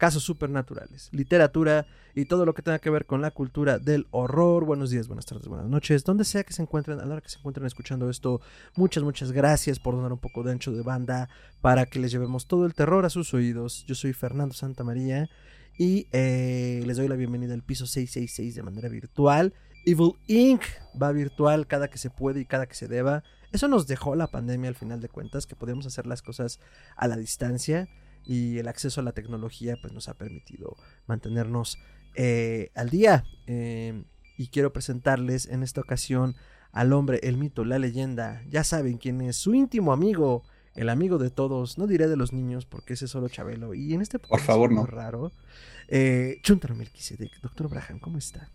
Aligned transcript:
casos 0.00 0.22
supernaturales, 0.22 1.10
literatura 1.12 1.86
y 2.14 2.24
todo 2.24 2.46
lo 2.46 2.54
que 2.54 2.62
tenga 2.62 2.78
que 2.78 2.88
ver 2.88 3.04
con 3.04 3.20
la 3.20 3.32
cultura 3.32 3.78
del 3.78 4.06
horror. 4.12 4.64
Buenos 4.64 4.88
días, 4.88 5.08
buenas 5.08 5.26
tardes, 5.26 5.46
buenas 5.46 5.68
noches, 5.68 6.04
donde 6.04 6.24
sea 6.24 6.42
que 6.42 6.54
se 6.54 6.62
encuentren, 6.62 6.98
a 7.00 7.04
la 7.04 7.12
hora 7.12 7.20
que 7.20 7.28
se 7.28 7.38
encuentren 7.38 7.66
escuchando 7.66 8.08
esto, 8.08 8.40
muchas, 8.76 9.04
muchas 9.04 9.30
gracias 9.30 9.78
por 9.78 9.94
donar 9.94 10.10
un 10.10 10.18
poco 10.18 10.42
de 10.42 10.52
ancho 10.52 10.72
de 10.72 10.80
banda 10.82 11.28
para 11.60 11.84
que 11.84 11.98
les 11.98 12.10
llevemos 12.10 12.46
todo 12.46 12.64
el 12.64 12.72
terror 12.72 13.04
a 13.04 13.10
sus 13.10 13.34
oídos. 13.34 13.84
Yo 13.86 13.94
soy 13.94 14.14
Fernando 14.14 14.54
Santamaría 14.54 15.28
y 15.76 16.08
eh, 16.12 16.82
les 16.86 16.96
doy 16.96 17.06
la 17.06 17.16
bienvenida 17.16 17.52
al 17.52 17.62
piso 17.62 17.84
666 17.84 18.54
de 18.54 18.62
manera 18.62 18.88
virtual. 18.88 19.52
Evil 19.84 20.14
Inc. 20.28 20.62
va 21.00 21.12
virtual 21.12 21.66
cada 21.66 21.88
que 21.88 21.98
se 21.98 22.08
puede 22.08 22.40
y 22.40 22.46
cada 22.46 22.64
que 22.64 22.74
se 22.74 22.88
deba. 22.88 23.22
Eso 23.52 23.68
nos 23.68 23.86
dejó 23.86 24.14
la 24.14 24.28
pandemia 24.28 24.68
al 24.70 24.76
final 24.76 25.02
de 25.02 25.10
cuentas, 25.10 25.46
que 25.46 25.56
podemos 25.56 25.84
hacer 25.84 26.06
las 26.06 26.22
cosas 26.22 26.58
a 26.96 27.06
la 27.06 27.18
distancia 27.18 27.86
y 28.30 28.58
el 28.58 28.68
acceso 28.68 29.00
a 29.00 29.04
la 29.04 29.10
tecnología 29.10 29.76
pues 29.80 29.92
nos 29.92 30.08
ha 30.08 30.14
permitido 30.14 30.76
mantenernos 31.08 31.78
eh, 32.14 32.70
al 32.76 32.88
día. 32.88 33.24
Eh, 33.48 34.04
y 34.38 34.46
quiero 34.46 34.72
presentarles 34.72 35.46
en 35.46 35.64
esta 35.64 35.80
ocasión 35.80 36.36
al 36.70 36.92
hombre, 36.92 37.18
el 37.24 37.36
mito, 37.36 37.64
la 37.64 37.80
leyenda. 37.80 38.42
Ya 38.48 38.62
saben 38.62 38.98
quién 38.98 39.20
es 39.20 39.34
su 39.34 39.52
íntimo 39.52 39.92
amigo, 39.92 40.44
el 40.76 40.90
amigo 40.90 41.18
de 41.18 41.30
todos, 41.30 41.76
no 41.76 41.88
diré 41.88 42.06
de 42.06 42.16
los 42.16 42.32
niños 42.32 42.66
porque 42.66 42.92
ese 42.94 43.06
es 43.06 43.10
solo 43.10 43.28
Chabelo. 43.28 43.74
Y 43.74 43.94
en 43.94 44.00
este 44.00 44.20
Por 44.20 44.38
favor, 44.40 44.70
no. 44.70 44.86
raro. 44.86 45.32
Eh, 45.88 46.38
Chuntaro 46.42 46.76
Melquisedec, 46.76 47.40
doctor 47.42 47.68
Braham, 47.68 47.98
¿cómo 47.98 48.16
está? 48.16 48.48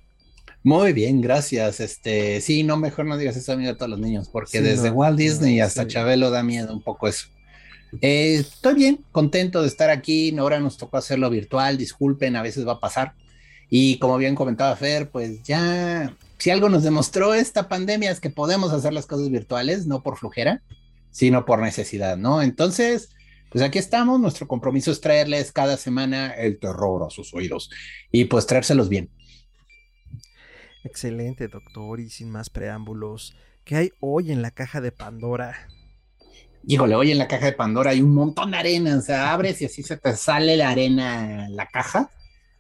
Muy 0.64 0.94
bien, 0.94 1.20
gracias. 1.20 1.82
Este, 1.82 2.40
sí, 2.40 2.64
no, 2.64 2.78
mejor 2.78 3.06
no 3.06 3.18
digas 3.18 3.36
eso 3.36 3.52
amigo 3.52 3.72
de 3.74 3.76
todos 3.78 3.90
los 3.92 4.00
niños, 4.00 4.30
porque 4.30 4.60
Sí, 4.60 4.64
desde 4.64 4.90
no, 4.90 4.96
Walt 4.96 5.18
Disney 5.18 5.58
no, 5.58 5.66
hasta 5.66 5.82
sí. 5.84 5.90
Chabelo 5.90 6.32
da 6.32 6.44
miedo 6.44 6.74
un 6.74 6.82
poco 6.82 7.10
eso. 7.10 7.28
Eh, 8.02 8.36
estoy 8.36 8.76
bien, 8.76 9.00
contento 9.12 9.62
de 9.62 9.68
estar 9.68 9.90
aquí. 9.90 10.36
Ahora 10.38 10.60
nos 10.60 10.78
tocó 10.78 10.98
hacerlo 10.98 11.30
virtual, 11.30 11.78
disculpen, 11.78 12.36
a 12.36 12.42
veces 12.42 12.68
va 12.68 12.74
a 12.74 12.80
pasar. 12.80 13.14
Y 13.70 13.98
como 14.00 14.18
bien 14.18 14.36
comentaba 14.36 14.76
Fer, 14.76 15.10
pues 15.10 15.44
ya, 15.44 16.16
si 16.38 16.50
algo 16.50 16.70
nos 16.70 16.84
demostró 16.84 17.34
esta 17.34 17.68
pandemia 17.68 18.12
es 18.12 18.20
que 18.20 18.30
podemos 18.30 18.72
hacer 18.72 18.94
las 18.94 19.08
cosas 19.08 19.30
virtuales, 19.30 19.88
no 19.88 20.04
por 20.04 20.18
flujera, 20.18 20.62
sino 21.12 21.46
por 21.46 21.60
necesidad, 21.60 22.18
¿no? 22.18 22.42
Entonces, 22.42 23.10
pues 23.50 23.64
aquí 23.64 23.80
estamos. 23.80 24.20
Nuestro 24.20 24.48
compromiso 24.48 24.92
es 24.92 25.02
traerles 25.02 25.52
cada 25.52 25.78
semana 25.78 26.32
el 26.32 26.60
terror 26.60 27.04
a 27.08 27.10
sus 27.10 27.34
oídos 27.34 27.70
y 28.12 28.26
pues 28.26 28.46
traérselos 28.46 28.90
bien. 28.90 29.10
Excelente, 30.84 31.48
doctor, 31.48 32.00
y 32.00 32.10
sin 32.10 32.30
más 32.30 32.50
preámbulos, 32.52 33.36
¿qué 33.64 33.76
hay 33.76 33.92
hoy 34.00 34.32
en 34.32 34.44
la 34.44 34.52
caja 34.52 34.82
de 34.82 34.92
Pandora? 34.92 35.68
Híjole, 36.68 36.96
hoy 36.96 37.12
en 37.12 37.18
la 37.20 37.28
caja 37.28 37.46
de 37.46 37.54
Pandora 37.54 37.92
hay 37.92 38.02
un 38.02 38.14
montón 38.14 38.52
de 38.52 38.58
arena, 38.58 38.98
o 38.98 39.02
sea, 39.02 39.32
abres 39.34 39.62
y 39.62 39.66
así 39.66 39.84
se 39.84 39.98
te 39.98 40.16
sale 40.16 40.58
la 40.58 40.70
arena 40.72 41.46
en 41.46 41.56
la 41.56 41.68
caja, 41.68 42.10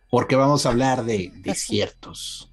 porque 0.10 0.36
vamos 0.36 0.66
a 0.66 0.70
hablar 0.70 1.06
de 1.06 1.32
desiertos. 1.44 2.52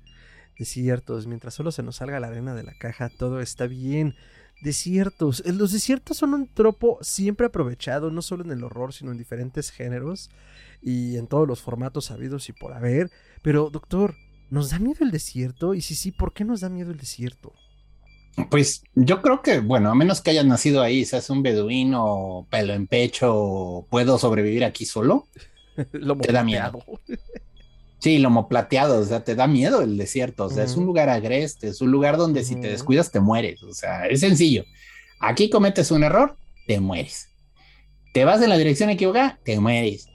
Desiertos, 0.59 1.27
mientras 1.27 1.55
solo 1.55 1.73
se 1.73 1.83
nos 1.83 1.97
salga 1.97 2.21
la 2.21 2.29
arena 2.29 2.55
de 2.55 2.63
la 2.63 2.75
caja, 2.75 3.11
todo 3.11 3.41
está 3.41 3.67
bien. 3.67 4.17
Desiertos, 4.61 5.43
Eh, 5.45 5.53
los 5.53 5.73
desiertos 5.73 6.19
son 6.19 6.35
un 6.35 6.49
tropo 6.53 6.99
siempre 7.03 7.47
aprovechado, 7.47 8.11
no 8.11 8.23
solo 8.23 8.45
en 8.45 8.53
el 8.53 8.63
horror, 8.65 8.93
sino 8.93 9.11
en 9.13 9.19
diferentes 9.19 9.71
géneros 9.71 10.31
y 10.81 11.17
en 11.17 11.27
todos 11.27 11.49
los 11.49 11.61
formatos 11.63 12.11
habidos 12.11 12.49
y 12.49 12.53
por 12.53 12.73
haber. 12.73 13.11
Pero, 13.43 13.71
doctor, 13.71 14.17
¿nos 14.51 14.71
da 14.71 14.79
miedo 14.79 15.05
el 15.05 15.11
desierto? 15.11 15.75
Y 15.75 15.81
si 15.83 15.95
sí, 15.97 16.13
¿por 16.13 16.33
qué 16.33 16.45
nos 16.45 16.61
da 16.61 16.69
miedo 16.69 16.93
el 16.93 16.99
desierto? 16.99 17.55
Pues 18.51 18.83
yo 18.95 19.21
creo 19.21 19.43
que, 19.43 19.61
bueno, 19.61 19.91
a 19.91 19.95
menos 19.95 20.21
que 20.21 20.31
hayas 20.31 20.47
nacido 20.47 20.83
ahí, 20.83 21.05
seas 21.05 21.29
un 21.29 21.43
beduino, 21.43 22.47
pelo 22.51 22.73
en 22.73 22.87
pecho, 22.87 23.87
puedo 23.91 24.19
sobrevivir 24.19 24.65
aquí 24.65 24.87
solo. 24.87 25.27
Lo 25.93 26.17
Te 26.17 26.33
da 26.33 26.43
miedo. 26.43 26.83
Sí, 27.99 28.19
lomo 28.19 28.49
plateado, 28.49 28.99
o 28.99 29.05
sea, 29.05 29.23
te 29.23 29.37
da 29.37 29.47
miedo 29.47 29.81
el 29.81 29.97
desierto, 29.97 30.47
o 30.47 30.51
sea, 30.51 30.65
es 30.65 30.77
un 30.77 30.87
lugar 30.87 31.09
agreste, 31.09 31.69
es 31.69 31.81
un 31.81 31.93
lugar 31.93 32.17
donde 32.17 32.43
si 32.43 32.57
te 32.57 32.67
descuidas 32.67 33.13
te 33.13 33.21
mueres, 33.21 33.63
o 33.63 33.73
sea, 33.73 34.07
es 34.09 34.19
sencillo. 34.19 34.65
Aquí 35.21 35.49
cometes 35.49 35.93
un 35.93 36.03
error, 36.03 36.37
te 36.67 36.81
mueres. 36.81 37.29
Te 38.13 38.25
vas 38.25 38.43
en 38.43 38.49
la 38.49 38.59
dirección 38.59 38.91
equivocada, 38.91 39.39
te 39.45 39.61
mueres. 39.61 40.09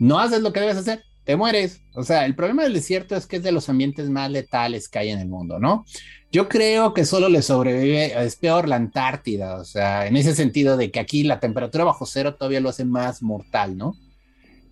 No 0.00 0.18
haces 0.18 0.40
lo 0.42 0.52
que 0.52 0.58
debes 0.58 0.78
hacer, 0.78 1.04
te 1.28 1.36
mueres. 1.36 1.82
O 1.92 2.04
sea, 2.04 2.24
el 2.24 2.34
problema 2.34 2.62
del 2.62 2.72
desierto 2.72 3.14
es 3.14 3.26
que 3.26 3.36
es 3.36 3.42
de 3.42 3.52
los 3.52 3.68
ambientes 3.68 4.08
más 4.08 4.30
letales 4.30 4.88
que 4.88 4.98
hay 4.98 5.10
en 5.10 5.18
el 5.18 5.28
mundo, 5.28 5.58
¿no? 5.58 5.84
Yo 6.32 6.48
creo 6.48 6.94
que 6.94 7.04
solo 7.04 7.28
le 7.28 7.42
sobrevive, 7.42 8.18
es 8.24 8.36
peor 8.36 8.66
la 8.66 8.76
Antártida, 8.76 9.56
o 9.56 9.64
sea, 9.66 10.06
en 10.06 10.16
ese 10.16 10.34
sentido 10.34 10.78
de 10.78 10.90
que 10.90 11.00
aquí 11.00 11.24
la 11.24 11.38
temperatura 11.38 11.84
bajo 11.84 12.06
cero 12.06 12.34
todavía 12.34 12.62
lo 12.62 12.70
hace 12.70 12.86
más 12.86 13.22
mortal, 13.22 13.76
¿no? 13.76 13.94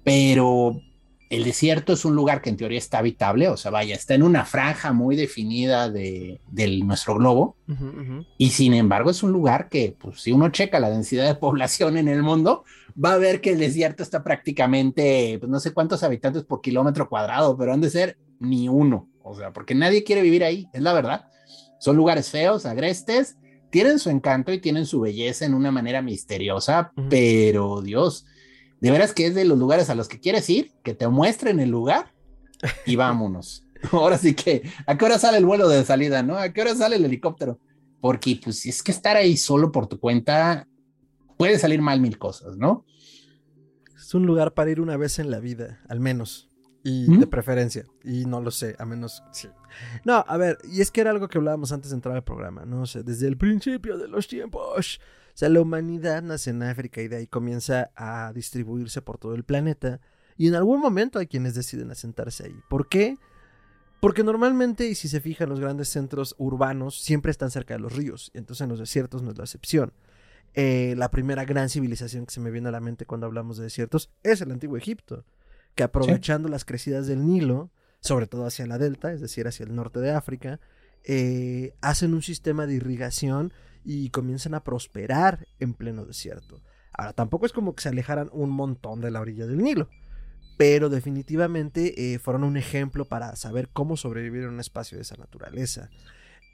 Pero 0.03 0.81
el 1.29 1.45
desierto 1.45 1.93
es 1.93 2.05
un 2.05 2.15
lugar 2.15 2.41
que 2.41 2.51
en 2.51 2.57
teoría 2.57 2.79
está 2.79 2.99
habitable, 2.99 3.49
o 3.49 3.57
sea, 3.57 3.71
vaya, 3.71 3.95
está 3.95 4.15
en 4.15 4.23
una 4.23 4.45
franja 4.45 4.93
muy 4.93 5.17
definida 5.17 5.91
de, 5.91 6.41
de 6.49 6.79
nuestro 6.79 7.17
globo, 7.17 7.57
y 8.39 8.51
sin 8.51 8.75
embargo 8.75 9.11
es 9.11 9.23
un 9.23 9.33
lugar 9.33 9.69
que, 9.69 9.97
pues, 9.99 10.21
si 10.21 10.33
uno 10.33 10.51
checa 10.51 10.79
la 10.79 10.91
densidad 10.91 11.27
de 11.27 11.35
población 11.35 11.97
en 11.97 12.09
el 12.09 12.23
mundo, 12.23 12.65
va 13.03 13.15
a 13.15 13.19
ver 13.19 13.41
que 13.41 13.51
el 13.51 13.59
desierto 13.59 14.03
está 14.03 14.23
prácticamente, 14.23 15.39
pues, 15.41 15.51
no 15.51 15.59
sé 15.59 15.73
cuántos 15.73 16.03
habitantes 16.03 16.45
por 16.45 16.61
kilómetro 16.61 17.09
cuadrado, 17.09 17.57
pero 17.57 17.73
han 17.73 17.81
de 17.81 17.91
ser 17.91 18.19
ni 18.39 18.69
uno, 18.69 19.09
o 19.23 19.35
sea, 19.35 19.53
porque 19.53 19.75
nadie 19.75 20.05
quiere 20.05 20.23
vivir 20.23 20.45
ahí, 20.45 20.69
es 20.73 20.83
la 20.83 20.93
verdad. 20.93 21.27
Son 21.79 21.97
lugares 21.97 22.31
feos, 22.31 22.65
agrestes, 22.67 23.37
tienen 23.71 23.99
su 23.99 24.11
encanto 24.11 24.53
y 24.53 24.61
tienen 24.61 24.87
su 24.87 25.01
belleza 25.01 25.45
en 25.45 25.55
una 25.55 25.71
manera 25.71 26.01
misteriosa, 26.01 26.93
pero 27.11 27.83
Dios, 27.83 28.27
de 28.81 28.91
veras 28.91 29.13
que 29.13 29.27
es 29.27 29.35
de 29.35 29.45
los 29.45 29.59
lugares 29.59 29.91
a 29.91 29.95
los 29.95 30.09
que 30.09 30.21
quieres 30.21 30.49
ir, 30.51 30.73
que 30.83 30.95
te 30.95 31.09
muestren 31.09 31.61
el 31.61 31.71
lugar 31.71 32.13
y 32.85 32.97
vámonos. 32.97 33.65
Ahora 33.93 34.19
sí 34.19 34.35
que, 34.35 34.63
¿a 34.87 34.97
qué 34.97 35.05
hora 35.05 35.19
sale 35.19 35.39
el 35.39 35.47
vuelo 35.47 35.69
de 35.69 35.85
salida, 35.85 36.23
no? 36.23 36.37
¿A 36.37 36.53
qué 36.53 36.63
hora 36.63 36.75
sale 36.75 36.97
el 36.97 37.05
helicóptero? 37.05 37.59
Porque 38.01 38.41
pues 38.43 38.61
si 38.61 38.71
es 38.71 38.83
que 38.83 38.93
estar 38.93 39.17
ahí 39.17 39.37
solo 39.37 39.71
por 39.73 39.87
tu 39.87 39.99
cuenta 39.99 40.67
puede 41.37 41.59
salir 41.59 41.83
mal 41.83 42.01
mil 42.01 42.19
cosas, 42.19 42.57
¿no? 42.57 42.85
Es 43.97 44.15
un 44.15 44.27
lugar 44.27 44.55
para 44.55 44.71
ir 44.71 44.81
una 44.81 44.97
vez 44.97 45.19
en 45.19 45.31
la 45.31 45.41
vida, 45.41 45.81
al 45.89 46.01
menos. 46.01 46.49
Y 46.85 47.11
¿Mm? 47.11 47.19
de 47.19 47.27
preferencia. 47.27 47.85
Y 48.05 48.25
no 48.27 48.41
lo 48.41 48.53
sé, 48.53 48.77
a 48.79 48.85
menos. 48.85 49.25
Sí. 49.33 49.49
No, 50.05 50.25
a 50.27 50.37
ver, 50.37 50.59
y 50.71 50.81
es 50.81 50.93
que 50.93 51.01
era 51.01 51.11
algo 51.11 51.27
que 51.27 51.39
hablábamos 51.39 51.73
antes 51.73 51.91
de 51.91 51.97
entrar 51.97 52.15
al 52.15 52.23
programa, 52.23 52.65
¿no? 52.65 52.83
O 52.83 52.87
sea, 52.87 53.03
desde 53.03 53.27
el 53.27 53.37
principio 53.37 53.99
de 53.99 54.07
los 54.07 54.29
tiempos. 54.29 55.01
O 55.37 55.39
sea, 55.39 55.51
la 55.51 55.61
humanidad 55.61 56.23
nace 56.23 56.49
en 56.49 56.63
África 56.63 57.03
y 57.03 57.09
de 57.09 57.17
ahí 57.17 57.27
comienza 57.27 57.91
a 57.95 58.33
distribuirse 58.33 59.03
por 59.03 59.19
todo 59.19 59.35
el 59.35 59.45
planeta. 59.45 60.01
Y 60.39 60.49
en 60.49 60.55
algún 60.55 60.81
momento 60.81 61.19
hay 61.19 61.27
quienes 61.27 61.55
deciden 61.55 61.91
asentarse 61.91 62.45
ahí. 62.45 62.59
¿Por 62.71 62.89
qué? 62.89 63.19
Porque 64.01 64.25
normalmente, 64.25 64.89
y 64.89 64.95
si 64.95 65.09
se 65.09 65.21
fijan, 65.21 65.51
los 65.51 65.61
grandes 65.61 65.91
centros 65.91 66.37
urbanos 66.39 66.99
siempre 67.03 67.31
están 67.31 67.51
cerca 67.51 67.75
de 67.75 67.81
los 67.81 67.95
ríos. 67.95 68.31
Y 68.33 68.39
entonces 68.39 68.63
en 68.63 68.71
los 68.71 68.79
desiertos 68.79 69.21
no 69.21 69.31
es 69.31 69.37
la 69.37 69.45
excepción. 69.45 69.93
Eh, 70.55 70.95
la 70.97 71.11
primera 71.11 71.45
gran 71.45 71.69
civilización 71.69 72.25
que 72.25 72.33
se 72.33 72.41
me 72.41 72.51
viene 72.51 72.71
a 72.71 72.73
la 72.73 72.81
mente 72.81 73.05
cuando 73.05 73.27
hablamos 73.27 73.59
de 73.59 73.65
desiertos 73.65 74.09
es 74.23 74.41
el 74.41 74.51
antiguo 74.53 74.79
Egipto, 74.79 75.27
que 75.75 75.83
aprovechando 75.83 76.49
las 76.49 76.65
crecidas 76.65 77.09
del 77.09 77.27
Nilo, 77.27 77.71
sobre 78.01 78.27
todo 78.27 78.47
hacia 78.47 78.67
la 78.67 78.79
delta, 78.79 79.13
es 79.13 79.21
decir, 79.21 79.47
hacia 79.47 79.65
el 79.65 79.75
norte 79.75 80.01
de 80.01 80.13
África, 80.13 80.61
eh, 81.05 81.75
hacen 81.83 82.15
un 82.15 82.23
sistema 82.23 82.67
de 82.67 82.73
irrigación 82.73 83.53
y 83.87 84.11
comienzan 84.11 84.55
a 84.55 84.65
prosperar 84.65 85.47
en 85.61 85.73
pleno 85.75 86.05
desierto. 86.05 86.61
Ahora, 86.93 87.13
tampoco 87.13 87.47
es 87.47 87.53
como 87.53 87.75
que 87.75 87.83
se 87.83 87.89
alejaran 87.91 88.29
un 88.33 88.51
montón 88.51 89.01
de 89.01 89.11
la 89.11 89.21
orilla 89.21 89.47
del 89.47 89.59
Nilo, 89.63 89.89
pero 90.57 90.89
definitivamente 90.89 92.15
eh, 92.15 92.19
fueron 92.19 92.43
un 92.45 92.57
ejemplo 92.57 93.05
para 93.05 93.37
saber 93.37 93.69
cómo 93.73 93.97
sobrevivir 93.97 94.43
en 94.45 94.51
un 94.51 94.61
espacio 94.61 94.97
de 94.99 95.03
esa 95.03 95.17
naturaleza. 95.17 95.91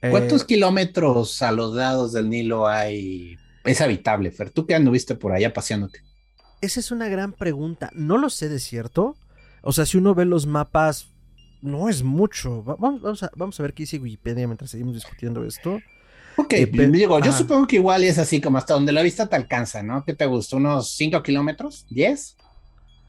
Eh, 0.03 0.11
¿Cuántos 0.11 0.45
kilómetros 0.45 1.41
a 1.43 1.53
los 1.53 1.75
lados 1.75 2.13
del 2.13 2.29
Nilo 2.29 2.67
hay? 2.69 3.37
Es 3.65 3.81
habitable, 3.81 4.31
Fer. 4.33 4.51
¿Tú 4.51 4.67
qué 4.67 4.75
anduviste 4.75 5.15
por 5.15 5.33
allá 5.33 5.53
paseándote? 5.53 6.01
Esa 6.61 6.81
es 6.81 6.91
una 6.91 7.09
gran 7.09 7.33
pregunta. 7.33 7.91
No 7.95 8.19
lo 8.19 8.29
sé 8.29 8.49
de 8.49 8.59
cierto. 8.59 9.17
O 9.63 9.73
sea, 9.73 9.87
si 9.87 9.97
uno 9.99 10.15
ve 10.17 10.25
los 10.25 10.47
mapas, 10.47 11.07
no 11.61 11.89
es 11.89 12.03
mucho. 12.03 12.65
Va- 12.65 12.75
Vamos, 12.77 13.01
vamos 13.03 13.23
a, 13.23 13.31
vamos 13.37 13.61
a 13.61 13.63
ver 13.63 13.73
qué 13.75 13.85
dice 13.85 13.99
Wikipedia 13.99 14.49
mientras 14.49 14.71
seguimos 14.71 14.95
discutiendo 14.95 15.45
esto. 15.45 15.79
Ok, 16.37 16.55
Eh, 16.55 16.67
digo, 16.91 17.21
yo 17.21 17.31
ajá. 17.31 17.39
supongo 17.39 17.67
que 17.67 17.77
igual 17.77 18.05
es 18.05 18.19
así 18.19 18.41
como 18.41 18.59
hasta 18.59 18.75
donde 18.75 18.93
la 18.93 19.03
vista 19.03 19.29
te 19.29 19.37
alcanza, 19.37 19.83
¿no? 19.83 20.05
¿Qué 20.05 20.15
te 20.15 20.27
gusta? 20.27 20.57
¿Unos 20.57 20.91
5 20.97 21.23
kilómetros? 21.23 21.87
¿10? 21.91 22.37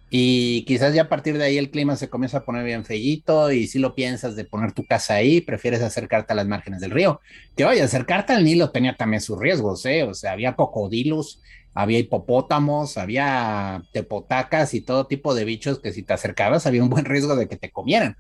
Y 0.10 0.66
quizás 0.66 0.94
ya 0.94 1.04
a 1.04 1.10
partir 1.10 1.38
de 1.40 1.46
ahí 1.46 1.58
el 1.58 1.72
clima 1.72 1.96
se 1.96 2.10
comienza 2.10 2.40
a 2.40 2.46
poner 2.46 2.64
bien 2.66 2.86
fellito 2.86 3.52
y 3.52 3.68
si 3.68 3.80
lo 3.80 3.96
piensas 3.96 4.36
de 4.36 4.46
poner 4.46 4.72
tu 4.74 4.86
casa 4.86 5.16
ahí, 5.16 5.42
prefieres 5.42 5.82
acercarte 5.82 6.34
a 6.34 6.36
las 6.36 6.48
márgenes 6.48 6.82
del 6.82 6.92
río. 6.92 7.20
Que 7.56 7.66
oye, 7.66 7.82
acercarte 7.82 8.34
al 8.34 8.44
Nilo 8.46 8.72
tenía 8.72 8.96
también 8.96 9.22
sus 9.22 9.40
riesgos, 9.40 9.86
¿eh? 9.86 10.04
O 10.04 10.14
sea, 10.14 10.34
había 10.34 10.56
cocodrilos, 10.56 11.42
había 11.74 11.98
hipopótamos, 12.00 12.98
había 12.98 13.84
tepotacas 13.92 14.74
y 14.76 14.82
todo 14.82 15.08
tipo 15.08 15.34
de 15.34 15.46
bichos 15.46 15.80
que 15.80 15.92
si 15.94 16.04
te 16.04 16.14
acercabas 16.14 16.68
había 16.68 16.84
un 16.84 16.90
buen 16.90 17.06
riesgo 17.06 17.36
de 17.36 17.48
que 17.48 17.58
te 17.58 17.72
comieran. 17.72 18.18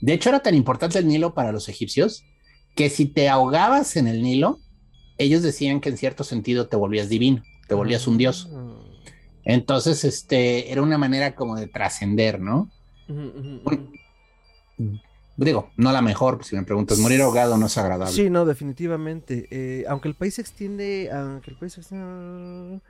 De 0.00 0.14
hecho, 0.14 0.30
era 0.30 0.40
tan 0.40 0.54
importante 0.54 0.98
el 0.98 1.08
Nilo 1.08 1.34
para 1.34 1.52
los 1.52 1.68
egipcios 1.68 2.24
que 2.78 2.90
si 2.90 3.06
te 3.06 3.28
ahogabas 3.28 3.96
en 3.96 4.06
el 4.06 4.22
Nilo, 4.22 4.60
ellos 5.18 5.42
decían 5.42 5.80
que 5.80 5.88
en 5.88 5.96
cierto 5.96 6.22
sentido 6.22 6.68
te 6.68 6.76
volvías 6.76 7.08
divino, 7.08 7.42
te 7.66 7.74
volvías 7.74 8.06
un 8.06 8.18
dios. 8.18 8.48
Ah. 8.54 8.76
Entonces, 9.42 10.04
este, 10.04 10.70
era 10.70 10.80
una 10.80 10.96
manera 10.96 11.34
como 11.34 11.56
de 11.56 11.66
trascender, 11.66 12.38
¿no? 12.40 12.70
digo, 15.36 15.72
no 15.76 15.90
la 15.90 16.02
mejor, 16.02 16.44
si 16.44 16.54
me 16.54 16.62
preguntas, 16.62 17.00
morir 17.00 17.20
ahogado 17.20 17.58
no 17.58 17.66
es 17.66 17.76
agradable. 17.76 18.14
Sí, 18.14 18.30
no, 18.30 18.44
definitivamente. 18.44 19.48
Eh, 19.50 19.84
aunque 19.88 20.06
el 20.06 20.14
país 20.14 20.34
se 20.34 20.42
extiende, 20.42 21.10
aunque 21.10 21.50
el 21.50 21.56
país 21.56 21.72
se 21.72 21.80
extiende 21.80 22.80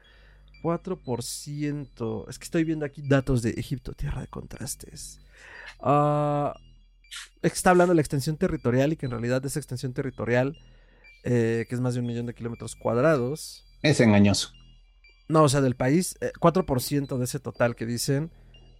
4%, 0.63 2.29
es 2.29 2.39
que 2.39 2.45
estoy 2.45 2.65
viendo 2.65 2.85
aquí 2.85 3.01
datos 3.01 3.41
de 3.41 3.53
Egipto, 3.53 3.95
tierra 3.95 4.21
de 4.21 4.27
contrastes. 4.27 5.19
Uh, 5.81 6.51
está 7.43 7.71
hablando 7.71 7.93
de 7.93 7.97
la 7.97 8.03
extensión 8.03 8.37
territorial 8.37 8.93
y 8.93 8.97
que 8.97 9.07
en 9.07 9.13
realidad 9.13 9.45
esa 9.45 9.59
extensión 9.59 9.93
territorial, 9.93 10.59
eh, 11.25 11.67
que 11.69 11.75
es 11.75 11.81
más 11.81 11.95
de 11.95 12.01
un 12.01 12.07
millón 12.07 12.27
de 12.27 12.35
kilómetros 12.35 12.77
cuadrados. 12.77 13.65
Es 13.83 14.01
engañoso. 14.01 14.53
No, 15.29 15.43
o 15.43 15.49
sea, 15.49 15.61
del 15.61 15.77
país, 15.77 16.17
4% 16.41 17.15
eh, 17.15 17.19
de 17.19 17.25
ese 17.25 17.39
total 17.39 17.77
que 17.77 17.87
dicen, 17.87 18.31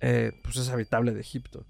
eh, 0.01 0.33
pues 0.43 0.57
es 0.57 0.69
habitable 0.71 1.13
de 1.13 1.21
Egipto. 1.21 1.67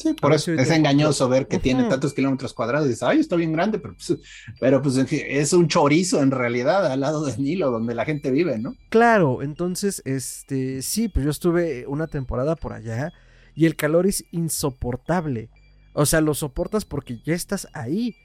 Sí, 0.00 0.14
por 0.14 0.32
eso 0.32 0.52
es 0.52 0.70
engañoso 0.70 1.28
ver 1.28 1.46
que 1.46 1.58
tiene 1.58 1.84
tantos 1.84 2.14
kilómetros 2.14 2.54
cuadrados. 2.54 2.86
Y 2.86 2.90
dices, 2.90 3.02
ay, 3.02 3.18
está 3.18 3.36
bien 3.36 3.52
grande, 3.52 3.78
pero 3.78 3.94
pues, 3.94 4.18
pero 4.58 4.80
pues 4.80 4.96
es 4.96 5.52
un 5.52 5.68
chorizo 5.68 6.22
en 6.22 6.30
realidad 6.30 6.90
al 6.90 7.00
lado 7.00 7.22
del 7.26 7.42
Nilo, 7.42 7.70
donde 7.70 7.94
la 7.94 8.06
gente 8.06 8.30
vive, 8.30 8.58
¿no? 8.58 8.74
Claro, 8.88 9.42
entonces, 9.42 10.00
este, 10.06 10.80
sí, 10.80 11.08
pues 11.08 11.24
yo 11.26 11.30
estuve 11.30 11.86
una 11.86 12.06
temporada 12.06 12.56
por 12.56 12.72
allá 12.72 13.12
y 13.54 13.66
el 13.66 13.76
calor 13.76 14.06
es 14.06 14.24
insoportable. 14.30 15.50
O 15.92 16.06
sea, 16.06 16.20
lo 16.20 16.34
soportas 16.34 16.84
porque 16.84 17.20
ya 17.24 17.34
estás 17.34 17.68
ahí. 17.72 18.16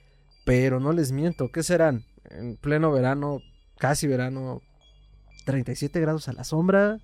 Pero 0.45 0.79
no 0.79 0.93
les 0.93 1.11
miento, 1.11 1.51
¿qué 1.51 1.63
serán? 1.63 2.05
En 2.29 2.55
pleno 2.57 2.91
verano, 2.91 3.39
casi 3.79 4.05
verano, 4.05 4.61
37 5.45 5.99
grados 5.99 6.27
a 6.27 6.33
la 6.33 6.43
sombra, 6.43 6.99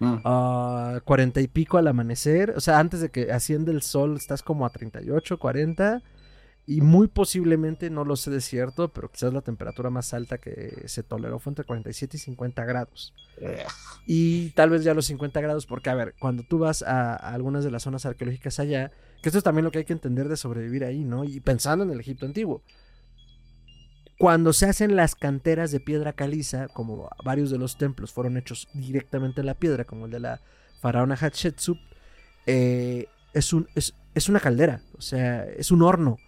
mm. 0.00 0.16
a 0.24 1.00
40 1.04 1.40
y 1.40 1.46
pico 1.46 1.78
al 1.78 1.86
amanecer. 1.86 2.54
O 2.56 2.60
sea, 2.60 2.80
antes 2.80 3.00
de 3.00 3.10
que 3.10 3.30
asciende 3.30 3.70
el 3.70 3.82
sol, 3.82 4.16
estás 4.16 4.42
como 4.42 4.66
a 4.66 4.70
38, 4.70 5.38
40. 5.38 6.02
Y 6.64 6.80
muy 6.80 7.08
posiblemente, 7.08 7.90
no 7.90 8.04
lo 8.04 8.14
sé 8.14 8.30
de 8.30 8.40
cierto, 8.40 8.88
pero 8.92 9.10
quizás 9.10 9.32
la 9.32 9.40
temperatura 9.40 9.90
más 9.90 10.14
alta 10.14 10.38
que 10.38 10.84
se 10.86 11.02
toleró 11.02 11.40
fue 11.40 11.50
entre 11.50 11.64
47 11.64 12.16
y 12.16 12.20
50 12.20 12.64
grados. 12.64 13.12
Y 14.06 14.50
tal 14.50 14.70
vez 14.70 14.84
ya 14.84 14.94
los 14.94 15.06
50 15.06 15.40
grados, 15.40 15.66
porque 15.66 15.90
a 15.90 15.94
ver, 15.94 16.14
cuando 16.20 16.44
tú 16.44 16.58
vas 16.58 16.82
a, 16.82 17.14
algunas 17.14 17.64
de 17.64 17.72
las 17.72 17.82
zonas 17.82 18.06
arqueológicas 18.06 18.60
allá, 18.60 18.92
que 19.22 19.28
esto 19.28 19.38
es 19.38 19.44
también 19.44 19.64
lo 19.64 19.72
que 19.72 19.78
hay 19.78 19.84
que 19.84 19.92
entender 19.92 20.28
de 20.28 20.36
sobrevivir 20.36 20.84
ahí, 20.84 21.04
¿no? 21.04 21.24
Y 21.24 21.40
pensando 21.40 21.84
en 21.84 21.90
el 21.90 21.98
Egipto 21.98 22.26
antiguo. 22.26 22.62
Cuando 24.16 24.52
se 24.52 24.66
hacen 24.66 24.94
las 24.94 25.16
canteras 25.16 25.72
de 25.72 25.80
piedra 25.80 26.12
caliza, 26.12 26.68
como 26.68 27.10
varios 27.24 27.50
de 27.50 27.58
los 27.58 27.76
templos 27.76 28.12
fueron 28.12 28.36
hechos 28.36 28.68
directamente 28.72 29.40
en 29.40 29.46
la 29.46 29.54
piedra, 29.54 29.84
como 29.84 30.04
el 30.04 30.12
de 30.12 30.20
la 30.20 30.40
faraona 30.80 31.16
Hatshepsut, 31.16 31.78
eh, 32.46 33.06
es, 33.32 33.52
un, 33.52 33.66
es, 33.74 33.94
es 34.14 34.28
una 34.28 34.38
caldera, 34.38 34.80
o 34.96 35.00
sea, 35.00 35.44
es 35.44 35.72
un 35.72 35.82
horno 35.82 36.18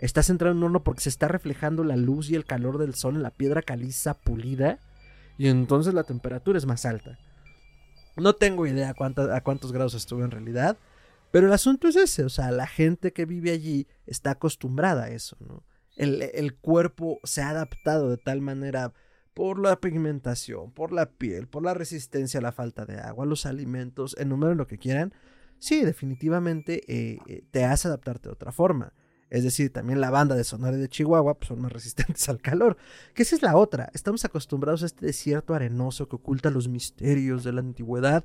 Estás 0.00 0.30
entrando 0.30 0.52
en 0.52 0.58
un 0.58 0.64
horno 0.64 0.82
porque 0.82 1.02
se 1.02 1.10
está 1.10 1.28
reflejando 1.28 1.84
la 1.84 1.94
luz 1.94 2.30
y 2.30 2.34
el 2.34 2.46
calor 2.46 2.78
del 2.78 2.94
sol 2.94 3.16
en 3.16 3.22
la 3.22 3.30
piedra 3.30 3.60
caliza 3.60 4.14
pulida 4.14 4.78
y 5.36 5.48
entonces 5.48 5.92
la 5.92 6.04
temperatura 6.04 6.56
es 6.56 6.64
más 6.64 6.86
alta. 6.86 7.18
No 8.16 8.32
tengo 8.32 8.66
idea 8.66 8.94
a, 8.98 9.40
cuántos 9.42 9.72
grados 9.72 9.92
estuve 9.92 10.24
en 10.24 10.30
realidad, 10.30 10.78
pero 11.30 11.46
el 11.46 11.52
asunto 11.52 11.86
es 11.86 11.96
ese, 11.96 12.24
o 12.24 12.30
sea, 12.30 12.50
la 12.50 12.66
gente 12.66 13.12
que 13.12 13.26
vive 13.26 13.50
allí 13.50 13.86
está 14.06 14.30
acostumbrada 14.30 15.04
a 15.04 15.10
eso, 15.10 15.36
¿no? 15.38 15.64
El, 15.96 16.22
el 16.22 16.54
cuerpo 16.56 17.20
se 17.24 17.42
ha 17.42 17.50
adaptado 17.50 18.08
de 18.08 18.16
tal 18.16 18.40
manera 18.40 18.94
por 19.34 19.58
la 19.58 19.80
pigmentación, 19.80 20.72
por 20.72 20.92
la 20.92 21.10
piel, 21.10 21.46
por 21.46 21.62
la 21.62 21.74
resistencia 21.74 22.40
a 22.40 22.42
la 22.42 22.52
falta 22.52 22.86
de 22.86 22.98
agua, 23.00 23.26
los 23.26 23.44
alimentos, 23.44 24.16
enumeren 24.18 24.56
lo 24.56 24.66
que 24.66 24.78
quieran. 24.78 25.12
Sí, 25.58 25.84
definitivamente 25.84 26.82
eh, 26.88 27.18
eh, 27.26 27.44
te 27.50 27.66
hace 27.66 27.88
adaptarte 27.88 28.30
de 28.30 28.32
otra 28.32 28.50
forma. 28.50 28.94
Es 29.30 29.44
decir, 29.44 29.72
también 29.72 30.00
la 30.00 30.10
banda 30.10 30.34
de 30.34 30.42
Sonora 30.42 30.76
de 30.76 30.88
Chihuahua 30.88 31.34
pues, 31.34 31.48
son 31.48 31.60
más 31.60 31.72
resistentes 31.72 32.28
al 32.28 32.40
calor. 32.40 32.76
Que 33.14 33.22
esa 33.22 33.36
es 33.36 33.42
la 33.42 33.56
otra. 33.56 33.90
Estamos 33.94 34.24
acostumbrados 34.24 34.82
a 34.82 34.86
este 34.86 35.06
desierto 35.06 35.54
arenoso 35.54 36.08
que 36.08 36.16
oculta 36.16 36.50
los 36.50 36.68
misterios 36.68 37.44
de 37.44 37.52
la 37.52 37.60
antigüedad, 37.60 38.24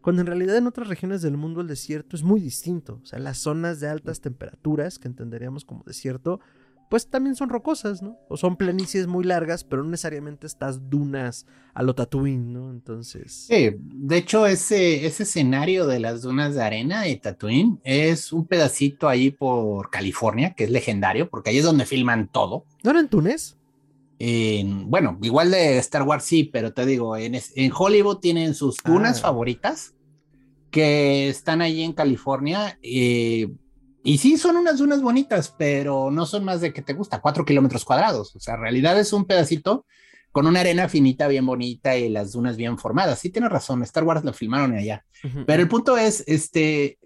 cuando 0.00 0.22
en 0.22 0.28
realidad 0.28 0.56
en 0.56 0.68
otras 0.68 0.86
regiones 0.86 1.20
del 1.20 1.36
mundo 1.36 1.60
el 1.60 1.66
desierto 1.66 2.14
es 2.14 2.22
muy 2.22 2.40
distinto. 2.40 3.00
O 3.02 3.06
sea, 3.06 3.18
las 3.18 3.38
zonas 3.38 3.80
de 3.80 3.88
altas 3.88 4.20
temperaturas, 4.20 5.00
que 5.00 5.08
entenderíamos 5.08 5.64
como 5.64 5.82
desierto, 5.84 6.40
pues 6.88 7.08
también 7.08 7.34
son 7.34 7.48
rocosas, 7.48 8.02
¿no? 8.02 8.18
O 8.28 8.36
son 8.36 8.56
planicies 8.56 9.06
muy 9.06 9.24
largas, 9.24 9.64
pero 9.64 9.82
no 9.82 9.90
necesariamente 9.90 10.46
estas 10.46 10.88
dunas 10.88 11.46
a 11.74 11.82
lo 11.82 11.94
Tatooine, 11.94 12.52
¿no? 12.52 12.70
Entonces. 12.70 13.46
Sí, 13.48 13.70
de 13.78 14.16
hecho, 14.16 14.46
ese, 14.46 15.06
ese 15.06 15.24
escenario 15.24 15.86
de 15.86 16.00
las 16.00 16.22
dunas 16.22 16.54
de 16.54 16.62
arena 16.62 17.02
de 17.02 17.16
Tatooine 17.16 17.80
es 17.84 18.32
un 18.32 18.46
pedacito 18.46 19.08
ahí 19.08 19.30
por 19.30 19.90
California, 19.90 20.54
que 20.54 20.64
es 20.64 20.70
legendario, 20.70 21.28
porque 21.28 21.50
ahí 21.50 21.58
es 21.58 21.64
donde 21.64 21.86
filman 21.86 22.28
todo. 22.28 22.64
¿No 22.82 22.90
era 22.90 23.00
en 23.00 23.08
Túnez? 23.08 23.56
bueno, 24.18 25.18
igual 25.20 25.50
de 25.50 25.76
Star 25.76 26.02
Wars 26.02 26.24
sí, 26.24 26.44
pero 26.44 26.72
te 26.72 26.86
digo, 26.86 27.18
en, 27.18 27.34
en 27.34 27.72
Hollywood 27.76 28.16
tienen 28.16 28.54
sus 28.54 28.78
dunas 28.82 29.18
ah. 29.18 29.22
favoritas 29.22 29.94
que 30.70 31.28
están 31.28 31.60
ahí 31.60 31.82
en 31.82 31.92
California. 31.92 32.78
Eh, 32.82 33.48
y 34.06 34.18
sí, 34.18 34.38
son 34.38 34.56
unas 34.56 34.78
dunas 34.78 35.02
bonitas, 35.02 35.52
pero 35.58 36.12
no 36.12 36.26
son 36.26 36.44
más 36.44 36.60
de 36.60 36.72
que 36.72 36.80
te 36.80 36.92
gusta, 36.92 37.20
cuatro 37.20 37.44
kilómetros 37.44 37.84
cuadrados. 37.84 38.36
O 38.36 38.38
sea, 38.38 38.54
en 38.54 38.60
realidad 38.60 38.96
es 39.00 39.12
un 39.12 39.24
pedacito 39.24 39.84
con 40.30 40.46
una 40.46 40.60
arena 40.60 40.88
finita 40.88 41.26
bien 41.26 41.44
bonita 41.44 41.96
y 41.96 42.08
las 42.08 42.30
dunas 42.30 42.56
bien 42.56 42.78
formadas. 42.78 43.18
Sí, 43.18 43.30
tienes 43.30 43.50
razón, 43.50 43.82
Star 43.82 44.04
Wars 44.04 44.24
lo 44.24 44.32
filmaron 44.32 44.76
allá. 44.76 45.04
Pero 45.44 45.60
el 45.60 45.68
punto 45.68 45.98
es, 45.98 46.22
este, 46.28 47.00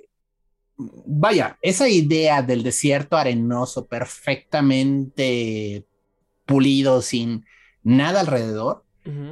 vaya, 0.77 1.57
esa 1.63 1.89
idea 1.89 2.43
del 2.43 2.63
desierto 2.63 3.17
arenoso 3.17 3.87
perfectamente 3.87 5.87
pulido, 6.45 7.01
sin 7.01 7.47
nada 7.83 8.21
alrededor, 8.21 8.85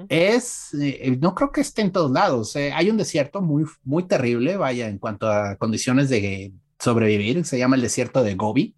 es, 0.09 0.73
eh, 0.73 1.19
no 1.21 1.35
creo 1.35 1.53
que 1.53 1.61
esté 1.61 1.83
en 1.83 1.93
todos 1.93 2.11
lados. 2.11 2.57
Eh, 2.57 2.73
hay 2.73 2.89
un 2.89 2.97
desierto 2.97 3.43
muy, 3.43 3.67
muy 3.85 4.05
terrible, 4.05 4.57
vaya, 4.57 4.89
en 4.89 4.97
cuanto 4.97 5.31
a 5.31 5.57
condiciones 5.57 6.09
de 6.09 6.55
sobrevivir. 6.79 7.45
Se 7.45 7.59
llama 7.59 7.77
el 7.77 7.83
desierto 7.83 8.23
de 8.23 8.35
Gobi. 8.35 8.75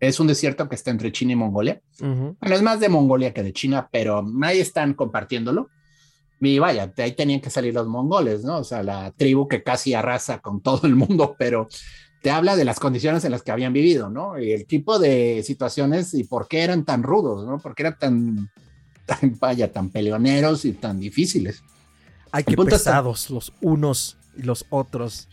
Es 0.00 0.20
un 0.20 0.26
desierto 0.26 0.68
que 0.68 0.74
está 0.74 0.90
entre 0.90 1.12
China 1.12 1.32
y 1.32 1.36
Mongolia. 1.36 1.80
Bueno, 1.98 2.36
es 2.42 2.62
más 2.62 2.80
de 2.80 2.88
Mongolia 2.88 3.32
que 3.32 3.42
de 3.42 3.52
China, 3.52 3.88
pero 3.90 4.24
ahí 4.42 4.60
están 4.60 4.94
compartiéndolo. 4.94 5.70
Y 6.40 6.58
vaya, 6.58 6.88
de 6.88 7.02
ahí 7.02 7.12
tenían 7.12 7.40
que 7.40 7.48
salir 7.48 7.72
los 7.72 7.86
mongoles, 7.86 8.44
¿no? 8.44 8.58
O 8.58 8.64
sea, 8.64 8.82
la 8.82 9.12
tribu 9.12 9.48
que 9.48 9.62
casi 9.62 9.94
arrasa 9.94 10.40
con 10.40 10.60
todo 10.60 10.86
el 10.86 10.94
mundo, 10.94 11.36
pero 11.38 11.68
te 12.20 12.30
habla 12.30 12.56
de 12.56 12.64
las 12.64 12.80
condiciones 12.80 13.24
en 13.24 13.32
las 13.32 13.42
que 13.42 13.52
habían 13.52 13.72
vivido, 13.72 14.10
¿no? 14.10 14.38
Y 14.38 14.52
el 14.52 14.66
tipo 14.66 14.98
de 14.98 15.42
situaciones 15.42 16.14
y 16.14 16.24
por 16.24 16.48
qué 16.48 16.62
eran 16.62 16.84
tan 16.84 17.02
rudos, 17.02 17.46
¿no? 17.46 17.58
Por 17.58 17.74
qué 17.74 17.82
eran 17.84 17.98
tan, 17.98 18.50
tan 19.06 19.38
vaya, 19.38 19.72
tan 19.72 19.90
peleoneros 19.90 20.64
y 20.64 20.72
tan 20.72 20.98
difíciles. 20.98 21.62
Hay 22.30 22.44
que 22.44 22.56
pesados 22.56 23.30
los 23.30 23.52
unos 23.60 24.16
y 24.36 24.42
los 24.42 24.66
otros. 24.70 25.28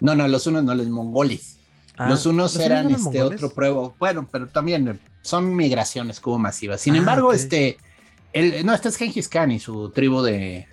No, 0.00 0.14
no, 0.14 0.28
los 0.28 0.46
unos 0.46 0.64
no, 0.64 0.74
los 0.74 0.88
mongoles. 0.88 1.58
Ah, 1.96 2.08
los 2.08 2.26
unos 2.26 2.56
eran 2.56 2.90
este 2.90 3.22
otro 3.22 3.50
pruebo. 3.50 3.94
Bueno, 3.98 4.28
pero 4.30 4.46
también 4.46 4.88
eh, 4.88 4.98
son 5.22 5.54
migraciones 5.54 6.20
como 6.20 6.38
masivas. 6.38 6.80
Sin 6.80 6.94
ah, 6.94 6.98
embargo, 6.98 7.32
este, 7.32 7.78
el, 8.32 8.64
no, 8.64 8.72
este 8.72 8.88
es 8.88 8.96
Genghis 8.96 9.28
Khan 9.28 9.50
y 9.50 9.58
su 9.58 9.90
tribu 9.90 10.22
de, 10.22 10.66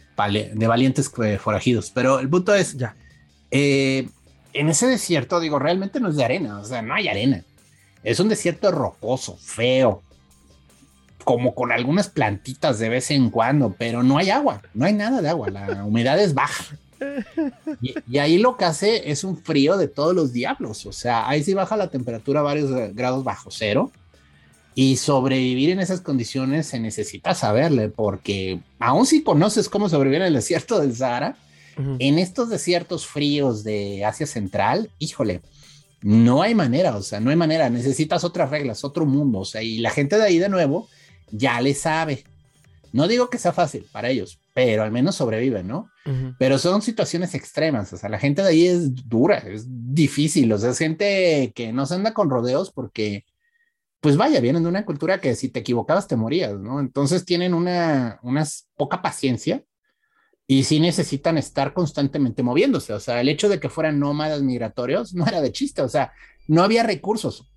de 0.53 0.67
valientes 0.67 1.11
eh, 1.23 1.39
forajidos. 1.39 1.91
Pero 1.91 2.19
el 2.19 2.29
punto 2.29 2.53
es, 2.53 2.77
ya, 2.77 2.95
eh, 3.51 4.07
en 4.53 4.69
ese 4.69 4.87
desierto, 4.87 5.39
digo, 5.39 5.59
realmente 5.59 5.99
no 5.99 6.09
es 6.09 6.15
de 6.15 6.25
arena, 6.25 6.59
o 6.59 6.65
sea, 6.65 6.81
no 6.81 6.93
hay 6.93 7.07
arena. 7.07 7.43
Es 8.03 8.19
un 8.19 8.29
desierto 8.29 8.71
rocoso, 8.71 9.37
feo, 9.37 10.03
como 11.23 11.55
con 11.55 11.71
algunas 11.71 12.07
plantitas 12.07 12.79
de 12.79 12.89
vez 12.89 13.11
en 13.11 13.29
cuando, 13.29 13.75
pero 13.77 14.03
no 14.03 14.17
hay 14.17 14.29
agua, 14.29 14.61
no 14.73 14.85
hay 14.85 14.93
nada 14.93 15.21
de 15.21 15.29
agua, 15.29 15.49
la 15.49 15.83
humedad 15.83 16.19
es 16.19 16.33
baja. 16.33 16.77
Y, 17.81 18.17
ahí 18.17 18.37
lo 18.37 18.57
que 18.57 18.65
hace 18.65 19.11
es 19.11 19.23
un 19.23 19.37
frío 19.37 19.77
de 19.77 19.87
todos 19.87 20.15
los 20.15 20.33
diablos. 20.33 20.85
O 20.85 20.91
sea, 20.91 21.27
ahí 21.27 21.43
sí 21.43 21.53
baja 21.53 21.77
la 21.77 21.89
temperatura 21.89 22.39
a 22.39 22.43
varios 22.43 22.71
grados 22.93 23.23
bajo 23.23 23.51
cero. 23.51 23.91
Y 24.73 24.97
sobrevivir 24.97 25.69
en 25.69 25.79
esas 25.79 26.01
condiciones 26.01 26.67
se 26.67 26.79
necesita 26.79 27.33
saberle, 27.33 27.87
porque 27.87 28.59
aún 28.77 29.05
si 29.05 29.23
conoces 29.23 29.69
cómo 29.69 29.87
sobrevivir 29.87 30.21
en 30.21 30.27
el 30.27 30.33
desierto 30.33 30.79
del 30.79 30.95
Sahara, 30.95 31.37
En 31.99 32.19
estos 32.19 32.49
desiertos 32.49 33.05
fríos 33.05 33.63
de 33.65 34.05
Asia 34.05 34.25
Central, 34.25 34.89
híjole, 34.97 35.41
no 36.01 36.41
hay 36.41 36.55
manera, 36.55 36.95
o 36.95 37.01
sea, 37.01 37.19
no 37.19 37.31
hay 37.31 37.35
manera, 37.35 37.69
necesitas 37.69 38.23
otras 38.23 38.49
reglas, 38.49 38.83
otro 38.85 39.05
mundo, 39.05 39.39
o 39.39 39.45
sea, 39.45 39.61
y 39.61 39.79
la 39.79 39.89
gente 39.89 40.17
de 40.17 40.23
ahí 40.23 40.37
de 40.37 40.49
nuevo 40.49 40.87
ya 41.31 41.59
le 41.59 41.73
sabe. 41.73 42.23
No 42.95 43.09
digo 43.09 43.29
que 43.29 43.37
sea 43.37 43.51
fácil 43.51 43.85
para 43.91 44.09
ellos, 44.09 44.39
pero 44.53 44.83
al 44.83 44.89
menos 44.89 45.15
sobreviven, 45.15 45.67
¿no? 45.67 45.91
Pero 46.39 46.57
son 46.57 46.81
situaciones 46.81 47.35
extremas, 47.35 47.91
o 47.91 47.97
sea, 47.97 48.07
la 48.07 48.19
gente 48.19 48.41
de 48.41 48.47
ahí 48.47 48.67
es 48.67 48.95
dura, 49.09 49.39
es 49.39 49.65
difícil, 49.67 50.49
o 50.53 50.57
sea, 50.57 50.69
es 50.69 50.77
gente 50.77 51.51
que 51.53 51.73
no 51.73 51.85
se 51.85 51.95
anda 51.95 52.13
con 52.13 52.29
rodeos 52.29 52.71
porque, 52.71 53.25
pues 53.99 54.15
vaya, 54.15 54.39
vienen 54.39 54.63
de 54.63 54.69
una 54.69 54.85
cultura 54.85 55.19
que 55.19 55.35
si 55.35 55.49
te 55.49 55.59
equivocabas 55.59 56.07
te 56.07 56.15
morías, 56.15 56.57
¿no? 56.57 56.79
Entonces 56.79 57.25
tienen 57.25 57.53
una, 57.53 58.17
una 58.23 58.45
poca 58.77 59.01
paciencia 59.01 59.61
y 60.47 60.63
sí 60.63 60.79
necesitan 60.79 61.37
estar 61.37 61.73
constantemente 61.73 62.43
moviéndose, 62.43 62.93
o 62.93 63.01
sea, 63.01 63.19
el 63.19 63.27
hecho 63.27 63.49
de 63.49 63.59
que 63.59 63.67
fueran 63.67 63.99
nómadas 63.99 64.41
migratorios 64.41 65.13
no 65.13 65.27
era 65.27 65.41
de 65.41 65.51
chiste, 65.51 65.81
o 65.81 65.89
sea, 65.89 66.13
no 66.47 66.63
había 66.63 66.83
recursos. 66.83 67.51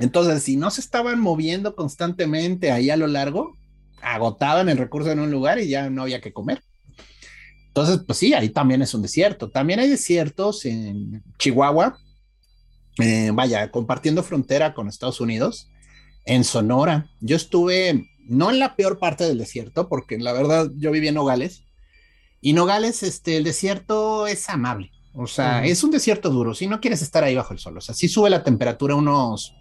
Entonces, 0.00 0.42
si 0.42 0.56
no 0.56 0.72
se 0.72 0.80
estaban 0.80 1.20
moviendo 1.20 1.76
constantemente 1.76 2.72
ahí 2.72 2.90
a 2.90 2.96
lo 2.96 3.06
largo, 3.06 3.59
agotaban 4.02 4.68
el 4.68 4.78
recurso 4.78 5.10
en 5.10 5.20
un 5.20 5.30
lugar 5.30 5.58
y 5.58 5.68
ya 5.68 5.90
no 5.90 6.02
había 6.02 6.20
que 6.20 6.32
comer. 6.32 6.62
Entonces, 7.68 8.00
pues 8.06 8.18
sí, 8.18 8.34
ahí 8.34 8.48
también 8.48 8.82
es 8.82 8.94
un 8.94 9.02
desierto. 9.02 9.50
También 9.50 9.80
hay 9.80 9.88
desiertos 9.88 10.64
en 10.64 11.22
Chihuahua, 11.38 11.98
eh, 12.98 13.30
vaya, 13.32 13.70
compartiendo 13.70 14.22
frontera 14.22 14.74
con 14.74 14.88
Estados 14.88 15.20
Unidos, 15.20 15.70
en 16.24 16.44
Sonora. 16.44 17.08
Yo 17.20 17.36
estuve, 17.36 18.08
no 18.26 18.50
en 18.50 18.58
la 18.58 18.74
peor 18.74 18.98
parte 18.98 19.24
del 19.24 19.38
desierto, 19.38 19.88
porque 19.88 20.18
la 20.18 20.32
verdad 20.32 20.70
yo 20.76 20.90
viví 20.90 21.08
en 21.08 21.14
Nogales, 21.14 21.64
y 22.40 22.54
Nogales, 22.54 23.02
este, 23.02 23.36
el 23.36 23.44
desierto 23.44 24.26
es 24.26 24.48
amable. 24.48 24.90
O 25.14 25.26
sea, 25.26 25.64
es 25.64 25.82
un 25.84 25.90
desierto 25.90 26.30
duro. 26.30 26.54
Si 26.54 26.66
no 26.66 26.80
quieres 26.80 27.02
estar 27.02 27.24
ahí 27.24 27.34
bajo 27.34 27.52
el 27.52 27.58
sol, 27.58 27.76
o 27.76 27.80
sea, 27.80 27.94
sí 27.94 28.08
sube 28.08 28.30
la 28.30 28.44
temperatura 28.44 28.94
unos 28.94 29.54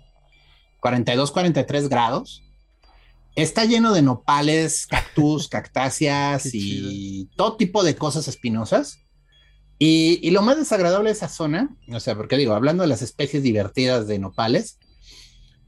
42, 0.80 1.32
43 1.32 1.90
grados. 1.90 2.44
Está 3.36 3.66
lleno 3.66 3.94
de 3.94 4.02
nopales, 4.02 4.88
cactus, 4.90 5.48
cactáceas 5.48 6.50
y 6.54 7.30
todo 7.36 7.58
tipo 7.58 7.84
de 7.84 7.96
cosas 7.96 8.28
espinosas. 8.28 9.06
Y, 9.82 10.30
lo 10.32 10.42
más 10.42 10.58
desagradable 10.58 11.10
de 11.10 11.14
esa 11.14 11.30
zona, 11.30 11.74
o 11.90 12.02
sea, 12.02 12.16
porque 12.16 12.36
digo, 12.36 12.54
hablando 12.54 12.84
de 12.84 12.90
las 12.90 13.02
especies 13.02 13.44
divertidas 13.44 14.08
de 14.08 14.20
nopales, 14.20 14.78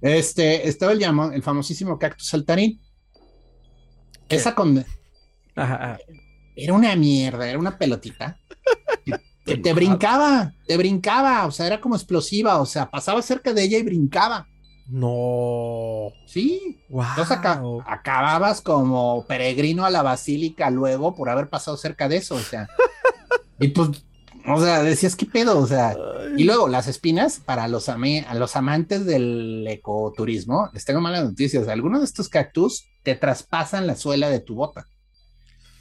este, 0.01 0.67
estaba 0.67 0.91
el, 0.91 0.99
llamo, 0.99 1.31
el 1.31 1.41
famosísimo 1.41 1.97
cactus 1.97 2.27
saltarín. 2.27 2.81
Esa 4.27 4.53
con... 4.53 4.85
Era 5.55 6.73
una 6.73 6.95
mierda, 6.97 7.49
era 7.49 7.57
una 7.57 7.77
pelotita. 7.77 8.37
que 9.45 9.57
te 9.57 9.73
brincaba, 9.73 10.53
te 10.67 10.77
brincaba, 10.77 11.45
o 11.45 11.51
sea, 11.51 11.67
era 11.67 11.81
como 11.81 11.95
explosiva, 11.95 12.59
o 12.59 12.65
sea, 12.65 12.91
pasaba 12.91 13.21
cerca 13.21 13.53
de 13.53 13.63
ella 13.63 13.77
y 13.77 13.83
brincaba. 13.83 14.47
No. 14.87 16.11
Sí. 16.25 16.81
Entonces 16.89 17.37
acababas 17.85 18.61
como 18.61 19.25
peregrino 19.25 19.85
a 19.85 19.89
la 19.89 20.01
basílica 20.01 20.69
luego 20.69 21.15
por 21.15 21.29
haber 21.29 21.49
pasado 21.49 21.77
cerca 21.77 22.09
de 22.09 22.17
eso, 22.17 22.35
o 22.35 22.39
sea. 22.39 22.67
y 23.59 23.69
pues, 23.69 24.03
o 24.47 24.59
sea, 24.59 24.81
decías, 24.83 25.15
¿qué 25.15 25.25
pedo? 25.25 25.59
O 25.59 25.67
sea, 25.67 25.95
y 26.35 26.43
luego 26.43 26.67
las 26.67 26.87
espinas, 26.87 27.39
para 27.39 27.67
los, 27.67 27.89
a 27.89 28.35
los 28.35 28.55
amantes 28.55 29.05
del 29.05 29.67
ecoturismo, 29.67 30.69
les 30.73 30.85
tengo 30.85 31.01
malas 31.01 31.23
noticias. 31.23 31.67
Algunos 31.67 31.99
de 31.99 32.05
estos 32.05 32.29
cactus 32.29 32.85
te 33.03 33.15
traspasan 33.15 33.87
la 33.87 33.95
suela 33.95 34.29
de 34.29 34.39
tu 34.39 34.55
bota. 34.55 34.87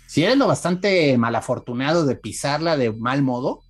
Si 0.07 0.25
eres 0.25 0.37
lo 0.37 0.49
bastante 0.49 1.17
malafortunado 1.17 2.05
de 2.05 2.17
pisarla 2.17 2.77
de 2.77 2.93
mal 2.93 3.23
modo, 3.23 3.63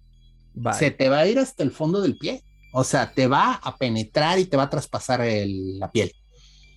se 0.76 0.90
te 0.90 1.08
va 1.08 1.18
a 1.18 1.26
ir 1.26 1.38
hasta 1.38 1.62
el 1.62 1.70
fondo 1.70 2.00
del 2.00 2.16
pie. 2.16 2.42
O 2.72 2.84
sea, 2.84 3.12
te 3.12 3.26
va 3.26 3.54
a 3.54 3.76
penetrar 3.76 4.38
y 4.38 4.44
te 4.44 4.56
va 4.56 4.64
a 4.64 4.70
traspasar 4.70 5.20
la 5.24 5.90
piel. 5.90 6.12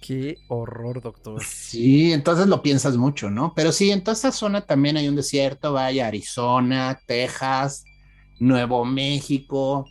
Qué 0.02 0.38
horror, 0.50 1.02
doctor. 1.02 1.42
Sí, 1.44 2.12
entonces 2.12 2.48
lo 2.48 2.62
piensas 2.62 2.98
mucho, 2.98 3.30
¿no? 3.30 3.54
Pero 3.56 3.72
sí, 3.72 3.90
en 3.90 4.04
toda 4.04 4.16
esa 4.16 4.32
zona 4.32 4.62
también 4.62 4.98
hay 4.98 5.08
un 5.08 5.16
desierto, 5.16 5.72
vaya, 5.72 6.08
Arizona, 6.08 7.00
Texas, 7.06 7.86
Nuevo 8.40 8.84
México. 8.84 9.86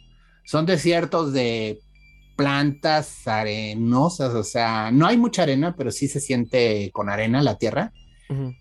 Son 0.44 0.66
desiertos 0.66 1.32
de 1.32 1.80
plantas 2.36 3.26
arenosas, 3.26 4.34
o 4.34 4.44
sea, 4.44 4.90
no 4.90 5.06
hay 5.06 5.16
mucha 5.16 5.44
arena, 5.44 5.74
pero 5.76 5.90
sí 5.90 6.08
se 6.08 6.20
siente 6.20 6.90
con 6.92 7.08
arena 7.08 7.42
la 7.42 7.56
tierra. 7.56 7.92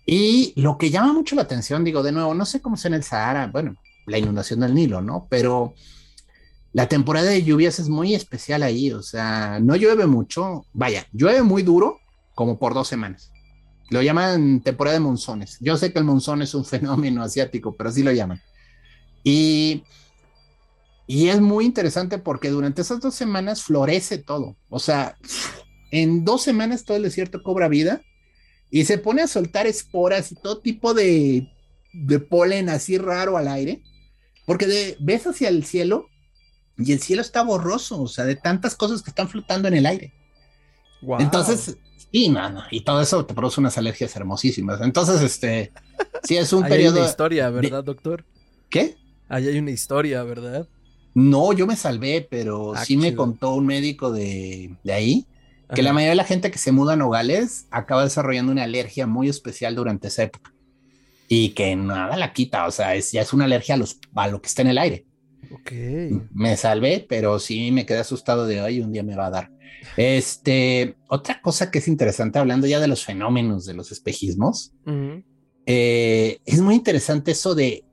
Y 0.04 0.52
lo 0.56 0.76
que 0.76 0.90
llama 0.90 1.14
mucho 1.14 1.34
la 1.34 1.42
atención, 1.42 1.82
digo, 1.82 2.02
de 2.02 2.12
nuevo, 2.12 2.34
no 2.34 2.44
sé 2.44 2.60
cómo 2.60 2.76
es 2.76 2.84
en 2.84 2.92
el 2.92 3.02
Sahara, 3.02 3.46
bueno, 3.46 3.74
la 4.06 4.18
inundación 4.18 4.60
del 4.60 4.74
Nilo, 4.74 5.00
¿no? 5.00 5.26
Pero 5.30 5.74
la 6.72 6.88
temporada 6.88 7.30
de 7.30 7.42
lluvias 7.42 7.78
es 7.78 7.88
muy 7.88 8.14
especial 8.14 8.62
ahí, 8.62 8.92
o 8.92 9.02
sea, 9.02 9.60
no 9.60 9.76
llueve 9.76 10.06
mucho, 10.06 10.64
vaya, 10.72 11.06
llueve 11.12 11.42
muy 11.42 11.62
duro 11.62 11.98
como 12.34 12.58
por 12.58 12.72
dos 12.72 12.88
semanas. 12.88 13.30
Lo 13.90 14.00
llaman 14.00 14.62
temporada 14.62 14.94
de 14.94 15.04
monzones. 15.04 15.58
Yo 15.60 15.76
sé 15.76 15.92
que 15.92 15.98
el 15.98 16.06
monzón 16.06 16.40
es 16.40 16.54
un 16.54 16.64
fenómeno 16.64 17.22
asiático, 17.22 17.76
pero 17.76 17.90
así 17.90 18.02
lo 18.02 18.10
llaman. 18.10 18.40
Y, 19.22 19.84
y 21.06 21.28
es 21.28 21.42
muy 21.42 21.66
interesante 21.66 22.16
porque 22.16 22.48
durante 22.48 22.80
esas 22.80 23.00
dos 23.00 23.14
semanas 23.14 23.62
florece 23.62 24.16
todo. 24.16 24.56
O 24.70 24.78
sea, 24.78 25.18
en 25.90 26.24
dos 26.24 26.42
semanas 26.42 26.84
todo 26.84 26.96
el 26.96 27.02
desierto 27.02 27.42
cobra 27.42 27.68
vida 27.68 28.00
y 28.70 28.86
se 28.86 28.96
pone 28.96 29.20
a 29.20 29.28
soltar 29.28 29.66
esporas 29.66 30.32
y 30.32 30.36
todo 30.36 30.60
tipo 30.60 30.94
de, 30.94 31.52
de 31.92 32.18
polen 32.18 32.70
así 32.70 32.96
raro 32.96 33.36
al 33.36 33.46
aire. 33.46 33.82
Porque 34.46 34.66
de, 34.66 34.96
ves 35.00 35.26
hacia 35.26 35.50
el 35.50 35.66
cielo 35.66 36.08
y 36.78 36.92
el 36.92 37.00
cielo 37.00 37.22
está 37.22 37.42
borroso, 37.42 38.00
o 38.02 38.08
sea, 38.08 38.24
de 38.24 38.36
tantas 38.36 38.74
cosas 38.74 39.02
que 39.02 39.10
están 39.10 39.28
flotando 39.28 39.68
en 39.68 39.74
el 39.74 39.86
aire. 39.86 40.12
Entonces, 41.18 41.76
sí, 42.12 42.28
no, 42.28 42.62
y 42.70 42.82
todo 42.82 43.00
eso 43.00 43.24
te 43.26 43.34
produce 43.34 43.60
unas 43.60 43.76
alergias 43.76 44.14
hermosísimas. 44.16 44.80
Entonces, 44.80 45.20
este, 45.20 45.72
sí 46.22 46.36
es 46.36 46.52
un 46.52 46.62
periodo. 46.62 46.96
Hay 46.96 47.00
una 47.00 47.10
historia, 47.10 47.50
¿verdad, 47.50 47.84
doctor? 47.84 48.24
¿Qué? 48.70 48.96
Ahí 49.28 49.48
hay 49.48 49.58
una 49.58 49.70
historia, 49.70 50.22
¿verdad? 50.22 50.68
No, 51.14 51.52
yo 51.52 51.66
me 51.66 51.76
salvé, 51.76 52.26
pero 52.28 52.74
ah, 52.74 52.84
sí 52.84 52.96
me 52.96 53.14
contó 53.14 53.54
un 53.54 53.66
médico 53.66 54.12
de, 54.12 54.76
de 54.82 54.92
ahí 54.92 55.26
que 55.74 55.82
la 55.82 55.92
mayoría 55.92 56.10
de 56.10 56.16
la 56.16 56.24
gente 56.24 56.50
que 56.50 56.58
se 56.58 56.72
muda 56.72 56.94
a 56.94 56.96
Nogales 56.96 57.66
acaba 57.70 58.04
desarrollando 58.04 58.52
una 58.52 58.64
alergia 58.64 59.06
muy 59.06 59.28
especial 59.28 59.74
durante 59.74 60.08
esa 60.08 60.24
época 60.24 60.52
y 61.28 61.50
que 61.50 61.74
nada 61.76 62.16
la 62.16 62.32
quita, 62.32 62.66
o 62.66 62.70
sea, 62.70 62.94
es, 62.94 63.12
ya 63.12 63.22
es 63.22 63.32
una 63.32 63.46
alergia 63.46 63.74
a, 63.74 63.78
los, 63.78 63.98
a 64.14 64.28
lo 64.28 64.42
que 64.42 64.48
está 64.48 64.62
en 64.62 64.68
el 64.68 64.78
aire. 64.78 65.06
Ok. 65.54 65.72
Me 66.32 66.56
salvé, 66.56 67.04
pero 67.08 67.38
sí 67.38 67.70
me 67.70 67.86
quedé 67.86 67.98
asustado 67.98 68.46
de 68.46 68.60
hoy, 68.60 68.80
un 68.80 68.92
día 68.92 69.02
me 69.02 69.16
va 69.16 69.26
a 69.26 69.30
dar. 69.30 69.50
Este, 69.96 70.96
otra 71.08 71.40
cosa 71.40 71.70
que 71.70 71.78
es 71.78 71.88
interesante, 71.88 72.38
hablando 72.38 72.66
ya 72.66 72.80
de 72.80 72.88
los 72.88 73.04
fenómenos 73.04 73.66
de 73.66 73.74
los 73.74 73.92
espejismos, 73.92 74.72
eh, 75.66 76.38
es 76.44 76.60
muy 76.60 76.74
interesante 76.74 77.32
eso 77.32 77.54
de, 77.54 77.84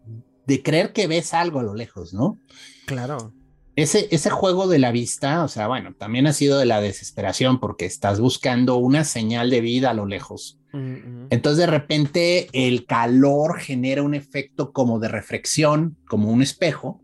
de 0.45 0.63
creer 0.63 0.93
que 0.93 1.07
ves 1.07 1.33
algo 1.33 1.59
a 1.59 1.63
lo 1.63 1.73
lejos, 1.73 2.13
¿no? 2.13 2.39
Claro. 2.85 3.33
Ese, 3.75 4.07
ese 4.11 4.29
juego 4.29 4.67
de 4.67 4.79
la 4.79 4.91
vista, 4.91 5.43
o 5.43 5.47
sea, 5.47 5.67
bueno, 5.67 5.93
también 5.97 6.27
ha 6.27 6.33
sido 6.33 6.59
de 6.59 6.65
la 6.65 6.81
desesperación 6.81 7.59
porque 7.59 7.85
estás 7.85 8.19
buscando 8.19 8.75
una 8.75 9.05
señal 9.05 9.49
de 9.49 9.61
vida 9.61 9.91
a 9.91 9.93
lo 9.93 10.05
lejos. 10.05 10.59
Entonces 10.71 11.57
de 11.57 11.65
repente 11.65 12.47
el 12.53 12.85
calor 12.85 13.59
genera 13.59 14.03
un 14.03 14.13
efecto 14.13 14.71
como 14.71 14.99
de 14.99 15.07
reflexión, 15.07 15.97
como 16.07 16.29
un 16.29 16.43
espejo, 16.43 17.01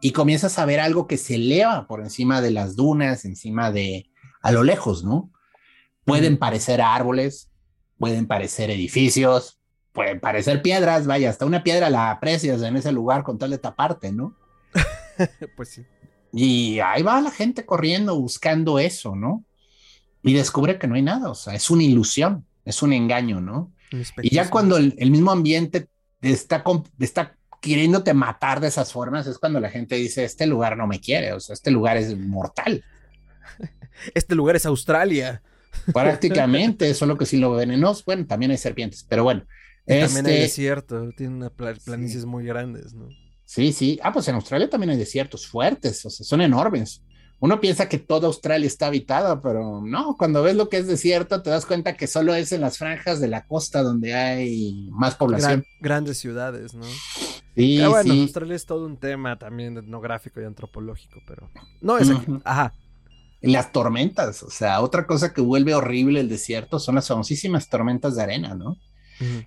y 0.00 0.12
comienzas 0.12 0.58
a 0.58 0.66
ver 0.66 0.80
algo 0.80 1.06
que 1.06 1.16
se 1.16 1.36
eleva 1.36 1.86
por 1.86 2.00
encima 2.00 2.40
de 2.40 2.50
las 2.50 2.76
dunas, 2.76 3.24
encima 3.24 3.72
de, 3.72 4.10
a 4.42 4.52
lo 4.52 4.62
lejos, 4.62 5.04
¿no? 5.04 5.30
Pueden 6.04 6.38
parecer 6.38 6.80
árboles, 6.80 7.50
pueden 7.98 8.26
parecer 8.26 8.70
edificios, 8.70 9.58
pueden 9.92 10.20
parecer 10.20 10.62
piedras, 10.62 11.06
vaya, 11.06 11.30
hasta 11.30 11.46
una 11.46 11.62
piedra 11.62 11.90
la 11.90 12.10
aprecias 12.10 12.62
en 12.62 12.76
ese 12.76 12.92
lugar 12.92 13.22
con 13.24 13.38
tal 13.38 13.50
de 13.50 13.58
taparte, 13.58 14.12
¿no? 14.12 14.36
pues 15.56 15.70
sí. 15.70 15.86
Y 16.32 16.80
ahí 16.80 17.02
va 17.02 17.20
la 17.20 17.30
gente 17.30 17.64
corriendo 17.64 18.20
buscando 18.20 18.78
eso, 18.78 19.16
¿no? 19.16 19.44
Y 20.22 20.34
descubre 20.34 20.78
que 20.78 20.86
no 20.86 20.96
hay 20.96 21.02
nada, 21.02 21.30
o 21.30 21.34
sea, 21.34 21.54
es 21.54 21.70
una 21.70 21.84
ilusión, 21.84 22.44
es 22.64 22.82
un 22.82 22.92
engaño, 22.92 23.40
¿no? 23.40 23.72
Y 24.22 24.34
ya 24.34 24.50
cuando 24.50 24.76
el, 24.76 25.10
mismo 25.10 25.30
ambiente 25.30 25.88
está, 26.20 26.62
está 26.98 27.35
queriéndote 27.60 28.14
matar 28.14 28.60
de 28.60 28.68
esas 28.68 28.92
formas 28.92 29.26
es 29.26 29.38
cuando 29.38 29.60
la 29.60 29.70
gente 29.70 29.96
dice, 29.96 30.24
este 30.24 30.46
lugar 30.46 30.76
no 30.76 30.86
me 30.86 31.00
quiere, 31.00 31.32
o 31.32 31.40
sea, 31.40 31.54
este 31.54 31.70
lugar 31.70 31.96
es 31.96 32.16
mortal. 32.16 32.84
Este 34.14 34.34
lugar 34.34 34.56
es 34.56 34.66
Australia. 34.66 35.42
Prácticamente, 35.92 36.92
solo 36.92 37.16
que 37.16 37.24
si 37.24 37.38
lo 37.38 37.52
venenoso, 37.52 38.02
bueno, 38.04 38.26
también 38.26 38.50
hay 38.50 38.58
serpientes, 38.58 39.04
pero 39.08 39.24
bueno. 39.24 39.46
También 39.86 40.26
hay 40.26 40.32
este 40.32 40.42
desierto, 40.42 41.10
tiene 41.16 41.48
planicies 41.50 42.24
muy 42.26 42.44
grandes, 42.44 42.92
¿no? 42.92 43.08
Sí, 43.44 43.72
sí. 43.72 43.98
Ah, 44.02 44.12
pues 44.12 44.26
en 44.28 44.34
Australia 44.34 44.68
también 44.68 44.90
hay 44.90 44.96
desiertos 44.98 45.46
fuertes, 45.46 46.04
o 46.04 46.10
sea, 46.10 46.26
son 46.26 46.40
enormes. 46.40 47.02
Uno 47.38 47.60
piensa 47.60 47.88
que 47.88 47.98
toda 47.98 48.28
Australia 48.28 48.66
está 48.66 48.86
habitada, 48.86 49.42
pero 49.42 49.82
no, 49.82 50.16
cuando 50.16 50.42
ves 50.42 50.56
lo 50.56 50.70
que 50.70 50.78
es 50.78 50.86
desierto, 50.86 51.42
te 51.42 51.50
das 51.50 51.66
cuenta 51.66 51.96
que 51.96 52.06
solo 52.06 52.34
es 52.34 52.50
en 52.52 52.62
las 52.62 52.78
franjas 52.78 53.20
de 53.20 53.28
la 53.28 53.46
costa 53.46 53.82
donde 53.82 54.14
hay 54.14 54.88
más 54.90 55.16
población. 55.16 55.64
grandes 55.80 56.16
ciudades, 56.18 56.72
¿no? 56.72 56.86
Sí, 57.54 57.78
bueno, 57.86 58.12
Australia 58.14 58.54
es 58.54 58.66
todo 58.66 58.86
un 58.86 58.96
tema 58.98 59.38
también 59.38 59.76
etnográfico 59.76 60.40
y 60.40 60.44
antropológico, 60.44 61.20
pero 61.26 61.50
no 61.80 61.98
es 61.98 62.10
aquí. 62.10 62.32
Ajá. 62.44 62.74
Las 63.42 63.70
tormentas, 63.70 64.42
o 64.42 64.50
sea, 64.50 64.80
otra 64.80 65.06
cosa 65.06 65.32
que 65.32 65.40
vuelve 65.40 65.74
horrible 65.74 66.20
el 66.20 66.28
desierto 66.28 66.78
son 66.78 66.96
las 66.96 67.08
famosísimas 67.08 67.68
tormentas 67.68 68.16
de 68.16 68.22
arena, 68.22 68.54
¿no? 68.54 68.76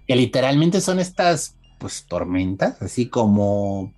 Que 0.08 0.16
literalmente 0.16 0.80
son 0.82 1.00
estas, 1.00 1.56
pues, 1.80 2.06
tormentas, 2.08 2.82
así 2.82 3.10
como 3.10 3.94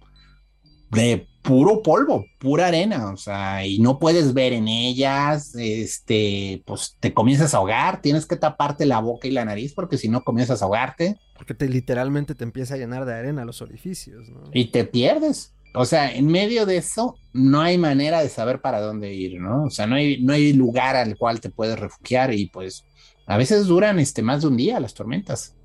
de 0.91 1.27
puro 1.41 1.81
polvo, 1.81 2.25
pura 2.39 2.67
arena, 2.67 3.11
o 3.11 3.17
sea, 3.17 3.65
y 3.65 3.79
no 3.79 3.99
puedes 3.99 4.33
ver 4.33 4.53
en 4.53 4.67
ellas, 4.67 5.55
este, 5.55 6.61
pues 6.65 6.97
te 6.99 7.13
comienzas 7.13 7.53
a 7.53 7.57
ahogar, 7.57 8.01
tienes 8.01 8.25
que 8.25 8.35
taparte 8.35 8.85
la 8.85 8.99
boca 8.99 9.27
y 9.27 9.31
la 9.31 9.45
nariz 9.45 9.73
porque 9.73 9.97
si 9.97 10.07
no 10.07 10.23
comienzas 10.23 10.61
a 10.61 10.65
ahogarte. 10.65 11.17
Porque 11.35 11.53
te 11.53 11.67
literalmente 11.67 12.35
te 12.35 12.43
empieza 12.43 12.75
a 12.75 12.77
llenar 12.77 13.05
de 13.05 13.13
arena 13.13 13.45
los 13.45 13.61
orificios, 13.61 14.29
¿no? 14.29 14.43
Y 14.53 14.65
te 14.65 14.85
pierdes. 14.85 15.53
O 15.73 15.85
sea, 15.85 16.13
en 16.13 16.27
medio 16.27 16.65
de 16.65 16.77
eso 16.77 17.15
no 17.33 17.61
hay 17.61 17.77
manera 17.77 18.21
de 18.21 18.29
saber 18.29 18.61
para 18.61 18.81
dónde 18.81 19.13
ir, 19.13 19.39
¿no? 19.39 19.63
O 19.63 19.69
sea, 19.69 19.87
no 19.87 19.95
hay, 19.95 20.21
no 20.21 20.33
hay 20.33 20.53
lugar 20.53 20.95
al 20.95 21.17
cual 21.17 21.39
te 21.39 21.49
puedes 21.49 21.79
refugiar 21.79 22.33
y 22.33 22.47
pues 22.47 22.85
a 23.25 23.37
veces 23.37 23.67
duran 23.67 23.97
este, 23.99 24.21
más 24.21 24.41
de 24.41 24.47
un 24.47 24.57
día 24.57 24.79
las 24.79 24.93
tormentas. 24.93 25.55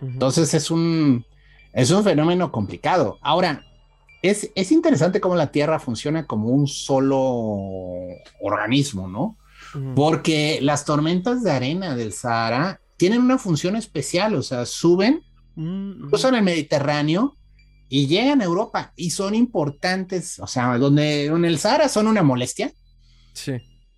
Entonces 0.00 0.52
es 0.52 0.70
un, 0.70 1.24
es 1.72 1.90
un 1.90 2.04
fenómeno 2.04 2.52
complicado. 2.52 3.18
Ahora, 3.22 3.64
es, 4.30 4.72
interesante 4.72 5.20
cómo 5.20 5.36
la 5.36 5.52
Tierra 5.52 5.78
funciona 5.78 6.26
como 6.26 6.48
un 6.48 6.66
solo 6.66 7.20
organismo, 8.40 9.06
¿no? 9.06 9.36
Porque 9.94 10.60
las 10.62 10.84
tormentas 10.84 11.42
de 11.42 11.50
arena 11.50 11.96
del 11.96 12.12
Sahara 12.12 12.80
tienen 12.96 13.20
una 13.20 13.38
función 13.38 13.76
especial, 13.76 14.34
o 14.36 14.42
sea, 14.42 14.66
suben, 14.66 15.22
mm, 15.56 16.08
cruzan 16.08 16.36
el 16.36 16.42
Mediterráneo 16.42 17.36
y 17.88 18.06
llegan 18.06 18.40
a 18.40 18.44
Europa 18.44 18.92
y 18.96 19.10
son 19.10 19.34
importantes, 19.34 20.38
o 20.38 20.46
sea, 20.46 20.78
donde 20.78 21.26
en 21.26 21.44
el 21.44 21.58
Sahara 21.58 21.88
son 21.88 22.06
una 22.06 22.22
molestia. 22.22 22.72
Sí. 23.32 23.54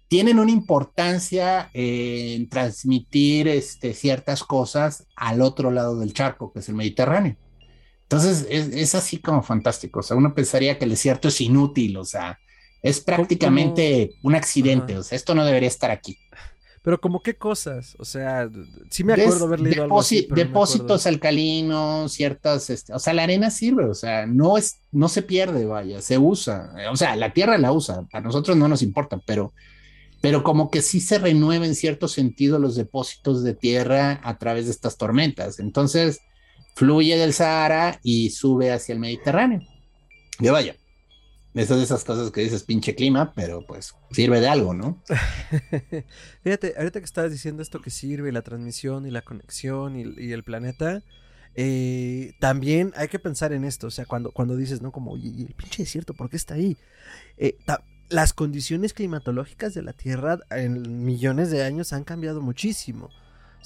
Tienen 0.08 0.38
una 0.38 0.50
importancia 0.50 1.70
en 1.74 2.48
transmitir 2.48 3.48
este, 3.48 3.92
ciertas 3.92 4.42
cosas 4.42 5.06
al 5.14 5.42
otro 5.42 5.70
lado 5.70 5.98
del 5.98 6.14
charco, 6.14 6.52
que 6.52 6.60
es 6.60 6.68
el 6.68 6.74
Mediterráneo. 6.74 7.36
Entonces 8.08 8.46
es, 8.48 8.94
así 8.94 9.18
como 9.18 9.42
fantástico. 9.42 9.98
O 10.00 10.02
sea, 10.02 10.16
uno 10.16 10.32
pensaría 10.32 10.78
que 10.78 10.84
el 10.84 10.90
desierto 10.90 11.26
es 11.26 11.40
inútil, 11.40 11.96
o 11.96 12.04
sea, 12.04 12.38
es 12.80 13.00
prácticamente 13.00 14.12
un 14.22 14.36
accidente. 14.36 14.96
O 14.96 15.02
sea, 15.02 15.16
esto 15.16 15.34
no 15.34 15.44
debería 15.44 15.68
estar 15.68 15.90
aquí. 15.90 16.16
Pero 16.82 17.00
como 17.00 17.20
qué 17.20 17.34
cosas, 17.34 17.96
o 17.98 18.04
sea, 18.04 18.48
sí 18.90 19.02
me 19.02 19.14
acuerdo 19.14 19.46
haber 19.46 19.58
leído 19.58 19.82
algo 19.82 19.98
así, 19.98 20.28
Depósitos 20.30 21.04
alcalinos, 21.08 22.12
ciertas, 22.12 22.70
este, 22.70 22.92
o 22.92 23.00
sea, 23.00 23.12
la 23.12 23.24
arena 23.24 23.50
sirve, 23.50 23.86
o 23.86 23.94
sea, 23.94 24.24
no 24.26 24.56
es, 24.56 24.82
no 24.92 25.08
se 25.08 25.22
pierde, 25.22 25.64
vaya, 25.64 26.00
se 26.00 26.16
usa, 26.16 26.72
o 26.92 26.94
sea, 26.94 27.16
la 27.16 27.32
tierra 27.32 27.58
la 27.58 27.72
usa, 27.72 28.06
a 28.12 28.20
nosotros 28.20 28.56
no 28.56 28.68
nos 28.68 28.82
importa, 28.82 29.20
pero, 29.26 29.52
pero 30.20 30.44
como 30.44 30.70
que 30.70 30.80
sí 30.80 31.00
se 31.00 31.18
renueva 31.18 31.66
en 31.66 31.74
cierto 31.74 32.06
sentido 32.06 32.60
los 32.60 32.76
depósitos 32.76 33.42
de 33.42 33.54
tierra 33.54 34.20
a 34.22 34.38
través 34.38 34.66
de 34.66 34.70
estas 34.70 34.96
tormentas. 34.96 35.58
Entonces, 35.58 36.20
fluye 36.76 37.16
del 37.16 37.32
Sahara 37.32 37.98
y 38.02 38.30
sube 38.30 38.70
hacia 38.70 38.92
el 38.92 39.00
Mediterráneo. 39.00 39.62
Que 40.38 40.50
vaya. 40.50 40.76
Esas 41.54 41.78
de 41.78 41.84
esas 41.84 42.04
cosas 42.04 42.30
que 42.30 42.42
dices 42.42 42.64
pinche 42.64 42.94
clima, 42.94 43.32
pero 43.34 43.64
pues 43.66 43.94
sirve 44.10 44.40
de 44.40 44.48
algo, 44.48 44.74
¿no? 44.74 45.02
Fíjate, 46.44 46.74
ahorita 46.76 47.00
que 47.00 47.06
estabas 47.06 47.32
diciendo 47.32 47.62
esto 47.62 47.80
que 47.80 47.88
sirve, 47.88 48.30
la 48.30 48.42
transmisión 48.42 49.06
y 49.06 49.10
la 49.10 49.22
conexión 49.22 49.96
y, 49.96 50.32
el 50.32 50.44
planeta, 50.44 51.02
eh, 51.54 52.34
también 52.40 52.92
hay 52.94 53.08
que 53.08 53.18
pensar 53.18 53.54
en 53.54 53.64
esto, 53.64 53.86
o 53.86 53.90
sea, 53.90 54.04
cuando, 54.04 54.32
cuando 54.32 54.54
dices, 54.54 54.82
¿no? 54.82 54.92
Como, 54.92 55.16
y 55.16 55.46
el 55.48 55.54
pinche 55.54 55.84
desierto, 55.84 56.12
¿por 56.12 56.28
qué 56.28 56.36
está 56.36 56.54
ahí? 56.54 56.76
Eh, 57.38 57.56
las 58.10 58.34
condiciones 58.34 58.92
climatológicas 58.92 59.72
de 59.72 59.80
la 59.80 59.94
Tierra 59.94 60.40
en 60.50 61.06
millones 61.06 61.50
de 61.50 61.64
años 61.64 61.94
han 61.94 62.04
cambiado 62.04 62.42
muchísimo. 62.42 63.08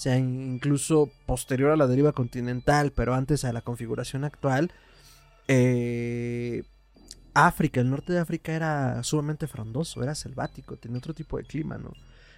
O 0.00 0.02
sea, 0.02 0.16
incluso 0.16 1.10
posterior 1.26 1.72
a 1.72 1.76
la 1.76 1.86
deriva 1.86 2.12
continental, 2.12 2.90
pero 2.90 3.12
antes 3.12 3.44
a 3.44 3.52
la 3.52 3.60
configuración 3.60 4.24
actual, 4.24 4.72
eh, 5.46 6.62
África, 7.34 7.82
el 7.82 7.90
norte 7.90 8.14
de 8.14 8.18
África 8.18 8.54
era 8.54 9.02
sumamente 9.02 9.46
frondoso, 9.46 10.02
era 10.02 10.14
selvático, 10.14 10.78
tenía 10.78 10.96
otro 10.96 11.12
tipo 11.12 11.36
de 11.36 11.44
clima, 11.44 11.76
¿no? 11.76 11.92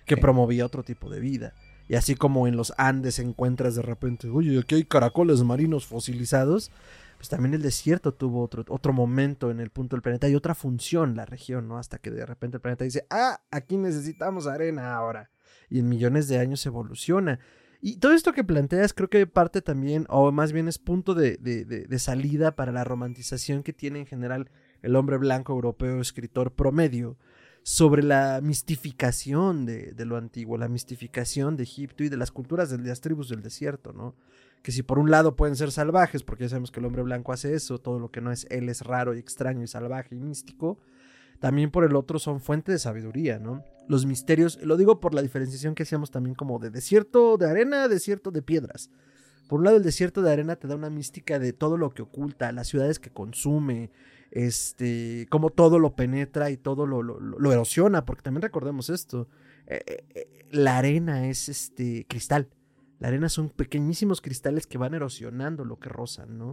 Que 0.07 0.17
promovía 0.17 0.67
otro 0.67 0.83
tipo 0.83 1.09
de 1.09 1.21
vida. 1.21 1.55
Y 1.89 1.95
así 1.95 2.17
como 2.17 2.49
en 2.49 2.57
los 2.57 2.75
Andes 2.79 3.21
encuentras 3.21 3.77
de 3.77 3.83
repente, 3.83 4.29
oye, 4.29 4.59
aquí 4.59 4.75
hay 4.75 4.85
caracoles 4.85 5.45
marinos 5.45 5.87
fosilizados, 5.87 6.73
pues 7.17 7.29
también 7.29 7.55
el 7.55 7.63
desierto 7.63 8.13
tuvo 8.13 8.43
otro, 8.43 8.65
otro 8.71 8.93
momento 8.93 9.53
en 9.53 9.61
el 9.61 9.71
punto 9.71 9.95
del 9.95 10.03
planeta 10.03 10.29
y 10.29 10.35
otra 10.35 10.57
función 10.57 11.15
la 11.15 11.27
región, 11.27 11.69
¿no? 11.69 11.79
Hasta 11.79 11.99
que 11.99 12.11
de 12.11 12.27
repente 12.27 12.57
el 12.57 12.61
planeta 12.61 12.83
dice, 12.83 13.07
ah, 13.09 13.41
aquí 13.53 13.77
necesitamos 13.77 14.49
arena 14.49 14.97
ahora 14.97 15.31
y 15.73 15.79
en 15.79 15.89
millones 15.89 16.29
de 16.29 16.39
años 16.39 16.67
evoluciona. 16.67 17.41
Y 17.81 17.97
todo 17.97 18.13
esto 18.13 18.35
que 18.35 18.45
planteas 18.45 18.93
creo 18.93 19.09
que 19.09 19.27
parte 19.27 19.63
también, 19.63 20.07
o 20.11 20.31
más 20.31 20.53
bien 20.53 20.69
es 20.69 20.79
punto 20.79 21.15
de, 21.15 21.37
de, 21.39 21.99
salida 21.99 22.55
para 22.55 22.73
la 22.73 22.85
romantización 22.85 23.63
que 23.63 23.73
tiene 23.73 24.01
en 24.01 24.07
general 24.07 24.51
el 24.83 24.95
hombre 24.95 25.17
blanco 25.17 25.53
europeo 25.53 26.01
escritor 26.01 26.53
promedio 26.53 27.17
sobre 27.65 28.03
la 28.03 28.41
mistificación 28.43 29.65
de, 29.65 29.93
de, 29.93 30.05
lo 30.05 30.17
antiguo, 30.17 30.59
la 30.59 30.69
mistificación 30.69 31.57
de 31.57 31.63
Egipto 31.63 32.05
y 32.05 32.09
de 32.09 32.17
las 32.17 32.31
culturas 32.31 32.71
de 32.71 32.79
las 32.79 33.01
tribus 33.01 33.31
del 33.31 33.43
desierto, 33.43 33.93
¿no? 33.93 34.15
Que 34.63 34.73
si 34.73 34.83
por 34.83 34.99
un 34.99 35.11
lado 35.11 35.35
pueden 35.35 35.57
ser 35.57 35.73
salvajes, 35.73 36.23
porque 36.23 36.45
ya 36.45 36.51
sabemos 36.51 36.71
que 36.71 36.81
el 36.81 36.87
hombre 36.87 37.03
blanco 37.03 37.33
hace 37.33 37.55
eso, 37.55 37.79
todo 37.79 37.99
lo 37.99 38.11
que 38.11 38.21
no 38.21 38.31
es 38.31 38.47
él 38.51 38.69
es 38.69 38.83
raro 38.83 39.15
y 39.15 39.19
extraño 39.19 39.63
y 39.63 39.67
salvaje 39.67 40.15
y 40.15 40.21
místico, 40.21 40.79
también 41.41 41.71
por 41.71 41.85
el 41.85 41.97
otro 41.97 42.19
son 42.19 42.41
fuente 42.41 42.71
de 42.71 42.79
sabiduría, 42.79 43.39
¿no? 43.39 43.65
Los 43.89 44.07
misterios, 44.07 44.61
lo 44.63 44.77
digo 44.77 45.01
por 45.01 45.15
la 45.15 45.23
diferenciación 45.23 45.75
que 45.75 45.83
hacíamos 45.83 46.11
también 46.11 46.35
como 46.35 46.59
de 46.59 46.71
desierto 46.71 47.37
de 47.37 47.47
arena, 47.47 47.89
desierto 47.89 48.31
de 48.31 48.43
piedras. 48.43 48.91
Por 49.49 49.59
un 49.59 49.65
lado, 49.65 49.77
el 49.77 49.83
desierto 49.83 50.23
de 50.23 50.33
arena 50.33 50.57
te 50.57 50.67
da 50.67 50.77
una 50.77 50.89
mística 50.89 51.39
de 51.39 51.53
todo 51.53 51.77
lo 51.77 51.91
que 51.91 52.03
oculta, 52.03 52.53
las 52.53 52.69
ciudades 52.69 52.99
que 52.99 53.11
consume, 53.11 53.91
este, 54.31 55.27
cómo 55.29 55.51
todo 55.51 55.79
lo 55.79 55.95
penetra 55.95 56.51
y 56.51 56.57
todo 56.57 56.87
lo, 56.87 57.53
erosiona, 57.53 58.07
porque 58.07 58.23
también 58.23 58.43
recordemos 58.43 58.89
esto, 58.89 59.29
eh, 59.67 59.83
eh, 59.87 60.05
eh, 60.15 60.47
la 60.51 60.79
arena 60.79 61.29
es 61.29 61.51
este 61.51 62.07
cristal, 62.09 62.49
la 62.99 63.09
arena 63.09 63.29
son 63.29 63.51
pequeñísimos 63.51 64.23
cristales 64.23 64.67
que 64.67 64.79
van 64.79 64.95
erosionando 64.95 65.65
lo 65.67 65.79
que 65.79 65.91
rozan, 65.91 66.39
¿no? 66.39 66.51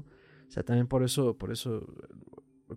O 0.49 0.51
sea, 0.51 0.63
también 0.63 0.87
por 0.87 1.03
eso, 1.03 1.37
por 1.37 1.51
eso 1.51 1.85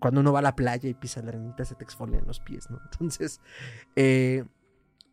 cuando 0.01 0.21
uno 0.21 0.33
va 0.33 0.41
a 0.41 0.43
la 0.43 0.57
playa 0.57 0.89
y 0.89 0.95
pisa 0.95 1.23
la 1.23 1.29
arenita 1.29 1.65
se 1.65 1.75
te 1.75 1.85
exfolian 1.85 2.27
los 2.27 2.41
pies, 2.41 2.71
¿no? 2.71 2.81
Entonces, 2.93 3.41
eh, 3.97 4.45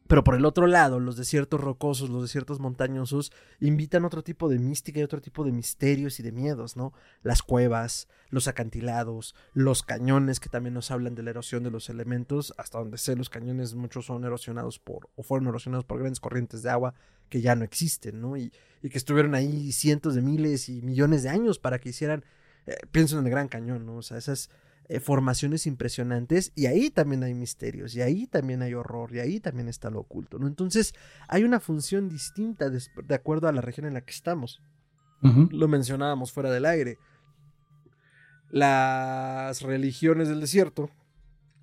pero 0.10 0.24
por 0.24 0.34
el 0.34 0.46
otro 0.46 0.66
lado, 0.66 1.00
los 1.00 1.18
desiertos 1.18 1.62
rocosos, 1.62 2.10
los 2.10 2.24
desiertos 2.24 2.60
montañosos, 2.60 3.32
invitan 3.60 4.06
otro 4.06 4.24
tipo 4.24 4.50
de 4.50 4.58
mística 4.58 5.00
y 5.00 5.04
otro 5.04 5.22
tipo 5.22 5.44
de 5.44 5.52
misterios 5.52 6.20
y 6.20 6.24
de 6.24 6.32
miedos, 6.32 6.76
¿no? 6.76 6.94
Las 7.22 7.44
cuevas, 7.44 8.08
los 8.32 8.48
acantilados, 8.48 9.36
los 9.54 9.84
cañones 9.84 10.40
que 10.40 10.50
también 10.50 10.74
nos 10.74 10.90
hablan 10.90 11.14
de 11.14 11.22
la 11.22 11.30
erosión 11.30 11.62
de 11.62 11.70
los 11.70 11.92
elementos, 11.92 12.56
hasta 12.58 12.80
donde 12.80 12.98
sé 12.98 13.16
los 13.16 13.30
cañones 13.30 13.76
muchos 13.76 14.08
son 14.08 14.24
erosionados 14.24 14.80
por, 14.80 15.12
o 15.16 15.22
fueron 15.22 15.48
erosionados 15.48 15.86
por 15.86 16.00
grandes 16.00 16.20
corrientes 16.20 16.64
de 16.64 16.72
agua 16.72 16.96
que 17.30 17.42
ya 17.42 17.54
no 17.54 17.64
existen, 17.64 18.20
¿no? 18.20 18.36
Y, 18.36 18.52
y 18.82 18.90
que 18.90 18.98
estuvieron 18.98 19.36
ahí 19.36 19.72
cientos 19.72 20.16
de 20.16 20.24
miles 20.24 20.70
y 20.70 20.82
millones 20.82 21.22
de 21.22 21.30
años 21.30 21.60
para 21.60 21.78
que 21.78 21.90
hicieran, 21.90 22.26
eh, 22.66 22.78
pienso 22.92 23.20
en 23.20 23.26
el 23.26 23.30
Gran 23.30 23.48
Cañón, 23.48 23.86
¿no? 23.86 23.98
O 23.98 24.02
sea, 24.02 24.18
esas 24.18 24.50
eh, 24.92 25.00
formaciones 25.00 25.68
impresionantes 25.68 26.52
y 26.56 26.66
ahí 26.66 26.90
también 26.90 27.22
hay 27.22 27.36
misterios 27.36 27.94
y 27.94 28.02
ahí 28.02 28.26
también 28.26 28.64
hay 28.64 28.74
horror 28.74 29.14
y 29.14 29.20
ahí 29.20 29.40
también 29.40 29.68
está 29.70 29.92
lo 29.92 30.00
oculto, 30.00 30.40
¿no? 30.40 30.48
Entonces 30.48 30.96
hay 31.28 31.44
una 31.44 31.60
función 31.60 32.10
distinta 32.10 32.72
de, 32.72 32.82
acuerdo 33.14 33.48
a 33.48 33.52
la 33.52 33.62
región 33.62 33.86
en 33.86 33.94
la 33.94 34.02
que 34.02 34.12
estamos. 34.12 34.64
Lo 35.22 35.68
mencionábamos 35.68 36.32
fuera 36.32 36.50
del 36.50 36.66
aire. 36.66 36.98
Las 38.50 39.62
religiones 39.62 40.28
del 40.28 40.42
desierto, 40.42 40.90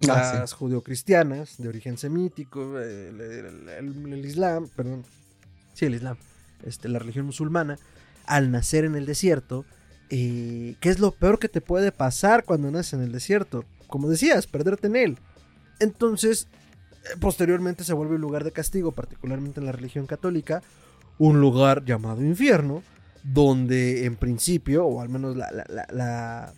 ah, 0.09 0.39
las 0.39 0.53
judeocristianas 0.53 1.59
de 1.59 1.69
origen 1.69 1.99
semítico, 1.99 2.79
el, 2.79 4.23
Islam, 4.25 4.69
perdón, 4.77 5.05
sí, 5.75 5.87
el 5.87 5.97
Islam, 5.97 6.17
este, 6.63 6.89
la 6.89 7.01
religión 7.01 7.27
musulmana, 7.27 7.77
al 8.25 8.53
nacer 8.53 8.85
en 8.85 8.95
el 8.95 9.05
desierto, 9.05 9.65
¿qué 10.09 10.77
es 10.89 10.99
lo 10.99 11.13
peor 11.13 11.39
que 11.39 11.49
te 11.49 11.61
puede 11.61 11.93
pasar 11.93 12.45
cuando 12.45 12.71
naces 12.71 12.95
en 12.95 13.03
el 13.03 13.13
desierto? 13.13 13.65
Como 13.87 14.09
decías, 14.09 14.47
perderte 14.47 14.87
en 14.87 14.97
él. 14.97 15.19
Entonces, 15.81 16.49
eh, 17.05 17.17
posteriormente 17.21 17.85
se 17.85 17.93
vuelve 17.93 18.17
un 18.17 18.21
lugar 18.21 18.45
de 18.45 18.53
castigo, 18.53 18.93
particularmente 18.93 19.61
en 19.61 19.67
la 19.67 19.73
religión 19.73 20.07
católica, 20.07 20.63
un 21.19 21.41
lugar 21.41 21.85
llamado 21.85 22.25
infierno, 22.25 22.83
donde 23.23 24.05
en 24.05 24.17
principio, 24.17 24.87
o 24.87 25.01
al 25.01 25.09
menos 25.09 25.37
la, 25.37 26.53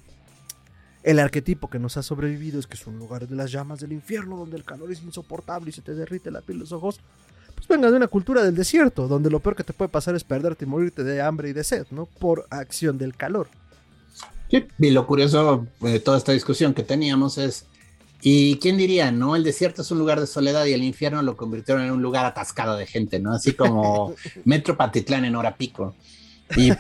el 1.03 1.19
arquetipo 1.19 1.71
que 1.71 1.79
nos 1.79 1.97
ha 1.97 2.03
sobrevivido 2.03 2.59
es 2.61 2.67
que 2.67 2.75
es 2.75 2.87
un 2.87 2.99
lugar 2.99 3.27
de 3.27 3.35
las 3.35 3.51
llamas 3.51 3.81
del 3.81 3.93
infierno, 3.93 4.37
donde 4.37 4.57
el 4.57 4.65
calor 4.65 4.93
es 4.93 5.03
insoportable 5.03 5.71
y 5.71 5.73
se 5.73 5.83
te 5.83 5.95
derrite 5.95 6.31
la 6.31 6.43
piel, 6.43 6.59
los 6.59 6.73
ojos 6.73 7.01
pues 7.59 7.69
venga 7.69 7.91
de 7.91 7.97
una 7.97 8.09
cultura 8.09 8.43
del 8.43 8.55
desierto, 8.55 9.09
donde 9.09 9.31
lo 9.31 9.41
peor 9.41 9.57
que 9.57 9.65
te 9.65 9.73
puede 9.73 9.89
pasar 9.89 10.15
es 10.15 10.25
perderte 10.25 10.65
y 10.65 10.69
morirte 10.69 11.03
de 11.03 11.21
hambre 11.21 11.49
y 11.49 11.53
de 11.53 11.65
sed, 11.65 11.87
¿no? 11.91 12.07
Por 12.07 12.47
acción 12.51 12.99
del 12.99 13.17
calor. 13.17 13.49
Sí, 14.51 14.65
y 14.79 14.91
lo 14.91 15.07
curioso 15.07 15.67
de 15.81 16.01
toda 16.01 16.19
esta 16.19 16.33
discusión 16.33 16.73
que 16.73 16.83
teníamos 16.83 17.37
es, 17.37 17.67
¿y 18.23 18.57
quién 18.59 18.77
diría, 18.77 19.11
no? 19.11 19.37
El 19.37 19.45
desierto 19.45 19.83
es 19.83 19.91
un 19.91 19.99
lugar 19.99 20.21
de 20.21 20.27
soledad 20.27 20.65
y 20.67 20.73
el 20.73 20.83
infierno 20.83 21.21
lo 21.23 21.37
convirtieron 21.37 21.85
en 21.85 21.91
un 21.91 22.03
lugar 22.03 22.25
atascado 22.25 22.77
de 22.77 22.87
gente, 22.87 23.19
¿no? 23.19 23.33
Así 23.33 23.53
como 23.53 24.15
Metro 24.45 24.77
Patitlán 24.77 25.25
en 25.25 25.37
hora 25.37 25.57
pico. 25.57 25.95
Y 26.57 26.71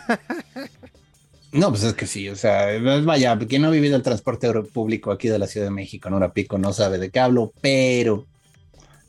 no, 1.52 1.70
pues 1.70 1.82
es 1.82 1.94
que 1.94 2.06
sí, 2.06 2.28
o 2.28 2.36
sea, 2.36 2.78
vaya, 3.02 3.38
quien 3.38 3.62
no 3.62 3.68
ha 3.68 3.72
vivido 3.72 3.96
el 3.96 4.02
transporte 4.02 4.50
público 4.62 5.10
aquí 5.10 5.28
de 5.28 5.38
la 5.38 5.46
Ciudad 5.46 5.66
de 5.66 5.70
México 5.70 6.08
en 6.08 6.14
hora 6.14 6.32
pico 6.32 6.58
no 6.58 6.72
sabe 6.72 6.98
de 6.98 7.10
qué 7.10 7.20
hablo, 7.20 7.52
pero 7.60 8.26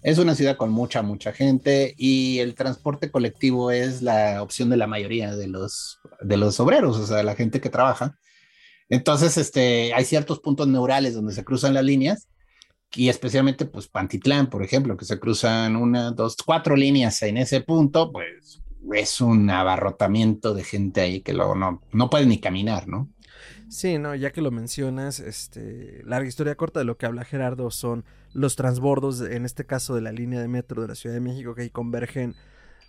es 0.02 0.18
una 0.18 0.36
ciudad 0.36 0.58
con 0.58 0.72
mucha, 0.72 1.02
mucha 1.02 1.34
gente 1.34 1.94
y 1.98 2.40
el 2.40 2.56
transporte 2.56 3.12
colectivo 3.12 3.72
es 3.72 4.02
la 4.02 4.42
opción 4.42 4.70
de 4.70 4.78
la 4.78 4.88
mayoría 4.88 5.36
de 5.36 5.48
los, 5.48 6.00
de 6.22 6.38
los 6.38 6.60
obreros, 6.60 6.98
o 6.98 7.06
sea, 7.06 7.24
la 7.24 7.36
gente 7.36 7.60
que 7.60 7.70
trabaja. 7.70 8.18
Entonces, 8.88 9.38
este, 9.38 9.94
hay 9.94 10.06
ciertos 10.06 10.40
puntos 10.40 10.68
neurales 10.68 11.14
donde 11.14 11.34
se 11.34 11.44
cruzan 11.44 11.74
las 11.74 11.84
líneas 11.84 12.28
y 12.96 13.10
especialmente, 13.10 13.66
pues, 13.66 13.88
Pantitlán, 13.88 14.50
por 14.50 14.64
ejemplo, 14.64 14.98
que 14.98 15.06
se 15.06 15.20
cruzan 15.20 15.76
una, 15.76 16.12
dos, 16.12 16.36
cuatro 16.44 16.76
líneas 16.76 17.22
en 17.22 17.38
ese 17.38 17.62
punto, 17.62 18.12
pues 18.12 18.62
es 18.94 19.22
un 19.22 19.50
abarrotamiento 19.50 20.54
de 20.54 20.64
gente 20.64 21.02
ahí 21.02 21.22
que 21.22 21.34
luego 21.34 21.54
no, 21.56 21.82
no 21.92 22.10
puede 22.10 22.26
ni 22.26 22.40
caminar, 22.40 22.88
¿no? 22.88 23.10
Sí, 23.70 24.00
no, 24.00 24.16
ya 24.16 24.32
que 24.32 24.42
lo 24.42 24.50
mencionas, 24.50 25.20
este, 25.20 26.02
larga 26.04 26.28
historia 26.28 26.56
corta 26.56 26.80
de 26.80 26.86
lo 26.86 26.98
que 26.98 27.06
habla 27.06 27.24
Gerardo 27.24 27.70
son 27.70 28.04
los 28.34 28.56
transbordos, 28.56 29.22
en 29.22 29.46
este 29.46 29.66
caso 29.66 29.94
de 29.96 30.02
la 30.02 30.12
línea 30.12 30.42
de 30.42 30.48
metro 30.48 30.82
de 30.82 30.88
la 30.88 30.96
Ciudad 30.96 31.14
de 31.14 31.22
México, 31.22 31.54
que 31.54 31.62
ahí 31.62 31.70
convergen 31.70 32.36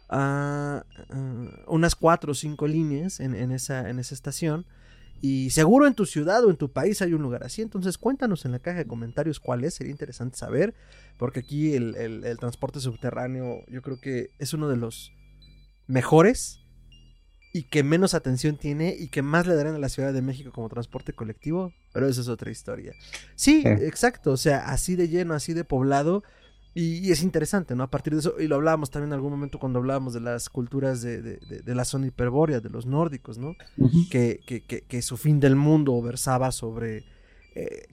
a, 0.08 0.84
unas 1.66 1.94
cuatro 1.94 2.32
o 2.32 2.34
cinco 2.34 2.66
líneas 2.66 3.20
en, 3.20 3.34
esa, 3.52 3.90
en 3.90 3.98
esa 3.98 4.14
estación. 4.14 4.66
Y 5.22 5.50
seguro 5.50 5.86
en 5.86 5.94
tu 5.94 6.06
ciudad 6.06 6.42
o 6.44 6.50
en 6.50 6.56
tu 6.56 6.72
país 6.72 7.02
hay 7.02 7.12
un 7.12 7.20
lugar 7.20 7.44
así. 7.44 7.60
Entonces 7.60 7.98
cuéntanos 7.98 8.46
en 8.46 8.52
la 8.52 8.58
caja 8.58 8.78
de 8.78 8.86
comentarios 8.86 9.38
cuál 9.38 9.64
es. 9.64 9.74
Sería 9.74 9.90
interesante 9.90 10.38
saber. 10.38 10.74
Porque 11.18 11.40
aquí 11.40 11.74
el, 11.74 11.94
el 11.94 12.38
transporte 12.38 12.80
subterráneo 12.80 13.66
yo 13.68 13.82
creo 13.82 14.00
que 14.00 14.30
es 14.38 14.54
uno 14.54 14.66
de 14.68 14.78
los 14.78 15.12
mejores 15.86 16.59
y 17.52 17.64
que 17.64 17.82
menos 17.82 18.14
atención 18.14 18.56
tiene 18.56 18.94
y 18.98 19.08
que 19.08 19.22
más 19.22 19.46
le 19.46 19.54
darán 19.54 19.74
a 19.74 19.78
la 19.78 19.88
Ciudad 19.88 20.12
de 20.12 20.22
México 20.22 20.52
como 20.52 20.68
transporte 20.68 21.12
colectivo, 21.12 21.72
pero 21.92 22.08
eso 22.08 22.20
es 22.20 22.28
otra 22.28 22.50
historia. 22.50 22.94
Sí, 23.34 23.62
exacto, 23.64 24.32
o 24.32 24.36
sea, 24.36 24.68
así 24.68 24.94
de 24.94 25.08
lleno, 25.08 25.34
así 25.34 25.52
de 25.52 25.64
poblado. 25.64 26.22
Y, 26.72 27.10
es 27.10 27.24
interesante, 27.24 27.74
¿no? 27.74 27.82
A 27.82 27.90
partir 27.90 28.12
de 28.12 28.20
eso, 28.20 28.36
y 28.38 28.46
lo 28.46 28.54
hablábamos 28.54 28.90
también 28.90 29.08
en 29.08 29.14
algún 29.14 29.32
momento 29.32 29.58
cuando 29.58 29.80
hablábamos 29.80 30.14
de 30.14 30.20
las 30.20 30.48
culturas 30.48 31.02
de, 31.02 31.20
de, 31.20 31.74
la 31.74 31.84
zona 31.84 32.06
hiperbórea, 32.06 32.60
de 32.60 32.70
los 32.70 32.86
nórdicos, 32.86 33.38
¿no? 33.38 33.56
que, 34.08 34.40
que, 34.46 34.62
que, 34.62 35.02
su 35.02 35.16
fin 35.16 35.40
del 35.40 35.56
mundo 35.56 36.00
versaba 36.00 36.52
sobre 36.52 37.04
eh, 37.56 37.88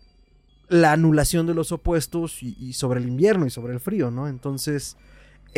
la 0.70 0.92
anulación 0.92 1.48
de 1.48 1.56
los 1.56 1.72
opuestos 1.72 2.44
y, 2.44 2.56
y, 2.60 2.74
sobre 2.74 3.00
el 3.00 3.08
invierno 3.08 3.48
y 3.48 3.50
sobre 3.50 3.74
el 3.74 3.80
frío, 3.80 4.12
¿no? 4.12 4.28
Entonces, 4.28 4.96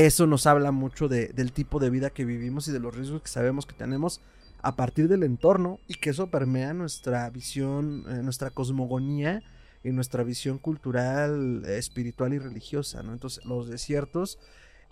eso 0.06 0.28
nos 0.28 0.48
habla 0.48 0.72
mucho 0.72 1.10
del 1.10 1.52
tipo 1.52 1.80
de 1.80 1.90
vida 1.90 2.10
que 2.10 2.24
vivimos 2.24 2.70
y 2.70 2.72
de 2.72 2.80
los 2.80 2.96
riesgos 2.96 3.22
que 3.22 3.28
sabemos 3.28 3.66
que 3.66 3.76
tenemos 3.76 4.22
a 4.62 4.78
partir 4.78 5.10
del 5.10 5.24
entorno 5.24 5.80
y 5.88 5.96
que 5.96 6.12
eso 6.12 6.28
permea 6.28 6.74
nuestra 6.74 7.30
visión, 7.30 8.06
eh, 8.10 8.22
nuestra 8.24 8.50
cosmogonía 8.50 9.44
y 9.84 9.90
nuestra 9.90 10.24
visión 10.24 10.58
cultural, 10.58 11.64
espiritual 11.66 12.34
y 12.34 12.40
religiosa, 12.40 13.04
¿no? 13.04 13.12
Entonces 13.12 13.44
los 13.46 13.70
desiertos, 13.70 14.40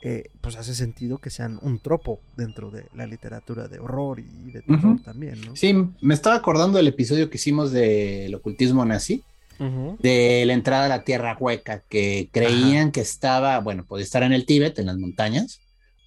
eh, 0.02 0.30
pues 0.42 0.58
hace 0.58 0.76
sentido 0.76 1.20
que 1.20 1.30
sean 1.30 1.58
un 1.62 1.80
tropo 1.80 2.20
dentro 2.36 2.70
de 2.70 2.86
la 2.94 3.08
literatura 3.08 3.70
de 3.70 3.80
horror 3.80 4.20
y 4.20 4.52
de 4.52 4.62
terror 4.62 5.02
también, 5.04 5.40
¿no? 5.46 5.56
Sí, 5.56 5.74
me 6.02 6.14
estaba 6.14 6.36
acordando 6.36 6.80
del 6.80 6.88
episodio 6.88 7.30
que 7.30 7.38
hicimos 7.38 7.72
del 7.72 8.36
ocultismo 8.36 8.84
nazi, 8.84 9.24
de 9.58 10.44
la 10.46 10.54
entrada 10.54 10.86
a 10.86 10.90
la 10.90 11.04
tierra 11.04 11.38
hueca, 11.40 11.84
que 11.90 12.30
creían 12.32 12.92
que 12.92 13.02
estaba, 13.02 13.60
bueno, 13.60 13.86
podía 13.86 14.04
estar 14.04 14.24
en 14.24 14.34
el 14.34 14.46
Tíbet, 14.46 14.80
en 14.80 14.88
las 14.88 14.98
montañas, 14.98 15.62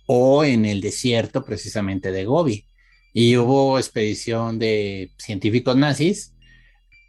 o 0.07 0.45
en 0.45 0.65
el 0.65 0.81
desierto 0.81 1.45
precisamente 1.45 2.13
de 2.13 2.25
Gobi. 2.25 2.67
Y 3.13 3.37
hubo 3.37 3.79
expedición 3.79 4.59
de 4.59 5.13
científicos 5.19 5.77
nazis 5.77 6.33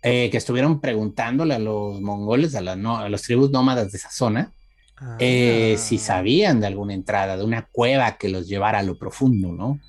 eh, 0.04 0.30
que 0.32 0.38
estuvieron 0.38 0.82
preguntándole 0.82 1.54
a 1.54 1.60
los 1.60 2.02
mongoles, 2.02 2.56
a, 2.56 2.60
a 2.60 3.10
las 3.10 3.22
tribus 3.22 3.52
nómadas 3.52 3.92
de 3.92 3.98
esa 3.98 4.10
zona, 4.10 4.52
eh, 5.20 5.76
si 5.78 5.98
ah. 5.98 6.00
sabían 6.00 6.60
de 6.60 6.68
alguna 6.68 6.94
entrada, 6.94 7.38
de 7.38 7.44
una 7.44 7.68
cueva 7.72 8.18
que 8.18 8.30
los 8.30 8.48
llevara 8.48 8.80
a 8.80 8.84
lo 8.84 8.98
profundo, 8.98 9.52
¿no? 9.52 9.80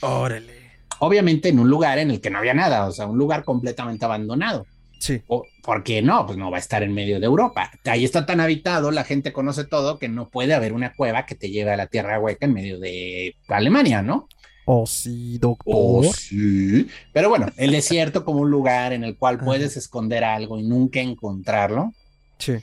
Órale. 0.00 0.62
Obviamente 1.00 1.48
en 1.48 1.58
un 1.58 1.68
lugar 1.68 1.98
en 1.98 2.10
el 2.10 2.20
que 2.20 2.30
no 2.30 2.38
había 2.38 2.54
nada, 2.54 2.86
o 2.86 2.92
sea, 2.92 3.06
un 3.06 3.18
lugar 3.18 3.44
completamente 3.44 4.04
abandonado. 4.04 4.66
Sí. 5.02 5.20
porque 5.64 6.00
no, 6.00 6.26
pues 6.26 6.38
no 6.38 6.52
va 6.52 6.58
a 6.58 6.60
estar 6.60 6.84
en 6.84 6.94
medio 6.94 7.18
de 7.18 7.26
Europa. 7.26 7.72
Ahí 7.86 8.04
está 8.04 8.24
tan 8.24 8.38
habitado, 8.38 8.92
la 8.92 9.02
gente 9.02 9.32
conoce 9.32 9.64
todo, 9.64 9.98
que 9.98 10.08
no 10.08 10.28
puede 10.28 10.54
haber 10.54 10.72
una 10.72 10.94
cueva 10.94 11.26
que 11.26 11.34
te 11.34 11.50
lleve 11.50 11.72
a 11.72 11.76
la 11.76 11.88
tierra 11.88 12.20
hueca 12.20 12.46
en 12.46 12.52
medio 12.52 12.78
de 12.78 13.34
Alemania, 13.48 14.00
¿no? 14.00 14.28
Oh, 14.64 14.86
sí, 14.86 15.38
doctor. 15.38 15.74
Oh, 15.76 16.04
sí. 16.04 16.86
Pero 17.12 17.28
bueno, 17.28 17.46
el 17.56 17.72
desierto 17.72 18.24
como 18.24 18.42
un 18.42 18.52
lugar 18.52 18.92
en 18.92 19.02
el 19.02 19.16
cual 19.16 19.38
puedes 19.38 19.76
esconder 19.76 20.22
algo 20.22 20.56
y 20.56 20.62
nunca 20.62 21.00
encontrarlo. 21.00 21.92
Sí. 22.38 22.58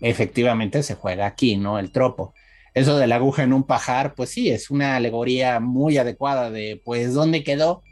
Efectivamente 0.00 0.82
se 0.82 0.96
juega 0.96 1.26
aquí, 1.26 1.56
¿no? 1.56 1.78
El 1.78 1.92
tropo. 1.92 2.34
Eso 2.74 2.98
de 2.98 3.06
la 3.06 3.16
aguja 3.16 3.44
en 3.44 3.52
un 3.52 3.62
pajar, 3.62 4.16
pues 4.16 4.30
sí, 4.30 4.50
es 4.50 4.68
una 4.68 4.96
alegoría 4.96 5.60
muy 5.60 5.96
adecuada 5.96 6.50
de, 6.50 6.82
pues, 6.84 7.14
¿dónde 7.14 7.44
quedó? 7.44 7.84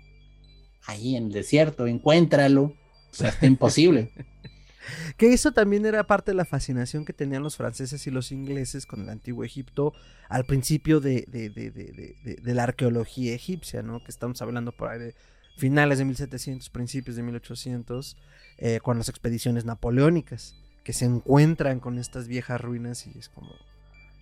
Ahí 0.88 1.14
en 1.14 1.26
el 1.26 1.32
desierto, 1.32 1.86
encuéntralo. 1.86 2.74
O 3.12 3.14
sea, 3.14 3.28
está 3.28 3.46
imposible. 3.46 4.10
que 5.16 5.32
eso 5.32 5.52
también 5.52 5.86
era 5.86 6.06
parte 6.06 6.32
de 6.32 6.36
la 6.36 6.44
fascinación 6.44 7.04
que 7.04 7.12
tenían 7.12 7.42
los 7.42 7.56
franceses 7.56 8.06
y 8.06 8.10
los 8.10 8.32
ingleses 8.32 8.86
con 8.86 9.02
el 9.02 9.10
antiguo 9.10 9.44
Egipto 9.44 9.92
al 10.28 10.44
principio 10.44 11.00
de, 11.00 11.26
de, 11.28 12.54
la 12.54 12.64
arqueología 12.64 13.34
egipcia, 13.34 13.82
¿no? 13.82 14.02
Que 14.02 14.10
estamos 14.10 14.40
hablando 14.42 14.72
por 14.72 14.88
ahí 14.88 14.98
de 14.98 15.14
finales 15.56 15.98
de 15.98 16.06
1700, 16.06 16.70
principios 16.70 17.16
de 17.16 17.22
1800, 17.22 18.16
eh, 18.58 18.80
con 18.82 18.98
las 18.98 19.08
expediciones 19.08 19.64
napoleónicas, 19.64 20.56
que 20.84 20.92
se 20.92 21.04
encuentran 21.04 21.80
con 21.80 21.98
estas 21.98 22.26
viejas 22.26 22.60
ruinas 22.60 23.06
y 23.06 23.18
es 23.18 23.28
como, 23.28 23.52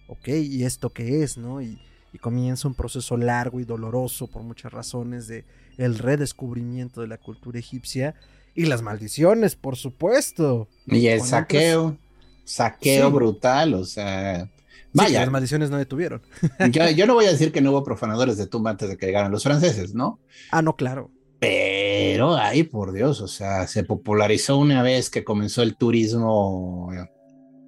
ok, 0.09 0.29
¿y 0.29 0.65
esto 0.65 0.91
qué 0.91 1.23
es, 1.23 1.39
no? 1.39 1.63
Y, 1.63 1.81
y 2.13 2.19
comienza 2.19 2.67
un 2.67 2.75
proceso 2.75 3.17
largo 3.17 3.61
y 3.61 3.65
doloroso 3.65 4.27
por 4.27 4.43
muchas 4.43 4.73
razones 4.73 5.29
de 5.29 5.45
el 5.79 5.99
redescubrimiento 5.99 7.01
de 7.01 7.07
la 7.07 7.19
cultura 7.19 7.59
egipcia 7.59 8.15
y 8.55 8.67
las 8.67 8.83
maldiciones, 8.83 9.57
por 9.57 9.77
supuesto. 9.77 10.69
Y 10.87 11.07
el 11.07 11.23
saqueo, 11.23 11.97
saqueo 12.45 13.11
brutal, 13.11 13.75
o 13.75 13.85
sea... 13.85 14.49
Vaya. 14.93 15.21
las 15.21 15.31
maldiciones 15.31 15.71
no 15.71 15.79
detuvieron. 15.79 16.21
yo, 16.73 16.91
yo 16.91 17.07
no 17.07 17.15
voy 17.15 17.27
a 17.27 17.31
decir 17.31 17.53
que 17.53 17.61
no 17.61 17.71
hubo 17.71 17.85
profanadores 17.85 18.37
de 18.37 18.49
tumba 18.49 18.71
antes 18.71 18.89
de 18.89 18.97
que 18.97 19.07
llegaran 19.07 19.31
los 19.31 19.45
franceses, 19.45 19.95
¿no? 19.95 20.19
Ah, 20.51 20.63
no, 20.63 20.75
claro. 20.75 21.11
Pero, 21.39 22.37
ay, 22.37 22.65
por 22.65 22.93
Dios, 22.93 23.21
o 23.21 23.29
sea, 23.29 23.69
se 23.69 23.85
popularizó 23.85 24.59
una 24.59 24.83
vez 24.83 25.09
que 25.09 25.23
comenzó 25.23 25.63
el 25.63 25.77
turismo 25.77 26.91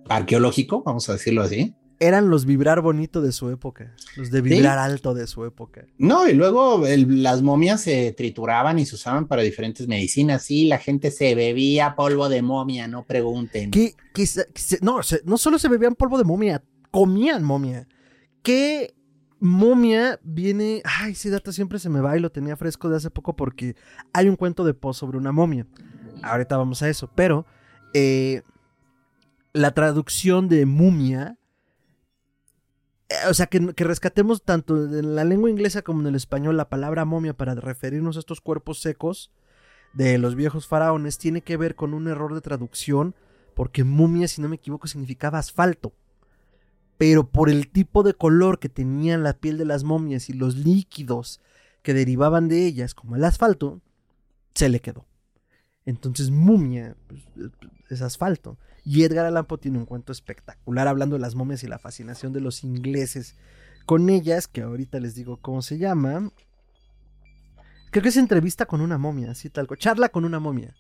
arqueológico, 0.09 0.83
vamos 0.83 1.09
a 1.09 1.13
decirlo 1.13 1.43
así 1.43 1.77
eran 2.03 2.31
los 2.31 2.47
vibrar 2.47 2.81
bonito 2.81 3.23
de 3.23 3.31
su 3.31 3.49
época, 3.51 3.95
los 4.17 4.33
de 4.33 4.41
vibrar 4.41 4.77
alto 4.77 5.15
de 5.15 5.29
su 5.29 5.45
época. 5.45 5.87
No, 5.99 6.29
y 6.29 6.33
luego 6.33 6.83
las 6.85 7.43
momias 7.43 7.81
se 7.83 8.13
trituraban 8.13 8.81
y 8.81 8.87
se 8.87 8.97
usaban 8.97 9.29
para 9.29 9.43
diferentes 9.43 9.87
medicinas. 9.87 10.43
Sí, 10.43 10.67
la 10.67 10.79
gente 10.79 11.13
se 11.13 11.37
bebía 11.37 11.95
polvo 11.95 12.29
de 12.29 12.43
momia, 12.43 12.89
no 12.89 13.05
pregunten. 13.05 13.71
¿Qué, 13.71 13.95
no, 14.81 14.99
no 15.25 15.39
solo 15.39 15.61
se 15.61 15.69
bebían 15.69 15.95
polvo 15.95 16.19
de 16.19 16.25
momia, 16.25 16.65
comían 16.91 17.45
momia. 17.45 17.87
¿Qué 18.43 18.95
momia 19.39 20.19
viene? 20.25 20.83
Ay, 20.85 21.15
sí, 21.15 21.31
data 21.31 21.53
siempre 21.53 21.79
se 21.79 21.89
me 21.89 22.01
va 22.01 22.17
y 22.17 22.21
lo 22.21 22.33
tenía 22.33 22.57
fresco 22.57 22.89
de 22.89 22.97
hace 22.97 23.11
poco 23.11 23.37
porque 23.37 23.77
hay 24.13 24.29
un 24.29 24.35
cuento 24.35 24.65
de 24.65 24.75
post 24.75 24.99
sobre 24.99 25.19
una 25.19 25.31
momia. 25.31 25.69
Ahorita 26.25 26.57
vamos 26.57 26.83
a 26.83 26.89
eso, 26.89 27.09
pero 27.15 27.47
eh, 27.95 28.43
la 29.53 29.73
traducción 29.73 30.49
de 30.49 30.67
mumia 30.67 31.39
o 33.29 33.35
sea, 33.35 33.47
que, 33.47 33.59
rescatemos 33.77 34.43
tanto 34.43 34.77
en 34.77 35.15
la 35.15 35.25
lengua 35.25 35.51
inglesa 35.51 35.83
como 35.83 36.01
en 36.01 36.09
el 36.09 36.15
español 36.15 36.57
la 36.57 36.69
palabra 36.69 37.05
momia 37.05 37.35
para 37.35 37.55
referirnos 37.55 38.17
a 38.17 38.21
estos 38.21 38.41
cuerpos 38.41 38.81
secos 38.81 39.31
de 39.93 40.19
los 40.19 40.35
viejos 40.35 40.67
faraones 40.67 41.19
tiene 41.19 41.43
que 41.43 41.57
ver 41.57 41.75
con 41.75 41.95
un 41.95 42.09
error 42.09 42.35
de 42.35 42.41
traducción, 42.41 43.15
porque 43.55 43.85
mumia, 43.85 44.29
si 44.29 44.41
no 44.41 44.49
me 44.49 44.57
equivoco, 44.57 44.87
significaba 44.87 45.39
asfalto. 45.39 45.93
Pero 46.97 47.29
por 47.29 47.51
el 47.51 47.69
tipo 47.69 48.03
de 48.03 48.15
color 48.15 48.59
que 48.59 48.69
tenían 48.69 49.23
la 49.23 49.35
piel 49.35 49.59
de 49.59 49.65
las 49.65 49.85
momias 49.85 50.29
y 50.31 50.33
los 50.33 50.57
líquidos 50.57 51.41
que 51.83 51.95
derivaban 51.95 52.49
de 52.49 52.67
ellas, 52.67 52.95
como 52.95 53.17
el 53.17 53.25
asfalto, 53.25 53.81
se 54.55 54.69
le 54.69 54.81
quedó. 54.81 55.07
Entonces, 55.85 56.31
mumia 56.31 56.97
pues, 57.09 57.23
es 57.95 58.03
asfalto. 58.03 58.59
Y 58.85 59.05
Edgar 59.05 59.27
Allan 59.27 59.47
Poe 59.47 59.59
tiene 59.59 59.79
un 59.79 59.87
cuento 59.87 60.13
espectacular 60.13 60.89
hablando 60.89 61.17
de 61.17 61.21
las 61.21 61.35
momias 61.35 61.63
y 61.63 61.69
la 61.69 61.79
fascinación 61.79 62.33
de 62.33 62.41
los 62.41 62.65
ingleses 62.65 63.37
con 63.87 64.11
ellas, 64.11 64.49
que 64.49 64.63
ahorita 64.63 65.01
les 65.01 65.15
digo 65.15 65.39
cómo 65.39 65.63
se 65.63 65.79
llama. 65.79 66.31
Creo 67.91 68.03
que 68.03 68.09
es 68.09 68.17
entrevista 68.17 68.67
con 68.67 68.81
una 68.81 68.99
momia, 68.99 69.33
así 69.33 69.51
tal 69.51 69.67
cual. 69.67 69.79
Charla 69.79 70.09
con 70.09 70.25
una 70.25 70.41
momia. 70.41 70.75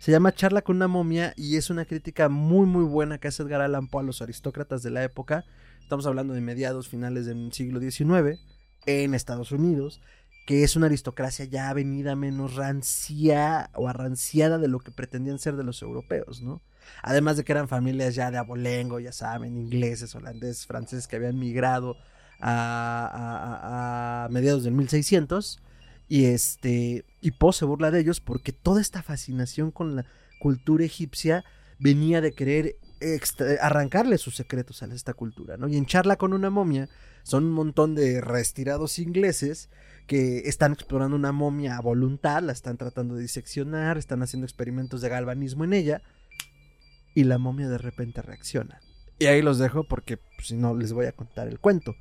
Se 0.00 0.12
llama 0.12 0.32
Charla 0.32 0.62
con 0.62 0.76
una 0.76 0.88
momia 0.88 1.34
y 1.36 1.56
es 1.56 1.70
una 1.70 1.84
crítica 1.84 2.28
muy 2.28 2.66
muy 2.66 2.84
buena 2.84 3.18
que 3.18 3.28
hace 3.28 3.42
Edgar 3.42 3.60
Allan 3.60 3.88
Poe 3.88 4.02
a 4.02 4.06
los 4.06 4.22
aristócratas 4.22 4.82
de 4.82 4.90
la 4.90 5.02
época. 5.02 5.44
Estamos 5.82 6.06
hablando 6.06 6.34
de 6.34 6.40
mediados, 6.40 6.88
finales 6.88 7.26
del 7.26 7.52
siglo 7.52 7.80
XIX 7.80 8.38
en 8.86 9.14
Estados 9.14 9.52
Unidos, 9.52 10.00
que 10.48 10.64
es 10.64 10.76
una 10.76 10.86
aristocracia 10.86 11.44
ya 11.44 11.70
venida 11.74 12.16
menos 12.16 12.54
rancia 12.54 13.68
o 13.74 13.86
arranciada 13.86 14.56
de 14.56 14.66
lo 14.66 14.78
que 14.78 14.90
pretendían 14.90 15.38
ser 15.38 15.56
de 15.56 15.62
los 15.62 15.82
europeos, 15.82 16.40
¿no? 16.40 16.62
Además 17.02 17.36
de 17.36 17.44
que 17.44 17.52
eran 17.52 17.68
familias 17.68 18.14
ya 18.14 18.30
de 18.30 18.38
abolengo, 18.38 18.98
ya 18.98 19.12
saben, 19.12 19.58
ingleses, 19.58 20.14
holandeses, 20.14 20.64
franceses 20.64 21.06
que 21.06 21.16
habían 21.16 21.38
migrado 21.38 21.98
a, 22.40 24.26
mediados 24.30 24.64
del 24.64 24.72
1600 24.72 25.60
y 26.08 26.24
este 26.24 27.04
y 27.20 27.32
Poe 27.32 27.52
se 27.52 27.66
burla 27.66 27.90
de 27.90 28.00
ellos 28.00 28.22
porque 28.22 28.52
toda 28.52 28.80
esta 28.80 29.02
fascinación 29.02 29.70
con 29.70 29.96
la 29.96 30.06
cultura 30.40 30.82
egipcia 30.82 31.44
venía 31.78 32.22
de 32.22 32.32
querer 32.32 32.76
arrancarle 33.60 34.16
sus 34.16 34.36
secretos 34.36 34.82
a 34.82 34.86
esta 34.86 35.12
cultura, 35.12 35.58
¿no? 35.58 35.68
Y 35.68 35.76
en 35.76 35.84
charla 35.84 36.16
con 36.16 36.32
una 36.32 36.48
momia 36.48 36.88
son 37.22 37.44
un 37.44 37.52
montón 37.52 37.94
de 37.94 38.22
retirados 38.22 38.98
ingleses 38.98 39.68
que 40.08 40.38
están 40.48 40.72
explorando 40.72 41.14
una 41.14 41.30
momia 41.30 41.76
a 41.76 41.80
voluntad, 41.80 42.42
la 42.42 42.52
están 42.52 42.76
tratando 42.76 43.14
de 43.14 43.22
diseccionar, 43.22 43.96
están 43.96 44.22
haciendo 44.22 44.46
experimentos 44.46 45.00
de 45.00 45.08
galvanismo 45.08 45.62
en 45.62 45.74
ella 45.74 46.02
y 47.14 47.22
la 47.22 47.38
momia 47.38 47.68
de 47.68 47.78
repente 47.78 48.22
reacciona. 48.22 48.80
Y 49.20 49.26
ahí 49.26 49.42
los 49.42 49.58
dejo 49.58 49.84
porque 49.84 50.16
pues, 50.16 50.48
si 50.48 50.56
no 50.56 50.74
les 50.74 50.92
voy 50.92 51.06
a 51.06 51.12
contar 51.12 51.46
el 51.46 51.60
cuento 51.60 51.94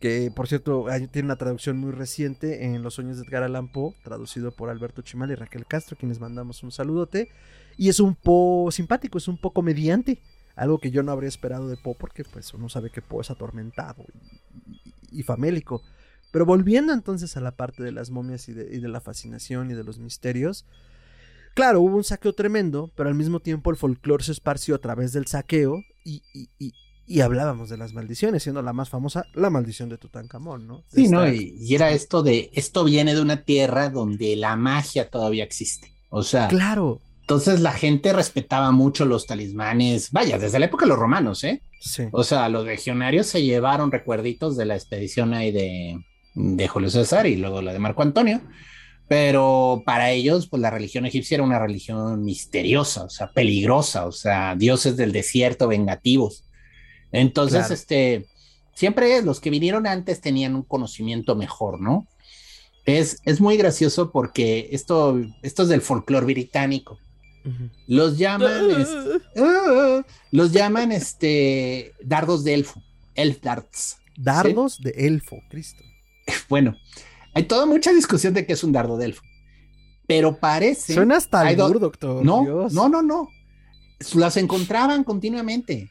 que 0.00 0.32
por 0.34 0.48
cierto 0.48 0.86
tiene 1.12 1.26
una 1.26 1.36
traducción 1.36 1.76
muy 1.76 1.92
reciente 1.92 2.64
en 2.64 2.82
Los 2.82 2.94
sueños 2.94 3.18
de 3.18 3.24
Edgar 3.24 3.42
Allan 3.42 3.68
Poe, 3.68 3.94
traducido 4.02 4.50
por 4.50 4.70
Alberto 4.70 5.02
Chimal 5.02 5.30
y 5.30 5.34
Raquel 5.34 5.66
Castro, 5.66 5.96
quienes 5.96 6.18
mandamos 6.18 6.62
un 6.62 6.72
saludote. 6.72 7.28
Y 7.76 7.90
es 7.90 8.00
un 8.00 8.14
po 8.14 8.70
simpático, 8.72 9.18
es 9.18 9.28
un 9.28 9.36
poco 9.36 9.62
mediante, 9.62 10.18
algo 10.56 10.78
que 10.78 10.90
yo 10.90 11.02
no 11.02 11.12
habría 11.12 11.28
esperado 11.28 11.68
de 11.68 11.76
Poe 11.76 11.94
porque 11.98 12.24
pues 12.24 12.52
uno 12.54 12.68
sabe 12.70 12.90
que 12.90 13.02
Poe 13.02 13.20
es 13.20 13.30
atormentado 13.30 14.04
y, 15.12 15.22
famélico. 15.22 15.82
Pero 16.30 16.46
volviendo 16.46 16.92
entonces 16.92 17.36
a 17.36 17.40
la 17.40 17.52
parte 17.52 17.82
de 17.82 17.92
las 17.92 18.10
momias 18.10 18.48
y 18.48 18.52
de, 18.52 18.88
la 18.88 19.00
fascinación 19.00 19.70
y 19.70 19.74
de 19.74 19.84
los 19.84 19.98
misterios, 19.98 20.64
claro, 21.54 21.80
hubo 21.80 21.96
un 21.96 22.04
saqueo 22.04 22.32
tremendo, 22.32 22.90
pero 22.94 23.08
al 23.08 23.14
mismo 23.14 23.40
tiempo 23.40 23.70
el 23.70 23.76
folclore 23.76 24.24
se 24.24 24.32
esparció 24.32 24.74
a 24.74 24.80
través 24.80 25.12
del 25.12 25.26
saqueo 25.26 25.82
y, 26.04 26.22
y 27.10 27.22
hablábamos 27.22 27.68
de 27.68 27.76
las 27.76 27.92
maldiciones, 27.92 28.44
siendo 28.44 28.62
la 28.62 28.72
más 28.72 28.88
famosa 28.88 29.26
la 29.34 29.50
maldición 29.50 29.88
de 29.88 29.98
Tutankamón, 29.98 30.68
¿no? 30.68 30.84
sí, 30.86 31.08
¿no? 31.08 31.28
Y, 31.28 31.74
era 31.74 31.90
esto 31.90 32.22
de, 32.22 32.50
esto 32.54 32.84
viene 32.84 33.16
de 33.16 33.20
una 33.20 33.42
tierra 33.42 33.90
donde 33.90 34.36
la 34.36 34.54
magia 34.54 35.10
todavía 35.10 35.42
existe. 35.42 35.92
O 36.08 36.22
sea, 36.22 36.46
claro. 36.46 37.00
Entonces 37.22 37.58
la 37.58 37.72
gente 37.72 38.12
respetaba 38.12 38.70
mucho 38.70 39.06
los 39.06 39.26
talismanes, 39.26 40.12
vaya, 40.12 40.38
desde 40.38 40.60
la 40.60 40.66
época 40.66 40.84
de 40.84 40.90
los 40.90 41.00
romanos, 41.00 41.42
¿eh? 41.42 41.62
Sí. 41.80 42.04
O 42.12 42.22
sea, 42.22 42.48
los 42.48 42.64
legionarios 42.64 43.26
se 43.26 43.42
llevaron 43.42 43.90
recuerditos 43.90 44.56
de 44.56 44.66
la 44.66 44.76
expedición 44.76 45.34
ahí 45.34 45.50
de, 45.50 45.98
de 46.34 46.68
Julio 46.68 46.90
César 46.90 47.26
y 47.26 47.36
luego 47.36 47.62
la 47.62 47.72
de 47.72 47.78
Marco 47.78 48.02
Antonio, 48.02 48.40
pero 49.08 49.82
para 49.84 50.12
ellos, 50.12 50.46
pues 50.46 50.62
la 50.62 50.70
religión 50.70 51.04
egipcia 51.04 51.34
era 51.34 51.44
una 51.44 51.58
religión 51.58 52.24
misteriosa, 52.24 53.04
o 53.04 53.10
sea, 53.10 53.32
peligrosa, 53.32 54.06
o 54.06 54.12
sea, 54.12 54.54
dioses 54.54 54.96
del 54.96 55.10
desierto, 55.10 55.66
vengativos. 55.66 56.44
Entonces, 57.10 57.72
este, 57.72 58.26
siempre 58.74 59.20
los 59.22 59.40
que 59.40 59.50
vinieron 59.50 59.86
antes 59.86 60.20
tenían 60.20 60.54
un 60.54 60.62
conocimiento 60.62 61.34
mejor, 61.34 61.80
¿no? 61.80 62.06
Es, 62.86 63.20
es 63.24 63.40
muy 63.40 63.56
gracioso 63.56 64.12
porque 64.12 64.68
esto, 64.70 65.20
esto 65.42 65.64
es 65.64 65.68
del 65.68 65.82
folclore 65.82 66.26
británico. 66.26 66.98
Los 67.86 68.18
llaman, 68.18 68.70
este, 68.70 69.20
los 70.30 70.52
llaman 70.52 70.92
este 70.92 71.94
dardos 72.02 72.44
de 72.44 72.54
elfo, 72.54 72.82
elf 73.14 73.40
darts. 73.40 73.98
Dardos 74.16 74.80
de 74.80 74.90
elfo, 74.90 75.38
Cristo. 75.48 75.82
Bueno, 76.48 76.76
hay 77.34 77.44
toda 77.44 77.66
mucha 77.66 77.92
discusión 77.92 78.34
de 78.34 78.46
qué 78.46 78.54
es 78.54 78.64
un 78.64 78.72
dardo 78.72 78.96
de 78.96 79.06
elfo, 79.06 79.22
pero 80.06 80.38
parece. 80.38 80.94
Suena 80.94 81.16
hasta 81.16 81.50
el 81.50 81.56
doctor. 81.56 82.24
No, 82.24 82.68
no, 82.70 82.88
no, 82.88 83.02
no. 83.02 83.28
Las 84.14 84.36
encontraban 84.36 85.04
continuamente. 85.04 85.90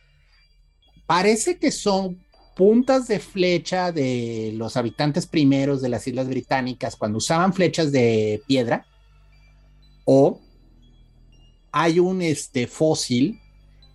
Parece 1.05 1.57
que 1.57 1.71
son 1.71 2.19
puntas 2.55 3.07
de 3.07 3.19
flecha 3.19 3.91
de 3.91 4.51
los 4.55 4.75
habitantes 4.75 5.25
primeros 5.25 5.81
de 5.81 5.89
las 5.89 6.05
Islas 6.07 6.27
Británicas 6.27 6.97
cuando 6.97 7.19
usaban 7.19 7.53
flechas 7.53 7.91
de 7.91 8.41
piedra 8.47 8.85
o 10.03 10.41
hay 11.71 11.99
un 11.99 12.21
este, 12.21 12.67
fósil 12.67 13.39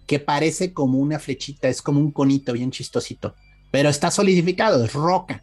que 0.06 0.18
parece 0.18 0.72
como 0.72 0.98
una 0.98 1.18
flechita, 1.18 1.68
es 1.68 1.82
como 1.82 2.00
un 2.00 2.10
conito 2.10 2.52
bien 2.52 2.70
chistosito, 2.70 3.34
pero 3.70 3.88
está 3.88 4.10
solidificado, 4.10 4.84
es 4.84 4.92
roca. 4.92 5.42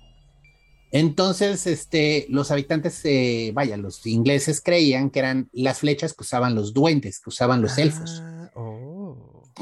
Entonces, 0.91 1.67
este, 1.67 2.25
los 2.29 2.51
habitantes, 2.51 2.99
eh, 3.05 3.51
vaya, 3.53 3.77
los 3.77 4.05
ingleses 4.05 4.61
creían 4.61 5.09
que 5.09 5.19
eran 5.19 5.49
las 5.53 5.79
flechas 5.79 6.13
que 6.13 6.23
usaban 6.23 6.53
los 6.53 6.73
duendes, 6.73 7.19
que 7.19 7.29
usaban 7.29 7.61
los 7.61 7.77
elfos. 7.77 8.21
Ah, 8.21 8.51
oh. 8.55 9.01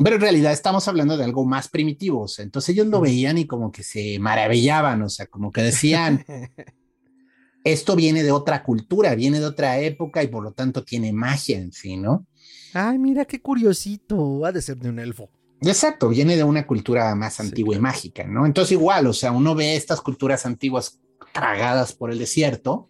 Pero 0.04 0.16
en 0.16 0.22
realidad 0.22 0.54
estamos 0.54 0.88
hablando 0.88 1.18
de 1.18 1.24
algo 1.24 1.46
más 1.46 1.68
primitivo, 1.68 2.22
o 2.22 2.28
sea, 2.28 2.44
entonces 2.44 2.70
ellos 2.70 2.88
lo 2.88 3.02
veían 3.02 3.38
y 3.38 3.46
como 3.46 3.72
que 3.72 3.84
se 3.84 4.18
maravillaban, 4.20 5.02
o 5.02 5.10
sea, 5.10 5.28
como 5.28 5.52
que 5.52 5.62
decían, 5.62 6.26
esto 7.64 7.96
viene 7.96 8.24
de 8.24 8.32
otra 8.32 8.64
cultura, 8.64 9.14
viene 9.16 9.40
de 9.40 9.46
otra 9.46 9.80
época 9.80 10.24
y 10.24 10.28
por 10.28 10.44
lo 10.44 10.52
tanto 10.52 10.84
tiene 10.84 11.12
magia 11.12 11.58
en 11.58 11.72
sí, 11.72 11.98
¿no? 11.98 12.26
Ay, 12.74 12.98
mira 12.98 13.26
qué 13.26 13.42
curiosito, 13.42 14.46
ha 14.46 14.52
de 14.52 14.62
ser 14.62 14.78
de 14.78 14.90
un 14.90 15.00
elfo. 15.00 15.30
Exacto, 15.62 16.08
viene 16.08 16.38
de 16.38 16.44
una 16.44 16.66
cultura 16.66 17.14
más 17.16 17.40
antigua 17.40 17.76
y 17.76 17.80
mágica, 17.80 18.26
¿no? 18.26 18.46
Entonces 18.46 18.74
igual, 18.74 19.08
o 19.08 19.14
sea, 19.14 19.32
uno 19.32 19.56
ve 19.56 19.76
estas 19.76 20.00
culturas 20.00 20.46
antiguas 20.46 21.00
tragadas 21.34 21.94
por 21.94 22.12
el 22.12 22.20
desierto 22.20 22.90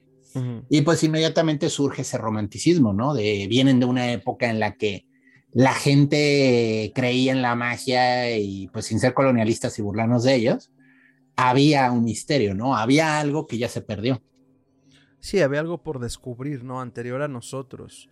y 0.69 0.82
pues 0.82 1.04
inmediatamente 1.04 1.69
surge 1.69 2.04
ese 2.04 2.17
romanticismo, 2.17 2.93
¿no? 2.93 3.13
De 3.13 3.47
vienen 3.49 3.80
de 3.80 3.86
una 3.86 4.12
época 4.12 4.49
en 4.49 4.60
la 4.60 4.75
que 4.75 5.06
la 5.52 5.73
gente 5.73 6.91
creía 6.93 7.32
en 7.32 7.41
la 7.41 7.56
magia 7.56 8.38
y 8.38 8.67
pues 8.67 8.86
sin 8.86 8.99
ser 8.99 9.13
colonialistas 9.13 9.78
y 9.80 9.82
burlarnos 9.82 10.23
de 10.23 10.36
ellos, 10.36 10.71
había 11.36 11.91
un 11.91 12.04
misterio, 12.04 12.54
¿no? 12.54 12.75
Había 12.75 13.19
algo 13.19 13.47
que 13.47 13.58
ya 13.58 13.69
se 13.69 13.82
perdió. 13.82 14.21
Sí, 15.19 15.41
había 15.41 15.60
algo 15.60 15.82
por 15.82 15.99
descubrir, 15.99 16.63
¿no? 16.63 16.80
Anterior 16.80 17.21
a 17.21 17.28
nosotros. 17.28 18.10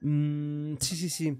Mm, 0.00 0.74
sí, 0.80 0.96
sí, 0.96 1.08
sí. 1.08 1.38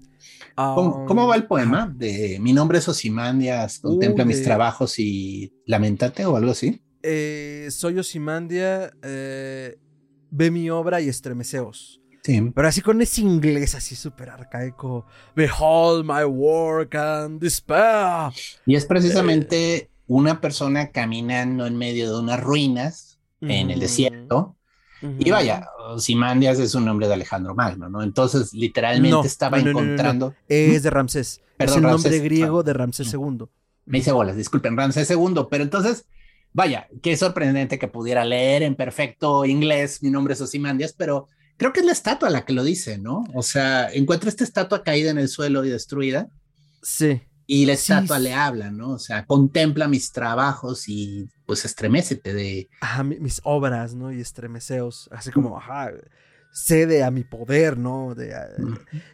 ¿Cómo, 0.55 1.27
va 1.27 1.35
el 1.35 1.47
poema? 1.47 1.93
De 1.93 2.39
mi 2.39 2.53
nombre 2.53 2.77
es 2.77 2.87
Osimandias, 2.87 3.79
contempla 3.79 4.25
mis 4.25 4.41
trabajos 4.41 4.97
y 4.99 5.53
lamentate 5.65 6.25
o 6.25 6.37
algo 6.37 6.51
así. 6.51 6.81
Eh, 7.03 7.67
soy 7.69 7.99
Osimandia, 7.99 8.93
eh, 9.03 9.77
ve 10.31 10.49
mi 10.51 10.69
obra 10.69 11.01
y 11.01 11.09
estremeceos. 11.09 11.99
Pero 12.25 12.67
así 12.67 12.81
con 12.81 13.01
ese 13.01 13.19
inglés 13.19 13.75
así 13.75 13.95
súper 13.95 14.29
arcaico. 14.29 15.05
Behold 15.35 16.05
my 16.05 16.23
work 16.23 16.95
and 16.95 17.41
despair. 17.41 18.31
Y 18.65 18.75
es 18.75 18.85
precisamente 18.85 19.75
eh, 19.75 19.89
una 20.07 20.39
persona 20.39 20.91
caminando 20.91 21.65
en 21.65 21.77
medio 21.77 22.13
de 22.13 22.19
unas 22.21 22.39
ruinas 22.39 23.19
en 23.41 23.71
el 23.71 23.81
desierto. 23.81 24.55
Y 25.01 25.31
vaya, 25.31 25.67
Simandias 25.97 26.59
es 26.59 26.75
un 26.75 26.85
nombre 26.85 27.09
de 27.09 27.15
Alejandro 27.15 27.53
Magno, 27.53 27.89
¿no? 27.89 28.01
Entonces, 28.01 28.53
literalmente 28.53 29.27
estaba 29.27 29.59
encontrando. 29.59 30.33
es 30.47 30.83
de 30.83 30.89
Ramsés. 30.89 31.41
es 31.59 31.75
el 31.75 31.83
nombre 31.83 32.19
griego 32.19 32.63
de 32.63 32.71
Ramsés 32.71 33.13
II. 33.13 33.47
Me 33.85 33.97
hice 33.97 34.13
bolas, 34.13 34.37
disculpen, 34.37 34.77
Ramsés 34.77 35.11
II. 35.11 35.45
Pero 35.49 35.63
entonces, 35.65 36.05
vaya, 36.53 36.87
qué 37.01 37.17
sorprendente 37.17 37.79
que 37.79 37.87
pudiera 37.87 38.23
leer 38.23 38.63
en 38.63 38.75
perfecto 38.75 39.45
inglés 39.45 40.01
mi 40.01 40.09
nombre 40.09 40.33
es 40.33 40.41
Osimandias, 40.41 40.93
pero 40.93 41.27
creo 41.57 41.73
que 41.73 41.81
es 41.81 41.85
la 41.85 41.91
estatua 41.91 42.29
la 42.29 42.45
que 42.45 42.53
lo 42.53 42.63
dice, 42.63 42.97
¿no? 42.97 43.23
O 43.33 43.41
sea, 43.41 43.89
encuentra 43.91 44.29
esta 44.29 44.43
estatua 44.43 44.83
caída 44.83 45.11
en 45.11 45.17
el 45.17 45.27
suelo 45.27 45.65
y 45.65 45.69
destruida. 45.69 46.27
Sí. 46.81 47.21
Y 47.45 47.65
la 47.65 47.73
estatua 47.73 48.19
le 48.19 48.33
habla, 48.33 48.71
¿no? 48.71 48.91
O 48.91 48.99
sea, 48.99 49.25
contempla 49.25 49.87
mis 49.87 50.11
trabajos 50.11 50.87
y 50.87 51.27
pues 51.45 51.65
estremecete 51.65 52.33
de... 52.33 52.69
Ajá, 52.79 53.03
mis 53.03 53.41
obras, 53.43 53.95
¿no? 53.95 54.11
Y 54.13 54.21
estremeceos, 54.21 55.09
así 55.11 55.29
como, 55.31 55.57
ajá, 55.57 55.91
cede 56.53 57.03
a 57.03 57.09
mi 57.09 57.23
poder, 57.23 57.77
¿no? 57.77 58.13
De, 58.13 58.35
ah, 58.35 58.47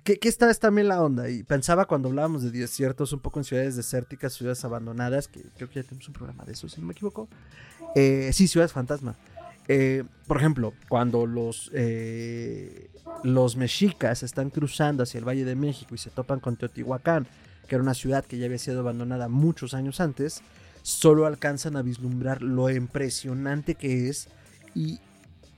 ¿qué, 0.04 0.20
¿Qué, 0.20 0.28
está 0.28 0.54
también 0.56 0.90
la 0.90 1.02
onda? 1.02 1.30
Y 1.30 1.44
pensaba 1.44 1.86
cuando 1.86 2.10
hablábamos 2.10 2.44
de 2.44 2.52
desiertos, 2.52 3.14
un 3.14 3.22
poco 3.22 3.40
en 3.40 3.46
ciudades 3.46 3.78
desérticas, 3.78 4.34
ciudades 4.34 4.64
abandonadas, 4.66 5.30
que 5.30 5.42
creo 5.56 5.70
que 5.70 5.76
ya 5.76 5.84
tenemos 5.84 6.08
un 6.10 6.14
programa 6.14 6.44
de 6.44 6.52
eso, 6.52 6.68
si 6.68 6.82
no 6.82 6.88
me 6.88 6.92
equivoco. 6.92 7.30
Eh, 7.96 8.32
sí, 8.34 8.48
ciudades 8.50 8.74
fantasma. 8.74 9.16
Eh, 9.70 10.04
por 10.28 10.38
ejemplo, 10.38 10.74
cuando 10.90 11.26
los, 11.26 11.72
eh, 11.74 12.90
los 13.24 13.56
mexicas 13.56 14.22
están 14.22 14.50
cruzando 14.50 15.04
hacia 15.04 15.20
el 15.20 15.28
Valle 15.28 15.46
de 15.46 15.56
México 15.56 15.96
y 15.96 15.98
se 15.98 16.10
topan 16.10 16.42
con 16.42 16.58
Teotihuacán, 16.58 17.26
que 17.68 17.76
era 17.76 17.84
una 17.84 17.94
ciudad 17.94 18.26
que 18.26 18.38
ya 18.38 18.48
había 18.48 18.58
sido 18.58 18.82
abandonada 18.82 19.30
muchos 19.30 19.74
años 19.74 20.02
antes, 20.02 20.42
solo 20.82 21.26
alcanzan 21.26 21.78
a 21.78 21.84
vislumbrar 21.84 22.42
lo 22.42 22.70
impresionante 22.70 23.76
que 23.76 24.10
es 24.10 24.28
y 24.76 25.00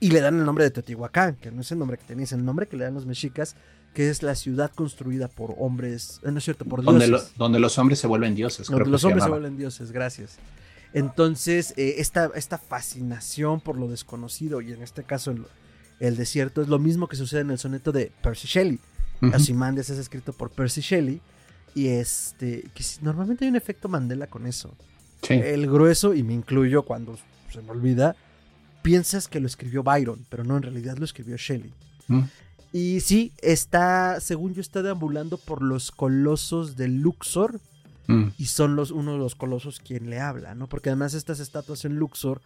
Y 0.02 0.10
le 0.10 0.20
dan 0.20 0.38
el 0.38 0.44
nombre 0.44 0.64
de 0.64 0.70
Teotihuacán, 0.70 1.36
que 1.36 1.50
no 1.52 1.60
es 1.60 1.70
el 1.72 1.78
nombre 1.78 1.96
que 1.96 2.04
tenía, 2.04 2.24
es 2.24 2.32
el 2.32 2.44
nombre 2.44 2.66
que 2.66 2.76
le 2.76 2.84
dan 2.84 2.94
los 2.94 3.06
mexicas, 3.06 3.54
que 3.94 4.10
es 4.10 4.22
la 4.22 4.34
ciudad 4.34 4.70
construida 4.74 5.28
por 5.28 5.54
hombres, 5.58 6.20
eh, 6.24 6.30
no 6.32 6.38
es 6.38 6.44
cierto, 6.44 6.64
por 6.64 6.82
Donde, 6.82 7.06
dioses. 7.06 7.32
lo- 7.36 7.44
donde 7.44 7.60
los 7.60 7.78
hombres 7.78 7.98
se 8.00 8.06
vuelven 8.06 8.34
dioses. 8.34 8.66
Donde 8.68 8.90
los 8.90 9.00
se 9.02 9.06
hombres 9.06 9.22
se 9.24 9.30
vuelven 9.30 9.56
dioses, 9.56 9.92
gracias. 9.92 10.38
Entonces, 10.92 11.72
eh, 11.76 11.94
esta, 11.98 12.30
esta 12.34 12.58
fascinación 12.58 13.60
por 13.60 13.78
lo 13.78 13.88
desconocido, 13.88 14.60
y 14.60 14.72
en 14.72 14.82
este 14.82 15.04
caso 15.04 15.30
el, 15.30 15.44
el 16.00 16.16
desierto, 16.16 16.62
es 16.62 16.68
lo 16.68 16.78
mismo 16.78 17.08
que 17.08 17.16
sucede 17.16 17.40
en 17.42 17.50
el 17.50 17.58
soneto 17.58 17.92
de 17.92 18.12
Percy 18.22 18.46
Shelley. 18.48 18.78
Ujú. 19.22 19.34
Ozymandias 19.36 19.88
es 19.90 19.98
escrito 19.98 20.32
por 20.32 20.50
Percy 20.50 20.80
Shelley. 20.80 21.20
Y 21.74 21.88
este, 21.88 22.64
que 22.74 22.84
normalmente 23.00 23.44
hay 23.44 23.50
un 23.50 23.56
efecto 23.56 23.88
Mandela 23.88 24.26
con 24.26 24.46
eso. 24.46 24.74
Sí. 25.22 25.34
El 25.34 25.70
grueso, 25.70 26.12
y 26.12 26.22
me 26.22 26.34
incluyo 26.34 26.82
cuando 26.82 27.16
se 27.50 27.62
me 27.62 27.70
olvida, 27.70 28.14
piensas 28.82 29.28
que 29.28 29.40
lo 29.40 29.46
escribió 29.46 29.82
Byron, 29.82 30.26
pero 30.28 30.44
no, 30.44 30.56
en 30.56 30.62
realidad 30.62 30.96
lo 30.98 31.04
escribió 31.04 31.36
Shelley. 31.36 31.72
Mm. 32.08 32.20
Y 32.72 33.00
sí, 33.00 33.32
está, 33.42 34.18
según 34.20 34.54
yo, 34.54 34.60
está 34.60 34.82
deambulando 34.82 35.36
por 35.38 35.62
los 35.62 35.90
colosos 35.90 36.76
de 36.76 36.88
Luxor 36.88 37.60
Mm. 38.08 38.30
y 38.36 38.46
son 38.46 38.74
los, 38.74 38.90
uno 38.90 39.12
de 39.12 39.18
los 39.18 39.36
colosos 39.36 39.78
quien 39.78 40.10
le 40.10 40.18
habla, 40.18 40.56
¿no? 40.56 40.68
Porque 40.68 40.90
además 40.90 41.14
estas 41.14 41.38
estatuas 41.38 41.84
en 41.84 41.96
Luxor, 41.96 42.40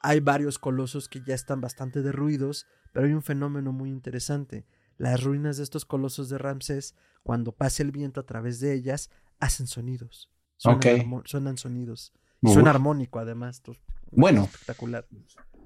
hay 0.00 0.20
varios 0.20 0.58
colosos 0.58 1.06
que 1.06 1.20
ya 1.22 1.34
están 1.34 1.60
bastante 1.60 2.00
derruidos, 2.00 2.66
pero 2.94 3.06
hay 3.06 3.12
un 3.12 3.22
fenómeno 3.22 3.72
muy 3.72 3.90
interesante. 3.90 4.64
Las 4.96 5.22
ruinas 5.22 5.58
de 5.58 5.64
estos 5.64 5.84
colosos 5.84 6.30
de 6.30 6.38
Ramsés, 6.38 6.94
cuando 7.22 7.52
pasa 7.52 7.82
el 7.82 7.92
viento 7.92 8.20
a 8.20 8.26
través 8.26 8.58
de 8.60 8.72
ellas, 8.72 9.10
hacen 9.38 9.66
sonidos. 9.66 10.30
Suenan, 10.56 10.78
Ok. 10.78 10.86
armo- 10.86 11.22
suenan 11.26 11.58
sonidos. 11.58 12.12
Suena 12.42 12.70
armónico 12.70 13.18
además. 13.18 13.62
Bueno. 14.10 14.44
Espectacular. 14.44 15.06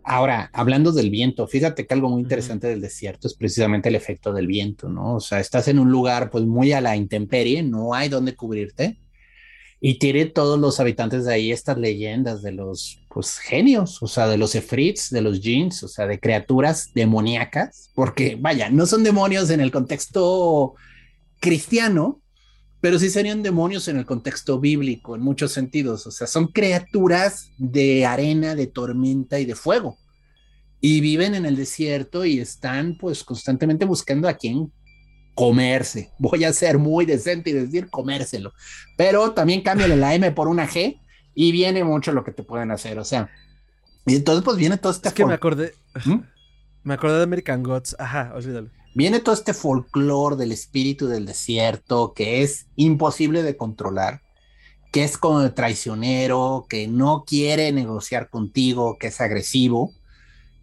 Ahora, 0.09 0.51
hablando 0.53 0.93
del 0.93 1.11
viento, 1.11 1.49
fíjate 1.49 1.85
que 1.85 1.93
algo 1.93 2.09
muy 2.09 2.23
interesante 2.23 2.69
del 2.69 2.81
desierto 2.81 3.27
es 3.27 3.35
precisamente 3.35 3.89
el 3.89 3.97
efecto 3.97 4.33
del 4.33 4.47
viento, 4.47 4.89
¿no? 4.89 5.17
O 5.17 5.21
sea, 5.21 5.41
estás 5.41 5.67
en 5.67 5.81
un 5.81 5.91
lugar 5.91 6.31
pues 6.31 6.45
muy 6.45 6.71
a 6.71 6.81
la 6.81 6.95
intemperie, 6.95 7.65
no 7.65 7.93
hay 7.93 8.09
donde 8.09 8.37
cubrirte 8.37 9.01
y 9.81 9.99
tiene 9.99 10.27
todos 10.27 10.61
los 10.61 10.79
habitantes 10.79 11.25
de 11.25 11.35
ahí 11.35 11.51
estas 11.51 11.77
leyendas 11.77 12.41
de 12.41 12.53
los 12.53 13.03
pues 13.09 13.39
genios, 13.39 14.01
o 14.01 14.07
sea, 14.07 14.29
de 14.29 14.39
los 14.39 14.55
efrits, 14.55 15.11
de 15.11 15.23
los 15.23 15.41
jeans, 15.41 15.83
o 15.83 15.89
sea, 15.89 16.07
de 16.07 16.21
criaturas 16.21 16.93
demoníacas, 16.95 17.91
porque 17.97 18.37
vaya, 18.39 18.71
no 18.71 18.87
son 18.87 19.03
demonios 19.03 19.51
en 19.51 19.61
el 19.61 19.73
contexto 19.73 20.75
cristiano, 21.41 22.21
pero 22.81 22.99
sí 22.99 23.11
serían 23.11 23.43
demonios 23.43 23.89
en 23.89 23.97
el 23.97 24.07
contexto 24.07 24.61
bíblico, 24.61 25.17
en 25.17 25.23
muchos 25.23 25.53
sentidos. 25.53 26.07
O 26.07 26.11
sea, 26.11 26.27
son 26.27 26.49
criaturas 26.49 27.51
de 27.59 28.05
arena, 28.05 28.55
de 28.55 28.67
tormenta 28.67 29.41
y 29.41 29.45
de 29.45 29.55
fuego. 29.55 29.99
Y 30.81 31.01
viven 31.01 31.35
en 31.35 31.47
el 31.47 31.57
desierto 31.57 32.25
y 32.25 32.39
están 32.39 32.97
pues 32.99 33.25
constantemente 33.25 33.87
buscando 33.87 34.29
a 34.29 34.35
quien 34.35 34.73
comerse. 35.35 36.13
Voy 36.19 36.45
a 36.45 36.53
ser 36.53 36.79
muy 36.79 37.07
decente 37.07 37.51
y 37.51 37.55
decir 37.55 37.89
comérselo. 37.89 38.53
Pero 38.97 39.33
también 39.33 39.63
cámbiale 39.63 39.97
la 39.97 40.15
M 40.15 40.31
por 40.33 40.49
una 40.49 40.69
G 40.69 41.01
y 41.35 41.53
viene 41.53 41.83
mucho 41.83 42.13
lo 42.13 42.25
que 42.25 42.33
te 42.33 42.43
pueden 42.43 42.71
hacer. 42.71 42.99
O 42.99 43.05
sea, 43.05 43.31
y 44.07 44.17
entonces 44.17 44.45
pues 44.45 44.57
viene 44.57 44.77
todo 44.77 44.93
este 44.93 45.09
Es 45.09 45.15
que 45.15 45.25
me 45.25 45.35
acordé. 45.35 45.75
¿Mm? 46.05 46.21
Me 46.85 46.95
acordé 46.95 47.17
de 47.17 47.25
American 47.25 47.63
Gods. 47.63 47.97
Ajá, 47.99 48.33
olvídalo. 48.35 48.71
Viene 48.97 49.21
todo 49.21 49.35
este 49.35 49.53
folclore 49.53 50.37
del 50.37 50.53
espíritu 50.53 51.07
del 51.07 51.27
desierto 51.27 52.15
que 52.15 52.43
es 52.43 52.67
imposible 52.77 53.43
de 53.43 53.55
controlar, 53.55 54.23
que 54.91 55.05
es 55.05 55.19
como 55.19 55.43
el 55.43 55.53
traicionero, 55.53 56.65
que 56.67 56.89
no 56.89 57.25
quiere 57.27 57.71
negociar 57.73 58.31
contigo, 58.31 58.97
que 58.99 59.09
es 59.09 59.21
agresivo. 59.21 59.93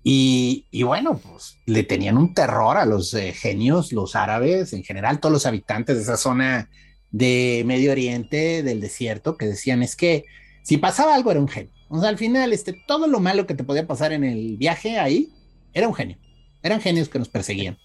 Y, 0.04 0.66
y 0.72 0.82
bueno, 0.82 1.20
pues 1.20 1.60
le 1.68 1.84
tenían 1.84 2.18
un 2.18 2.34
terror 2.34 2.78
a 2.78 2.88
los 2.88 3.14
eh, 3.14 3.34
genios, 3.34 3.94
los 3.94 4.16
árabes, 4.16 4.74
en 4.74 4.84
general 4.84 5.20
todos 5.20 5.32
los 5.32 5.46
habitantes 5.46 5.96
de 5.98 6.02
esa 6.02 6.18
zona 6.18 6.72
de 7.12 7.62
Medio 7.68 7.92
Oriente, 7.92 8.64
del 8.64 8.82
desierto, 8.82 9.38
que 9.38 9.46
decían 9.46 9.84
es 9.84 9.96
que 9.96 10.26
si 10.64 10.78
pasaba 10.78 11.14
algo 11.14 11.30
era 11.30 11.40
un 11.40 11.48
genio. 11.48 11.72
O 11.88 12.00
sea, 12.00 12.10
al 12.10 12.18
final, 12.18 12.52
este, 12.52 12.74
todo 12.88 13.06
lo 13.06 13.20
malo 13.20 13.46
que 13.46 13.54
te 13.54 13.64
podía 13.64 13.86
pasar 13.86 14.12
en 14.12 14.24
el 14.24 14.58
viaje 14.58 14.98
ahí 14.98 15.30
era 15.72 15.88
un 15.88 15.94
genio. 15.94 16.18
Eran 16.64 16.82
genios 16.82 17.10
que 17.10 17.20
nos 17.20 17.30
perseguían. 17.30 17.78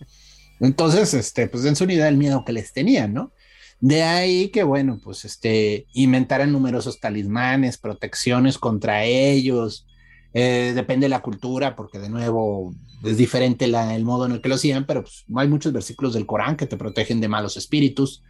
Entonces, 0.61 1.15
este, 1.15 1.49
pues 1.49 1.65
en 1.65 1.77
su 1.77 1.85
unidad 1.85 2.09
el 2.09 2.17
miedo 2.17 2.45
que 2.45 2.53
les 2.53 2.73
tenían, 2.73 3.15
¿no? 3.15 3.33
De 3.81 4.03
ahí 4.03 4.49
que, 4.49 4.65
bueno, 4.65 4.99
pues 5.03 5.25
este, 5.25 5.87
inventaran 5.93 6.51
numerosos 6.51 6.99
talismanes, 6.99 7.79
protecciones 7.79 8.59
contra 8.59 9.05
ellos. 9.05 9.87
Eh, 10.35 10.73
depende 10.75 11.05
de 11.05 11.11
la 11.11 11.23
cultura, 11.23 11.77
porque 11.77 11.99
de 11.99 12.09
nuevo 12.11 12.75
es 13.05 13.17
diferente 13.17 13.67
la- 13.69 13.95
el 13.95 14.05
modo 14.05 14.27
en 14.27 14.33
el 14.33 14.41
que 14.41 14.49
lo 14.49 14.57
hacían, 14.57 14.85
pero 14.85 15.03
pues, 15.03 15.25
hay 15.37 15.49
muchos 15.49 15.73
versículos 15.73 16.15
del 16.15 16.27
Corán 16.27 16.57
que 16.57 16.67
te 16.67 16.77
protegen 16.77 17.21
de 17.21 17.29
malos 17.29 17.57
espíritus. 17.57 18.23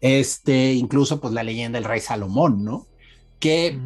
Este, 0.00 0.72
incluso, 0.74 1.20
pues 1.20 1.32
la 1.32 1.42
leyenda 1.42 1.78
del 1.78 1.88
rey 1.88 2.00
Salomón, 2.00 2.64
¿no? 2.64 2.86
Que 3.38 3.78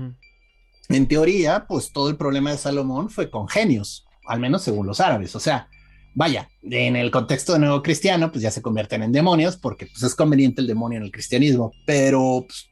en 0.88 1.06
teoría, 1.08 1.66
pues 1.68 1.92
todo 1.92 2.08
el 2.08 2.16
problema 2.16 2.50
de 2.50 2.58
Salomón 2.58 3.10
fue 3.10 3.30
con 3.30 3.48
genios, 3.48 4.04
al 4.26 4.40
menos 4.40 4.62
según 4.62 4.86
los 4.86 5.00
árabes. 5.00 5.36
O 5.36 5.40
sea, 5.40 5.68
vaya, 6.14 6.48
en 6.62 6.96
el 6.96 7.10
contexto 7.10 7.52
de 7.52 7.60
nuevo 7.60 7.82
cristiano, 7.82 8.30
pues 8.30 8.42
ya 8.42 8.50
se 8.50 8.62
convierten 8.62 9.02
en 9.02 9.12
demonios 9.12 9.56
porque 9.56 9.86
pues, 9.86 10.02
es 10.02 10.14
conveniente 10.14 10.60
el 10.60 10.66
demonio 10.66 10.98
en 10.98 11.04
el 11.04 11.12
cristianismo. 11.12 11.72
Pero 11.86 12.44
pues, 12.46 12.68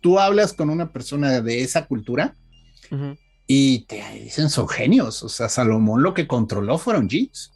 tú 0.00 0.18
hablas 0.18 0.52
con 0.52 0.70
una 0.70 0.92
persona 0.92 1.40
de 1.40 1.62
esa 1.62 1.86
cultura 1.86 2.36
y 3.46 3.80
te 3.86 4.02
dicen 4.20 4.50
son 4.50 4.68
genios. 4.68 5.22
O 5.22 5.28
sea, 5.28 5.48
Salomón 5.48 6.02
lo 6.02 6.14
que 6.14 6.26
controló 6.26 6.78
fueron 6.78 7.08
jeans. 7.08 7.52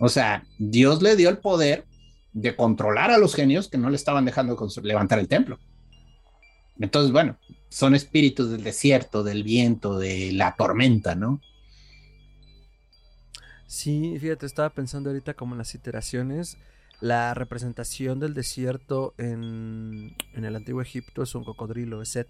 O 0.00 0.08
sea, 0.08 0.44
Dios 0.58 1.02
le 1.02 1.16
dio 1.16 1.28
el 1.28 1.38
poder 1.38 1.84
de 2.32 2.56
controlar 2.56 3.10
a 3.10 3.18
los 3.18 3.34
genios 3.34 3.68
que 3.68 3.78
no 3.78 3.90
le 3.90 3.96
estaban 3.96 4.24
dejando 4.24 4.56
levantar 4.82 5.18
el 5.18 5.28
templo. 5.28 5.58
Entonces, 6.80 7.12
bueno, 7.12 7.36
son 7.68 7.94
espíritus 7.94 8.50
del 8.50 8.64
desierto, 8.64 9.22
del 9.22 9.42
viento, 9.42 9.98
de 9.98 10.32
la 10.32 10.56
tormenta, 10.56 11.14
¿no? 11.14 11.40
Sí, 13.72 14.18
fíjate, 14.20 14.44
estaba 14.44 14.68
pensando 14.68 15.08
ahorita 15.08 15.32
como 15.32 15.54
en 15.54 15.58
las 15.58 15.74
iteraciones. 15.74 16.58
La 17.00 17.32
representación 17.32 18.20
del 18.20 18.34
desierto 18.34 19.14
en, 19.16 20.14
en 20.34 20.44
el 20.44 20.54
antiguo 20.56 20.82
Egipto 20.82 21.22
es 21.22 21.34
un 21.34 21.42
cocodrilo, 21.42 22.02
es 22.02 22.10
Set. 22.10 22.28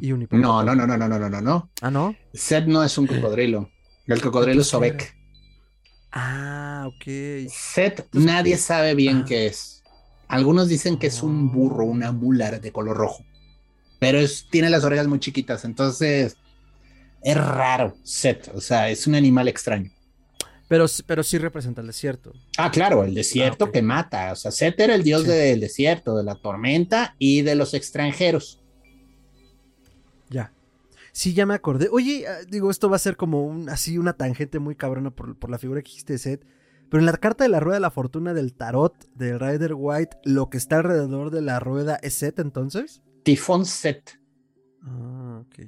Y 0.00 0.12
un 0.12 0.26
No, 0.30 0.62
no, 0.64 0.74
no, 0.74 0.86
no, 0.86 0.96
no, 0.96 1.06
no, 1.06 1.28
no, 1.28 1.40
no. 1.42 1.70
Ah, 1.82 1.90
¿no? 1.90 2.16
Seth 2.32 2.64
no 2.66 2.82
es 2.82 2.96
un 2.96 3.06
cocodrilo. 3.06 3.68
El 4.06 4.22
cocodrilo 4.22 4.62
es 4.62 4.68
Sobek. 4.68 5.14
Ah, 6.12 6.84
ok. 6.86 7.04
Seth, 7.50 8.00
Entonces, 8.00 8.24
nadie 8.24 8.52
¿qué? 8.52 8.58
sabe 8.58 8.94
bien 8.94 9.18
Ah. 9.18 9.24
qué 9.28 9.46
es. 9.48 9.82
Algunos 10.28 10.68
dicen 10.68 10.98
que 10.98 11.08
es 11.08 11.22
un 11.22 11.52
burro, 11.52 11.84
una 11.84 12.10
mula 12.10 12.50
de 12.58 12.72
color 12.72 12.96
rojo, 12.96 13.22
pero 13.98 14.18
es, 14.18 14.48
tiene 14.50 14.70
las 14.70 14.82
orejas 14.84 15.06
muy 15.08 15.20
chiquitas, 15.20 15.66
entonces 15.66 16.38
es 17.22 17.36
raro 17.36 17.94
Seth, 18.02 18.48
o 18.54 18.60
sea, 18.60 18.88
es 18.90 19.06
un 19.06 19.14
animal 19.14 19.48
extraño. 19.48 19.90
Pero, 20.68 20.88
sí- 20.88 21.02
pero 21.06 21.22
sí 21.22 21.36
representa 21.38 21.80
el 21.82 21.86
desierto. 21.88 22.32
Ah, 22.56 22.70
claro, 22.70 23.04
el 23.04 23.14
desierto 23.14 23.66
Ah, 23.66 23.68
ok. 23.68 23.74
que 23.74 23.82
mata, 23.82 24.32
o 24.32 24.36
sea, 24.36 24.50
Seth 24.50 24.80
era 24.80 24.94
el 24.94 25.02
dios 25.02 25.22
Sí. 25.22 25.28
del 25.28 25.60
desierto, 25.60 26.16
de 26.16 26.24
la 26.24 26.36
tormenta 26.36 27.14
y 27.18 27.42
de 27.42 27.54
los 27.54 27.74
extranjeros. 27.74 28.60
Ya. 30.30 30.52
Sí, 31.12 31.34
ya 31.34 31.46
me 31.46 31.54
acordé. 31.54 31.88
Oye, 31.92 32.26
ah, 32.26 32.38
digo, 32.48 32.70
esto 32.70 32.88
va 32.88 32.96
a 32.96 33.00
ser 33.00 33.16
como 33.16 33.44
un, 33.46 33.68
así 33.68 33.98
una 33.98 34.14
tangente 34.14 34.58
muy 34.58 34.74
cabrona 34.74 35.10
por, 35.10 35.36
por 35.38 35.50
la 35.50 35.58
figura 35.58 35.82
que 35.82 35.90
dijiste 35.90 36.14
de 36.14 36.18
Seth. 36.18 36.44
Pero 36.90 37.00
en 37.00 37.06
la 37.06 37.12
carta 37.16 37.44
de 37.44 37.50
la 37.50 37.60
rueda 37.60 37.76
de 37.76 37.80
la 37.80 37.90
fortuna 37.90 38.34
del 38.34 38.54
tarot 38.54 38.94
del 39.14 39.40
Rider 39.40 39.74
White, 39.74 40.16
lo 40.24 40.48
que 40.50 40.56
está 40.58 40.76
alrededor 40.76 41.30
de 41.30 41.42
la 41.42 41.60
rueda 41.60 41.98
es 42.02 42.14
Seth 42.14 42.38
entonces. 42.38 43.02
Tifón 43.22 43.64
Seth. 43.66 44.18
Ah, 44.82 45.42
ok. 45.46 45.66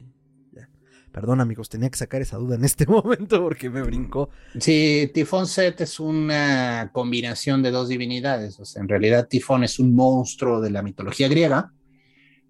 Perdón, 1.17 1.41
amigos, 1.41 1.71
tenía 1.71 1.89
que 1.89 1.97
sacar 1.97 2.21
esa 2.21 2.37
duda 2.37 2.57
en 2.57 2.65
este 2.67 2.85
momento 2.87 3.41
porque 3.41 3.71
me 3.71 3.81
brincó. 3.81 4.29
Sí, 4.61 5.11
Tifón 5.15 5.47
Set 5.47 5.81
es 5.81 5.99
una 5.99 6.91
combinación 6.93 7.63
de 7.63 7.71
dos 7.71 7.89
divinidades. 7.89 8.61
O 8.61 8.67
sea, 8.67 8.83
en 8.83 8.89
realidad 8.91 9.27
Tifón 9.27 9.65
es 9.65 9.79
un 9.79 9.95
monstruo 9.95 10.61
de 10.61 10.69
la 10.69 10.83
mitología 10.83 11.27
griega 11.29 11.73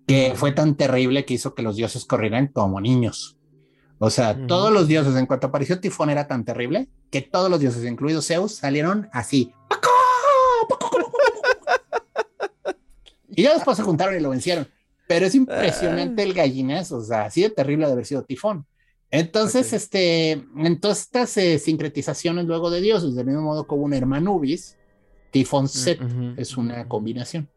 que 0.05 0.33
fue 0.35 0.51
tan 0.51 0.75
terrible 0.75 1.25
que 1.25 1.35
hizo 1.35 1.55
que 1.55 1.63
los 1.63 1.77
dioses 1.77 2.07
corrieran 2.07 2.49
como 2.49 2.81
niños. 2.81 3.39
O 4.01 4.11
sea, 4.11 4.37
todos 4.49 4.73
los 4.73 4.89
dioses, 4.89 5.15
en 5.15 5.27
cuanto 5.27 5.47
apareció 5.47 5.79
Tifón, 5.79 6.11
era 6.11 6.27
tan 6.27 6.45
terrible 6.45 6.89
que 7.09 7.23
todos 7.23 7.49
los 7.49 7.61
dioses, 7.61 7.85
incluidos 7.85 8.27
Zeus, 8.27 8.57
salieron 8.57 9.09
así. 9.13 9.53
Y 13.39 13.43
ya 13.43 13.53
después 13.53 13.77
se 13.77 13.83
juntaron 13.83 14.17
y 14.17 14.21
lo 14.21 14.31
vencieron. 14.31 14.67
Pero 15.07 15.27
es 15.27 15.35
impresionante 15.35 16.23
el 16.23 16.35
gallinazo, 16.35 16.99
o 16.99 17.03
sea, 17.05 17.25
así 17.27 17.43
de 17.43 17.51
terrible 17.51 17.87
de 17.87 17.93
haber 17.93 18.07
sido 18.07 18.25
Tifón. 18.25 18.67
Entonces, 19.11 19.73
este, 19.73 20.33
en 20.33 20.81
todas 20.81 21.03
estas 21.03 21.37
eh, 21.37 21.59
sincretizaciones 21.59 22.45
luego 22.45 22.71
de 22.71 22.81
dioses, 22.81 23.15
del 23.15 23.27
mismo 23.27 23.43
modo 23.43 23.67
como 23.67 23.85
un 23.85 23.95
Hermanubis, 23.95 24.77
Tifón 25.31 25.69
Set 25.69 26.01
Ujú, 26.03 26.35
es 26.37 26.57
una 26.57 26.89
combinación. 26.89 27.49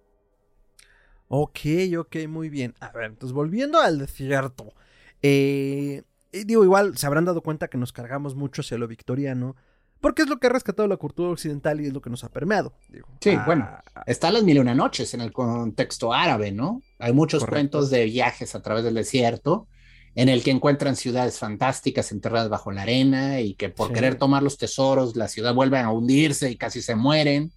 Ok, 1.27 1.59
ok, 1.97 2.15
muy 2.27 2.49
bien. 2.49 2.73
A 2.79 2.91
ver, 2.91 3.05
entonces 3.05 3.33
volviendo 3.33 3.79
al 3.79 3.99
desierto. 3.99 4.73
eh, 5.21 6.03
y 6.31 6.43
digo, 6.43 6.63
igual 6.63 6.95
se 6.97 7.07
habrán 7.07 7.25
dado 7.25 7.41
cuenta 7.41 7.69
que 7.69 7.77
nos 7.77 7.91
cargamos 7.91 8.35
mucho 8.35 8.61
hacia 8.61 8.77
lo 8.77 8.87
victoriano, 8.87 9.55
porque 10.01 10.21
es 10.23 10.29
lo 10.29 10.37
que 10.37 10.47
ha 10.47 10.51
rescatado 10.51 10.87
la 10.87 10.97
cultura 10.97 11.31
occidental 11.31 11.81
y 11.81 11.87
es 11.87 11.93
lo 11.93 12.01
que 12.01 12.09
nos 12.09 12.23
ha 12.23 12.29
permeado. 12.29 12.73
sí, 13.19 13.31
ah, 13.31 13.43
bueno, 13.45 13.69
están 14.05 14.33
las 14.33 14.43
mil 14.43 14.57
y 14.57 14.59
una 14.59 14.75
noches 14.75 15.13
en 15.13 15.21
el 15.21 15.31
contexto 15.31 16.13
árabe, 16.13 16.51
¿no? 16.51 16.81
Hay 16.99 17.13
muchos 17.13 17.45
cuentos 17.45 17.89
de 17.89 18.05
viajes 18.05 18.55
a 18.55 18.61
través 18.61 18.83
del 18.83 18.95
desierto 18.95 19.67
en 20.15 20.29
el 20.29 20.43
que 20.43 20.51
encuentran 20.51 20.95
ciudades 20.95 21.39
fantásticas 21.39 22.11
enterradas 22.11 22.49
bajo 22.49 22.71
la 22.71 22.81
arena 22.81 23.41
y 23.41 23.53
que 23.53 23.69
por 23.69 23.93
querer 23.93 24.15
tomar 24.15 24.43
los 24.43 24.57
tesoros 24.57 25.15
la 25.15 25.27
ciudad 25.27 25.53
vuelve 25.53 25.79
a 25.79 25.89
hundirse 25.89 26.49
y 26.51 26.57
casi 26.57 26.81
se 26.81 26.95
mueren. 26.95 27.51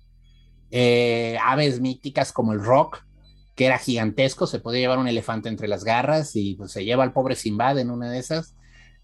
Eh, 0.70 1.36
aves 1.43 1.80
míticas 1.80 2.32
como 2.32 2.53
el 2.53 2.62
rock, 2.62 3.05
que 3.55 3.66
era 3.66 3.78
gigantesco, 3.78 4.47
se 4.47 4.59
podía 4.59 4.80
llevar 4.80 4.99
un 4.99 5.09
elefante 5.09 5.49
entre 5.49 5.68
las 5.68 5.84
garras 5.84 6.36
y 6.36 6.55
pues, 6.55 6.72
se 6.72 6.84
lleva 6.84 7.05
al 7.05 7.12
pobre 7.12 7.36
Simbad 7.36 7.78
en 7.78 7.90
una 7.90 8.11
de 8.11 8.18
esas. 8.18 8.55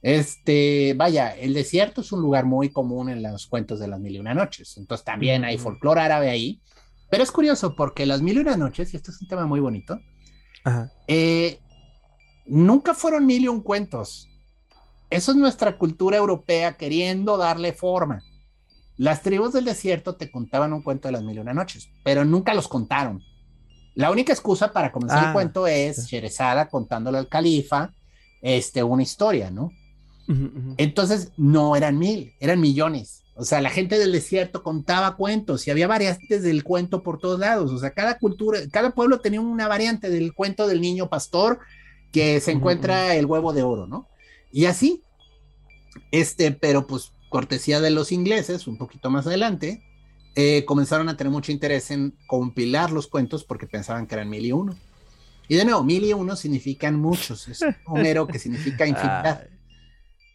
Este, 0.00 0.94
vaya, 0.96 1.30
el 1.30 1.54
desierto 1.54 2.02
es 2.02 2.12
un 2.12 2.20
lugar 2.20 2.44
muy 2.44 2.70
común 2.70 3.08
en 3.08 3.22
los 3.22 3.46
cuentos 3.46 3.80
de 3.80 3.88
las 3.88 3.98
mil 3.98 4.14
y 4.14 4.18
una 4.18 4.32
noches, 4.32 4.76
entonces 4.76 5.04
también 5.04 5.44
hay 5.44 5.58
folclore 5.58 6.00
árabe 6.00 6.30
ahí, 6.30 6.62
pero 7.10 7.24
es 7.24 7.32
curioso 7.32 7.74
porque 7.74 8.06
las 8.06 8.22
mil 8.22 8.36
y 8.36 8.40
una 8.40 8.56
noches, 8.56 8.92
y 8.92 8.96
esto 8.96 9.10
es 9.10 9.20
un 9.20 9.28
tema 9.28 9.46
muy 9.46 9.60
bonito, 9.60 9.98
eh, 11.06 11.58
nunca 12.46 12.94
fueron 12.94 13.26
mil 13.26 13.42
y 13.42 13.48
un 13.48 13.62
cuentos. 13.62 14.28
Eso 15.10 15.32
es 15.32 15.38
nuestra 15.38 15.78
cultura 15.78 16.18
europea 16.18 16.76
queriendo 16.76 17.38
darle 17.38 17.72
forma. 17.72 18.22
Las 18.98 19.22
tribus 19.22 19.54
del 19.54 19.64
desierto 19.64 20.16
te 20.16 20.30
contaban 20.30 20.72
un 20.72 20.82
cuento 20.82 21.08
de 21.08 21.12
las 21.12 21.22
mil 21.22 21.36
y 21.36 21.40
una 21.40 21.54
noches, 21.54 21.88
pero 22.04 22.24
nunca 22.24 22.52
los 22.52 22.68
contaron. 22.68 23.22
La 23.94 24.10
única 24.10 24.32
excusa 24.32 24.72
para 24.72 24.92
comenzar 24.92 25.18
el 25.18 25.30
ah, 25.30 25.32
cuento 25.32 25.66
es 25.66 26.06
Sherezada 26.06 26.68
contándole 26.68 27.18
al 27.18 27.28
califa 27.28 27.94
este, 28.42 28.82
una 28.82 29.02
historia, 29.02 29.50
¿no? 29.50 29.70
Entonces, 30.76 31.32
no 31.36 31.74
eran 31.74 31.98
mil, 31.98 32.34
eran 32.38 32.60
millones. 32.60 33.22
O 33.34 33.44
sea, 33.44 33.60
la 33.60 33.70
gente 33.70 33.98
del 33.98 34.12
desierto 34.12 34.62
contaba 34.62 35.16
cuentos 35.16 35.66
y 35.66 35.70
había 35.70 35.86
variantes 35.86 36.42
del 36.42 36.64
cuento 36.64 37.02
por 37.02 37.18
todos 37.18 37.38
lados. 37.38 37.70
O 37.70 37.78
sea, 37.78 37.90
cada 37.90 38.18
cultura, 38.18 38.58
cada 38.70 38.90
pueblo 38.90 39.20
tenía 39.20 39.40
una 39.40 39.68
variante 39.68 40.10
del 40.10 40.34
cuento 40.34 40.66
del 40.66 40.80
niño 40.80 41.08
pastor 41.08 41.60
que 42.12 42.40
se 42.40 42.50
encuentra 42.50 43.14
el 43.14 43.26
huevo 43.26 43.52
de 43.52 43.62
oro, 43.62 43.86
¿no? 43.86 44.08
Y 44.50 44.64
así, 44.64 45.02
este, 46.10 46.50
pero 46.52 46.86
pues 46.86 47.12
cortesía 47.28 47.80
de 47.80 47.90
los 47.90 48.12
ingleses, 48.12 48.66
un 48.66 48.76
poquito 48.76 49.08
más 49.08 49.26
adelante, 49.26 49.84
eh, 50.34 50.64
comenzaron 50.64 51.08
a 51.08 51.16
tener 51.16 51.30
mucho 51.30 51.52
interés 51.52 51.90
en 51.90 52.14
compilar 52.26 52.90
los 52.90 53.06
cuentos 53.06 53.44
porque 53.44 53.66
pensaban 53.66 54.06
que 54.06 54.14
eran 54.14 54.28
mil 54.28 54.44
y 54.44 54.52
uno. 54.52 54.76
Y 55.46 55.54
de 55.54 55.64
nuevo, 55.64 55.82
mil 55.84 56.04
y 56.04 56.12
uno 56.12 56.36
significan 56.36 56.96
muchos, 56.96 57.48
es 57.48 57.62
un 57.62 57.74
número 57.86 58.26
que 58.26 58.38
significa 58.38 58.86
infinidad. 58.86 59.48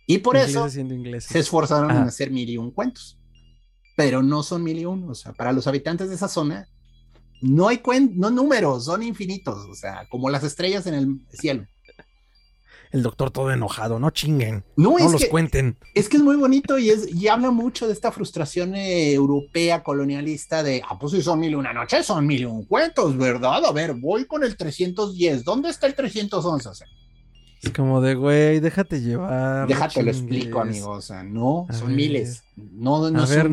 Y 0.06 0.20
por 0.20 0.36
eso 0.38 0.68
se 0.70 1.40
esforzaron 1.40 1.92
en 1.92 1.98
hacer 1.98 2.30
mil 2.30 2.50
y 2.50 2.58
un 2.58 2.72
cuentos. 2.72 3.18
Pero 3.96 4.24
no 4.24 4.44
son 4.44 4.64
mil 4.64 4.80
y 4.80 4.86
uno. 4.86 5.08
O 5.08 5.16
sea, 5.16 5.34
para 5.34 5.52
los 5.52 5.68
habitantes 5.68 6.10
de 6.10 6.16
esa 6.16 6.28
zona, 6.28 6.68
no 7.42 7.68
hay 7.68 7.82
no 8.16 8.30
números, 8.30 8.86
son 8.86 9.04
infinitos. 9.04 9.66
O 9.70 9.76
sea, 9.76 10.08
como 10.10 10.30
las 10.30 10.44
estrellas 10.44 10.88
en 10.88 10.94
el 10.96 11.28
cielo. 11.32 11.68
El 12.94 13.02
doctor 13.02 13.32
todo 13.32 13.52
enojado, 13.52 13.98
no 13.98 14.12
chinguen. 14.12 14.64
No, 14.78 15.00
los 15.00 15.26
cuenten. 15.26 15.78
Es 15.96 16.08
que 16.08 16.18
es 16.18 16.24
muy 16.24 16.36
bonito 16.36 16.78
y, 16.78 16.92
es, 16.92 17.12
y 17.12 17.28
habla 17.28 17.50
mucho 17.50 17.88
de 17.88 17.94
esta 17.94 18.12
frustración 18.12 18.76
eh, 18.76 19.14
europea 19.14 19.82
colonialista 19.82 20.62
de, 20.62 20.84
ah, 20.88 21.00
pues 21.00 21.14
si 21.14 21.24
son 21.24 21.40
mil 21.40 21.54
y 21.54 21.56
una 21.56 21.74
noche, 21.74 22.04
son 22.04 22.28
mil 22.28 22.42
y 22.42 22.46
un 22.46 22.66
cuentos, 22.66 23.18
¿verdad? 23.18 23.66
A 23.66 23.72
ver, 23.72 23.96
voy 23.96 24.26
con 24.26 24.44
el 24.44 24.56
310. 24.56 25.44
¿Dónde 25.44 25.70
está 25.70 25.88
el 25.88 25.96
311? 25.96 26.70
O 26.70 26.74
sea, 26.76 26.88
es 27.64 27.72
como 27.72 28.02
de, 28.02 28.16
güey, 28.16 28.60
déjate 28.60 29.02
llevar. 29.02 29.68
Déjate 29.68 30.04
lo 30.04 30.12
explico, 30.12 30.60
amigo. 30.60 30.92
O 30.92 31.02
sea, 31.02 31.24
no, 31.24 31.66
son 31.72 31.96
miles. 31.96 32.44
No, 32.58 33.10
no 33.10 33.24
a 33.24 33.26
ver, 33.26 33.50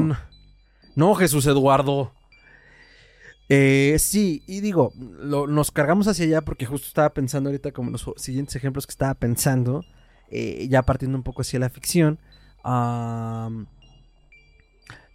no, 0.97 1.15
Jesús 1.15 1.47
Eduardo. 1.47 2.13
Eh, 3.49 3.97
sí, 3.99 4.43
y 4.47 4.61
digo, 4.61 4.93
nos 4.97 5.71
cargamos 5.71 6.09
hacia 6.09 6.25
allá 6.25 6.41
porque 6.41 6.67
justo 6.67 6.89
estaba 6.89 7.11
pensando 7.11 7.51
ahorita 7.51 7.73
como 7.73 7.91
los 7.91 8.11
siguientes 8.17 8.57
ejemplos 8.57 8.87
que 8.87 8.93
estaba 8.93 9.15
pensando, 9.15 9.85
eh, 10.31 10.67
ya 10.69 10.83
partiendo 10.83 11.17
un 11.17 11.25
poco 11.25 11.43
hacia 11.43 11.61
la 11.61 11.71
ficción. 11.71 12.19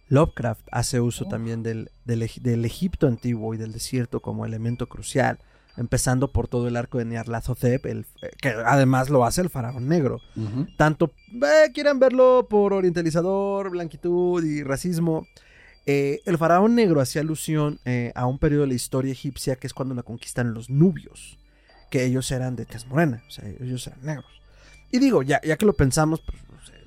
Lovecraft 0.08 0.66
hace 0.70 1.00
uso 1.00 1.26
también 1.26 1.62
del, 1.62 1.90
del, 2.04 2.64
Egipto 2.64 3.06
antiguo 3.06 3.52
y 3.52 3.58
del 3.58 3.72
desierto 3.72 4.20
como 4.20 4.46
elemento 4.46 4.86
crucial 4.88 5.38
empezando 5.76 6.32
por 6.32 6.48
todo 6.48 6.68
el 6.68 6.76
arco 6.76 6.98
de 6.98 7.04
Nyarlathotep, 7.04 7.86
el, 7.86 8.06
eh, 8.22 8.30
que 8.40 8.48
además 8.48 9.10
lo 9.10 9.24
hace 9.24 9.42
el 9.42 9.50
faraón 9.50 9.88
negro. 9.88 10.20
Tanto 10.76 11.12
eh, 11.32 11.70
quieran 11.72 11.98
verlo 11.98 12.46
por 12.48 12.72
orientalizador, 12.72 13.70
blanquitud 13.70 14.42
y 14.44 14.62
racismo. 14.62 15.26
Eh, 15.84 16.20
el 16.24 16.38
faraón 16.38 16.74
negro 16.74 17.00
hacía 17.00 17.22
alusión 17.22 17.78
a 18.14 18.26
un 18.26 18.38
periodo 18.38 18.62
de 18.62 18.68
la 18.68 18.74
historia 18.74 19.12
egipcia 19.12 19.56
que 19.56 19.66
es 19.66 19.74
cuando 19.74 19.94
la 19.94 20.02
conquistan 20.02 20.52
los 20.52 20.68
nubios, 20.68 21.38
que 21.90 22.04
ellos 22.04 22.30
eran 22.30 22.56
de 22.56 22.64
tez 22.64 22.86
morena, 22.86 23.22
o 23.28 23.30
sea, 23.30 23.48
ellos 23.60 23.86
eran 23.86 24.00
negros. 24.02 24.42
Y 24.90 24.98
digo, 24.98 25.22
ya, 25.22 25.40
ya 25.42 25.56
que 25.56 25.66
lo 25.66 25.74
pensamos, 25.74 26.20
pues, 26.20 26.38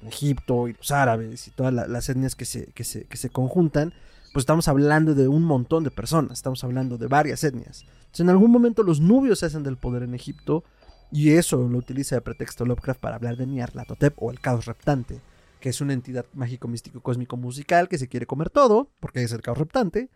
en 0.01 0.07
Egipto 0.07 0.67
y 0.67 0.73
los 0.73 0.91
árabes 0.91 1.47
y 1.47 1.51
todas 1.51 1.73
las 1.73 2.09
etnias 2.09 2.35
que 2.35 2.45
se, 2.45 2.67
que 2.67 2.83
se, 2.83 3.05
que 3.05 3.17
se 3.17 3.29
conjuntan, 3.29 3.93
pues 4.33 4.43
estamos 4.43 4.67
hablando 4.67 5.15
de 5.15 5.27
un 5.27 5.43
montón 5.43 5.83
de 5.83 5.91
personas, 5.91 6.33
estamos 6.33 6.63
hablando 6.63 6.97
de 6.97 7.07
varias 7.07 7.43
etnias 7.43 7.85
en 8.17 8.29
algún 8.29 8.51
momento 8.51 8.83
los 8.83 8.99
nubios 8.99 9.39
se 9.39 9.45
hacen 9.45 9.63
del 9.63 9.77
poder 9.77 10.03
en 10.03 10.15
Egipto 10.15 10.63
y 11.11 11.31
eso 11.31 11.67
lo 11.67 11.77
utiliza 11.77 12.15
de 12.15 12.21
pretexto 12.21 12.65
Lovecraft 12.65 12.99
para 12.99 13.15
hablar 13.15 13.37
de 13.37 13.47
Nyarlathotep 13.47 14.13
o 14.21 14.31
el 14.31 14.39
caos 14.39 14.65
reptante, 14.65 15.21
que 15.59 15.69
es 15.69 15.81
una 15.81 15.93
entidad 15.93 16.25
mágico 16.33 16.67
místico 16.67 17.01
cósmico 17.01 17.37
musical 17.37 17.87
que 17.89 17.97
se 17.97 18.07
quiere 18.07 18.25
comer 18.25 18.49
todo, 18.49 18.91
porque 18.99 19.23
es 19.23 19.31
el 19.31 19.41
caos 19.41 19.57
reptante, 19.57 20.09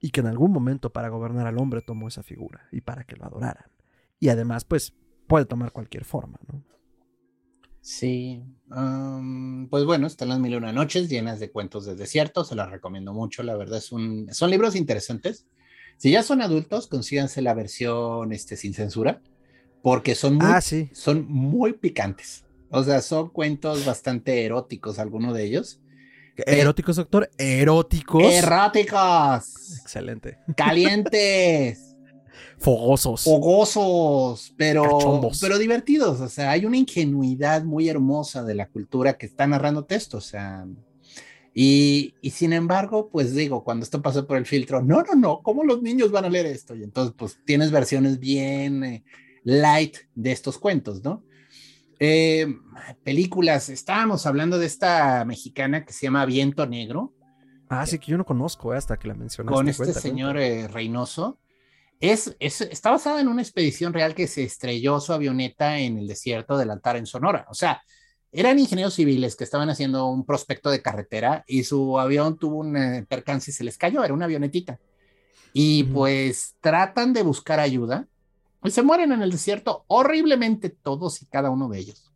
y 0.00 0.10
que 0.10 0.20
en 0.20 0.26
algún 0.26 0.50
momento 0.50 0.90
para 0.90 1.08
gobernar 1.08 1.46
al 1.46 1.58
hombre 1.58 1.80
tomó 1.80 2.08
esa 2.08 2.22
figura 2.22 2.66
y 2.72 2.80
para 2.80 3.04
que 3.04 3.16
lo 3.16 3.24
adoraran. 3.24 3.70
Y 4.18 4.28
además, 4.28 4.64
pues, 4.64 4.94
puede 5.28 5.46
tomar 5.46 5.72
cualquier 5.72 6.04
forma, 6.04 6.38
¿no? 6.52 6.62
Sí, 7.80 8.44
pues 8.68 9.84
bueno, 9.84 10.06
están 10.06 10.28
las 10.28 10.38
mil 10.38 10.52
y 10.52 10.56
una 10.56 10.72
noches 10.72 11.08
llenas 11.08 11.40
de 11.40 11.50
cuentos 11.50 11.84
de 11.84 11.96
desierto, 11.96 12.44
se 12.44 12.54
las 12.54 12.70
recomiendo 12.70 13.12
mucho, 13.12 13.42
la 13.42 13.56
verdad 13.56 13.78
es 13.78 13.90
un, 13.90 14.28
son 14.32 14.50
libros 14.50 14.76
interesantes. 14.76 15.46
Si 16.02 16.10
ya 16.10 16.24
son 16.24 16.42
adultos, 16.42 16.88
consíganse 16.88 17.42
la 17.42 17.54
versión 17.54 18.32
este, 18.32 18.56
sin 18.56 18.74
censura, 18.74 19.22
porque 19.82 20.16
son 20.16 20.34
muy, 20.34 20.46
ah, 20.48 20.60
son 20.60 21.26
muy 21.28 21.74
picantes. 21.74 22.44
O 22.70 22.82
sea, 22.82 23.00
son 23.02 23.28
cuentos 23.28 23.84
bastante 23.84 24.44
eróticos, 24.44 24.98
algunos 24.98 25.32
de 25.32 25.44
ellos. 25.44 25.80
¿Eróticos, 26.34 26.96
doctor? 26.96 27.30
¿Eróticos? 27.38 28.24
¡Eróticos! 28.24 29.78
Excelente. 29.80 30.38
¡Calientes! 30.56 31.94
Fogosos. 32.58 33.22
Fogosos, 33.22 34.54
pero, 34.56 35.30
pero 35.40 35.56
divertidos. 35.56 36.20
O 36.20 36.28
sea, 36.28 36.50
hay 36.50 36.64
una 36.64 36.78
ingenuidad 36.78 37.62
muy 37.62 37.88
hermosa 37.88 38.42
de 38.42 38.56
la 38.56 38.66
cultura 38.66 39.16
que 39.16 39.26
está 39.26 39.46
narrando 39.46 39.84
texto. 39.84 40.16
O 40.16 40.20
sea, 40.20 40.66
y, 41.54 42.14
sin 42.30 42.52
embargo, 42.52 43.10
pues 43.10 43.34
digo, 43.34 43.62
cuando 43.62 43.84
esto 43.84 44.00
pasó 44.00 44.26
por 44.26 44.38
el 44.38 44.46
filtro, 44.46 44.82
no, 44.82 45.02
no, 45.02 45.14
no, 45.14 45.42
¿cómo 45.42 45.64
los 45.64 45.82
niños 45.82 46.10
van 46.10 46.24
a 46.24 46.30
leer 46.30 46.46
esto? 46.46 46.74
Y 46.74 46.82
entonces, 46.82 47.14
pues 47.16 47.38
tienes 47.44 47.70
versiones 47.70 48.18
bien 48.18 48.84
eh, 48.84 49.04
light 49.44 49.98
de 50.14 50.32
estos 50.32 50.58
cuentos, 50.58 51.02
¿no? 51.04 51.24
Eh, 51.98 52.46
películas, 53.04 53.68
estábamos 53.68 54.24
hablando 54.26 54.58
de 54.58 54.66
esta 54.66 55.24
mexicana 55.26 55.84
que 55.84 55.92
se 55.92 56.06
llama 56.06 56.24
Viento 56.24 56.66
Negro. 56.66 57.14
Ah, 57.68 57.86
sí, 57.86 57.98
que 57.98 58.12
yo 58.12 58.18
no 58.18 58.24
conozco 58.24 58.72
eh, 58.72 58.78
hasta 58.78 58.98
que 58.98 59.08
la 59.08 59.14
mencionaste. 59.14 59.54
Con 59.54 59.68
este 59.68 59.92
señor 59.92 60.36
Reynoso. 60.36 61.38
Es, 62.00 62.34
es, 62.40 62.62
está 62.62 62.90
basada 62.90 63.20
en 63.20 63.28
una 63.28 63.42
expedición 63.42 63.92
real 63.92 64.14
que 64.14 64.26
se 64.26 64.42
estrelló 64.42 64.98
su 65.00 65.12
avioneta 65.12 65.78
en 65.78 65.98
el 65.98 66.08
desierto 66.08 66.56
del 66.56 66.70
altar 66.70 66.96
en 66.96 67.06
Sonora. 67.06 67.46
O 67.48 67.54
sea, 67.54 67.80
eran 68.32 68.58
ingenieros 68.58 68.94
civiles 68.94 69.36
que 69.36 69.44
estaban 69.44 69.68
haciendo 69.68 70.06
un 70.06 70.24
prospecto 70.24 70.70
de 70.70 70.80
carretera 70.80 71.44
y 71.46 71.64
su 71.64 71.98
avión 71.98 72.38
tuvo 72.38 72.56
un 72.56 72.76
eh, 72.76 73.06
percance 73.06 73.50
y 73.50 73.54
se 73.54 73.62
les 73.62 73.76
cayó, 73.76 74.02
era 74.02 74.14
una 74.14 74.24
avionetita. 74.24 74.80
Y 75.52 75.84
pues 75.84 76.56
tratan 76.60 77.12
de 77.12 77.22
buscar 77.22 77.60
ayuda 77.60 78.06
y 78.64 78.70
se 78.70 78.82
mueren 78.82 79.12
en 79.12 79.20
el 79.20 79.30
desierto 79.30 79.84
horriblemente 79.86 80.70
todos 80.70 81.20
y 81.20 81.26
cada 81.26 81.50
uno 81.50 81.68
de 81.68 81.78
ellos. 81.78 82.10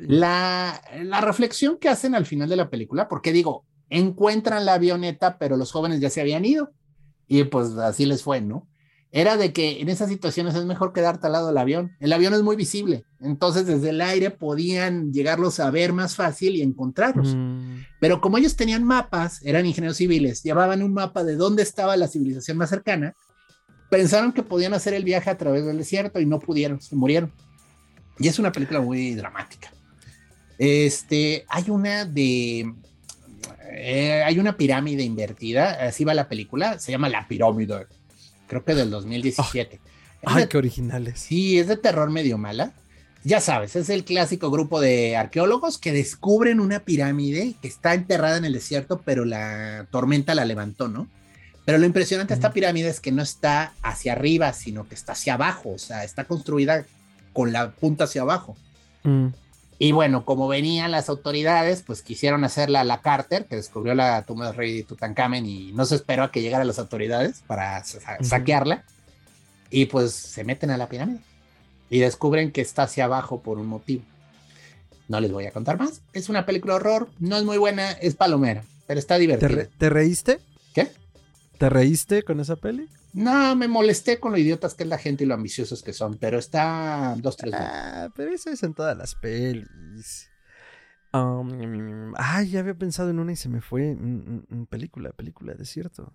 La, 0.00 0.82
la 1.02 1.20
reflexión 1.20 1.76
que 1.78 1.88
hacen 1.88 2.14
al 2.14 2.26
final 2.26 2.48
de 2.48 2.56
la 2.56 2.70
película, 2.70 3.06
porque 3.06 3.32
digo, 3.32 3.64
encuentran 3.90 4.64
la 4.64 4.74
avioneta, 4.74 5.38
pero 5.38 5.56
los 5.56 5.70
jóvenes 5.70 6.00
ya 6.00 6.10
se 6.10 6.22
habían 6.22 6.44
ido 6.44 6.72
y 7.28 7.44
pues 7.44 7.72
así 7.76 8.06
les 8.06 8.22
fue, 8.22 8.40
¿no? 8.40 8.66
Era 9.10 9.36
de 9.36 9.52
que 9.52 9.80
en 9.80 9.88
esas 9.88 10.10
situaciones 10.10 10.54
es 10.54 10.64
mejor 10.64 10.92
quedarte 10.92 11.26
al 11.26 11.32
lado 11.32 11.46
del 11.48 11.58
avión. 11.58 11.96
El 11.98 12.12
avión 12.12 12.34
es 12.34 12.42
muy 12.42 12.56
visible, 12.56 13.04
entonces 13.20 13.66
desde 13.66 13.90
el 13.90 14.00
aire 14.00 14.30
podían 14.30 15.12
llegarlos 15.12 15.60
a 15.60 15.70
ver 15.70 15.92
más 15.92 16.14
fácil 16.14 16.56
y 16.56 16.62
encontrarlos. 16.62 17.34
Mm. 17.34 17.84
Pero 18.00 18.20
como 18.20 18.36
ellos 18.36 18.56
tenían 18.56 18.84
mapas, 18.84 19.40
eran 19.44 19.64
ingenieros 19.66 19.96
civiles, 19.96 20.42
llevaban 20.42 20.82
un 20.82 20.92
mapa 20.92 21.24
de 21.24 21.36
dónde 21.36 21.62
estaba 21.62 21.96
la 21.96 22.08
civilización 22.08 22.58
más 22.58 22.68
cercana, 22.68 23.14
pensaron 23.90 24.32
que 24.32 24.42
podían 24.42 24.74
hacer 24.74 24.92
el 24.92 25.04
viaje 25.04 25.30
a 25.30 25.38
través 25.38 25.64
del 25.64 25.78
desierto 25.78 26.20
y 26.20 26.26
no 26.26 26.38
pudieron, 26.38 26.80
se 26.80 26.94
murieron. 26.94 27.32
Y 28.18 28.28
es 28.28 28.38
una 28.38 28.52
película 28.52 28.80
muy 28.80 29.14
dramática. 29.14 29.72
Este, 30.58 31.46
hay 31.48 31.70
una 31.70 32.04
de. 32.04 32.74
eh, 33.70 34.22
hay 34.24 34.38
una 34.38 34.56
pirámide 34.56 35.04
invertida, 35.04 35.86
así 35.86 36.04
va 36.04 36.12
la 36.14 36.28
película, 36.28 36.78
se 36.78 36.90
llama 36.90 37.08
La 37.08 37.28
Pirámide, 37.28 37.86
creo 38.48 38.64
que 38.64 38.74
del 38.74 38.90
2017. 38.90 39.76
Es 39.76 39.80
Ay, 40.24 40.42
de- 40.42 40.48
qué 40.48 40.58
originales. 40.58 41.20
Sí, 41.20 41.58
es 41.58 41.68
de 41.68 41.76
terror 41.76 42.10
medio 42.10 42.38
mala. 42.38 42.72
Ya 43.24 43.40
sabes, 43.40 43.76
es 43.76 43.88
el 43.90 44.04
clásico 44.04 44.50
grupo 44.50 44.80
de 44.80 45.16
arqueólogos 45.16 45.78
que 45.78 45.92
descubren 45.92 46.60
una 46.60 46.80
pirámide 46.80 47.54
que 47.60 47.68
está 47.68 47.94
enterrada 47.94 48.36
en 48.38 48.44
el 48.44 48.52
desierto, 48.52 49.00
pero 49.04 49.24
la 49.24 49.86
tormenta 49.90 50.34
la 50.34 50.44
levantó, 50.44 50.88
¿no? 50.88 51.08
Pero 51.64 51.78
lo 51.78 51.84
impresionante 51.84 52.32
de 52.32 52.36
esta 52.38 52.52
pirámide 52.52 52.88
es 52.88 53.00
que 53.00 53.12
no 53.12 53.22
está 53.22 53.74
hacia 53.82 54.12
arriba, 54.12 54.52
sino 54.54 54.88
que 54.88 54.94
está 54.94 55.12
hacia 55.12 55.34
abajo, 55.34 55.70
o 55.70 55.78
sea, 55.78 56.02
está 56.04 56.24
construida 56.24 56.86
con 57.34 57.52
la 57.52 57.72
punta 57.72 58.04
hacia 58.04 58.22
abajo. 58.22 58.56
Mm. 59.02 59.26
Y 59.80 59.92
bueno, 59.92 60.24
como 60.24 60.48
venían 60.48 60.90
las 60.90 61.08
autoridades, 61.08 61.82
pues 61.86 62.02
quisieron 62.02 62.42
hacerla 62.44 62.80
a 62.80 62.84
la 62.84 63.00
Carter, 63.00 63.44
que 63.46 63.54
descubrió 63.56 63.94
la 63.94 64.22
tumba 64.22 64.46
del 64.48 64.56
rey 64.56 64.82
Tutankamen 64.82 65.46
y 65.46 65.72
no 65.72 65.84
se 65.84 65.94
esperó 65.94 66.24
a 66.24 66.32
que 66.32 66.42
llegaran 66.42 66.66
las 66.66 66.80
autoridades 66.80 67.42
para 67.46 67.82
sa- 67.84 68.18
saquearla. 68.22 68.84
Y 69.70 69.86
pues 69.86 70.12
se 70.12 70.42
meten 70.44 70.70
a 70.70 70.76
la 70.78 70.88
pirámide 70.88 71.20
y 71.90 72.00
descubren 72.00 72.50
que 72.50 72.60
está 72.60 72.82
hacia 72.84 73.04
abajo 73.04 73.40
por 73.40 73.58
un 73.58 73.66
motivo. 73.68 74.02
No 75.06 75.20
les 75.20 75.30
voy 75.30 75.46
a 75.46 75.52
contar 75.52 75.78
más. 75.78 76.00
Es 76.12 76.28
una 76.28 76.44
película 76.44 76.74
horror, 76.74 77.08
no 77.20 77.36
es 77.36 77.44
muy 77.44 77.56
buena, 77.58 77.92
es 77.92 78.14
palomera, 78.16 78.64
pero 78.86 78.98
está 78.98 79.14
¿Te, 79.14 79.20
divertida. 79.20 79.48
re- 79.48 79.68
te 79.78 79.90
reíste? 79.90 80.40
¿Qué? 80.74 80.88
¿Te 81.58 81.68
reíste 81.68 82.22
con 82.22 82.38
esa 82.38 82.54
peli? 82.54 82.88
No, 83.12 83.56
me 83.56 83.66
molesté 83.66 84.20
con 84.20 84.30
lo 84.30 84.38
idiotas 84.38 84.74
que 84.74 84.84
es 84.84 84.88
la 84.88 84.98
gente 84.98 85.24
y 85.24 85.26
lo 85.26 85.34
ambiciosos 85.34 85.82
que 85.82 85.92
son, 85.92 86.16
pero 86.18 86.38
está 86.38 87.16
dos, 87.18 87.36
tres. 87.36 87.52
veces. 87.52 87.68
Ah, 87.68 88.08
pero 88.14 88.32
eso 88.32 88.50
es 88.50 88.62
en 88.62 88.74
todas 88.74 88.96
las 88.96 89.16
pelis. 89.16 90.30
Um, 91.12 92.14
ay, 92.16 92.50
ya 92.50 92.60
había 92.60 92.74
pensado 92.74 93.10
en 93.10 93.18
una 93.18 93.32
y 93.32 93.36
se 93.36 93.48
me 93.48 93.60
fue. 93.60 93.94
Mm, 93.94 93.98
mm, 93.98 94.44
mm, 94.48 94.66
película, 94.66 95.10
película, 95.10 95.54
desierto. 95.54 96.14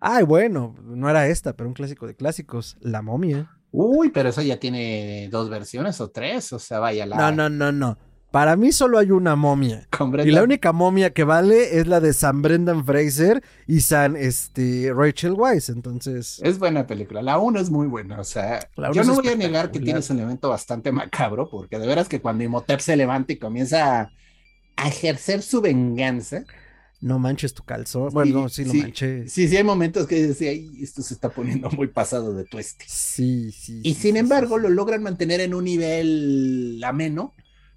Ay, 0.00 0.24
bueno, 0.24 0.74
no 0.82 1.08
era 1.08 1.28
esta, 1.28 1.54
pero 1.54 1.68
un 1.68 1.74
clásico 1.74 2.06
de 2.08 2.16
clásicos. 2.16 2.76
La 2.80 3.02
momia. 3.02 3.50
Uy, 3.70 4.10
pero 4.10 4.30
eso 4.30 4.42
ya 4.42 4.58
tiene 4.58 5.28
dos 5.30 5.48
versiones 5.48 6.00
o 6.00 6.10
tres, 6.10 6.52
o 6.52 6.58
sea, 6.58 6.80
vaya 6.80 7.06
la. 7.06 7.16
No, 7.16 7.30
no, 7.30 7.50
no, 7.50 7.72
no. 7.72 7.98
Para 8.30 8.56
mí 8.56 8.72
solo 8.72 8.98
hay 8.98 9.10
una 9.10 9.34
momia. 9.34 9.88
Y 10.24 10.30
la 10.30 10.42
única 10.42 10.72
momia 10.72 11.10
que 11.10 11.24
vale 11.24 11.78
es 11.78 11.86
la 11.86 12.00
de 12.00 12.12
San 12.12 12.42
Brendan 12.42 12.84
Fraser 12.84 13.42
y 13.66 13.80
San 13.80 14.16
este, 14.16 14.92
Rachel 14.94 15.32
Weisz. 15.32 15.70
Entonces, 15.70 16.38
Es 16.42 16.58
buena 16.58 16.86
película. 16.86 17.22
La 17.22 17.38
1 17.38 17.60
es 17.60 17.70
muy 17.70 17.86
buena. 17.86 18.20
O 18.20 18.24
sea, 18.24 18.68
yo 18.92 19.04
no 19.04 19.14
voy 19.14 19.28
a 19.28 19.36
negar 19.36 19.70
que 19.70 19.80
tienes 19.80 20.10
un 20.10 20.18
elemento 20.18 20.50
bastante 20.50 20.92
macabro, 20.92 21.48
porque 21.48 21.78
de 21.78 21.86
veras 21.86 22.08
que 22.08 22.20
cuando 22.20 22.44
Imhotep 22.44 22.80
se 22.80 22.96
levanta 22.96 23.32
y 23.32 23.38
comienza 23.38 24.00
a, 24.00 24.12
a 24.76 24.88
ejercer 24.88 25.42
su 25.42 25.60
venganza, 25.62 26.44
no 27.00 27.18
manches 27.18 27.54
tu 27.54 27.62
calzón. 27.64 28.10
Bueno, 28.12 28.42
no, 28.42 28.48
sí 28.48 28.64
lo 28.64 28.72
sí, 28.72 28.78
manché. 28.78 29.28
sí, 29.28 29.48
sí 29.48 29.56
hay 29.56 29.64
momentos 29.64 30.06
que 30.06 30.34
ay, 30.40 30.82
esto 30.82 31.02
se 31.02 31.14
está 31.14 31.30
poniendo 31.30 31.70
muy 31.70 31.88
pasado 31.88 32.34
de 32.34 32.44
tueste. 32.44 32.86
Sí, 32.86 33.52
sí. 33.52 33.80
Y 33.82 33.94
sí, 33.94 33.94
sin 33.94 34.16
sí, 34.16 34.18
embargo, 34.18 34.58
sí, 34.58 34.58
lo 34.58 34.68
logran 34.70 35.02
mantener 35.02 35.40
en 35.40 35.54
un 35.54 35.64
nivel 35.64 36.80
ameno, 36.84 37.34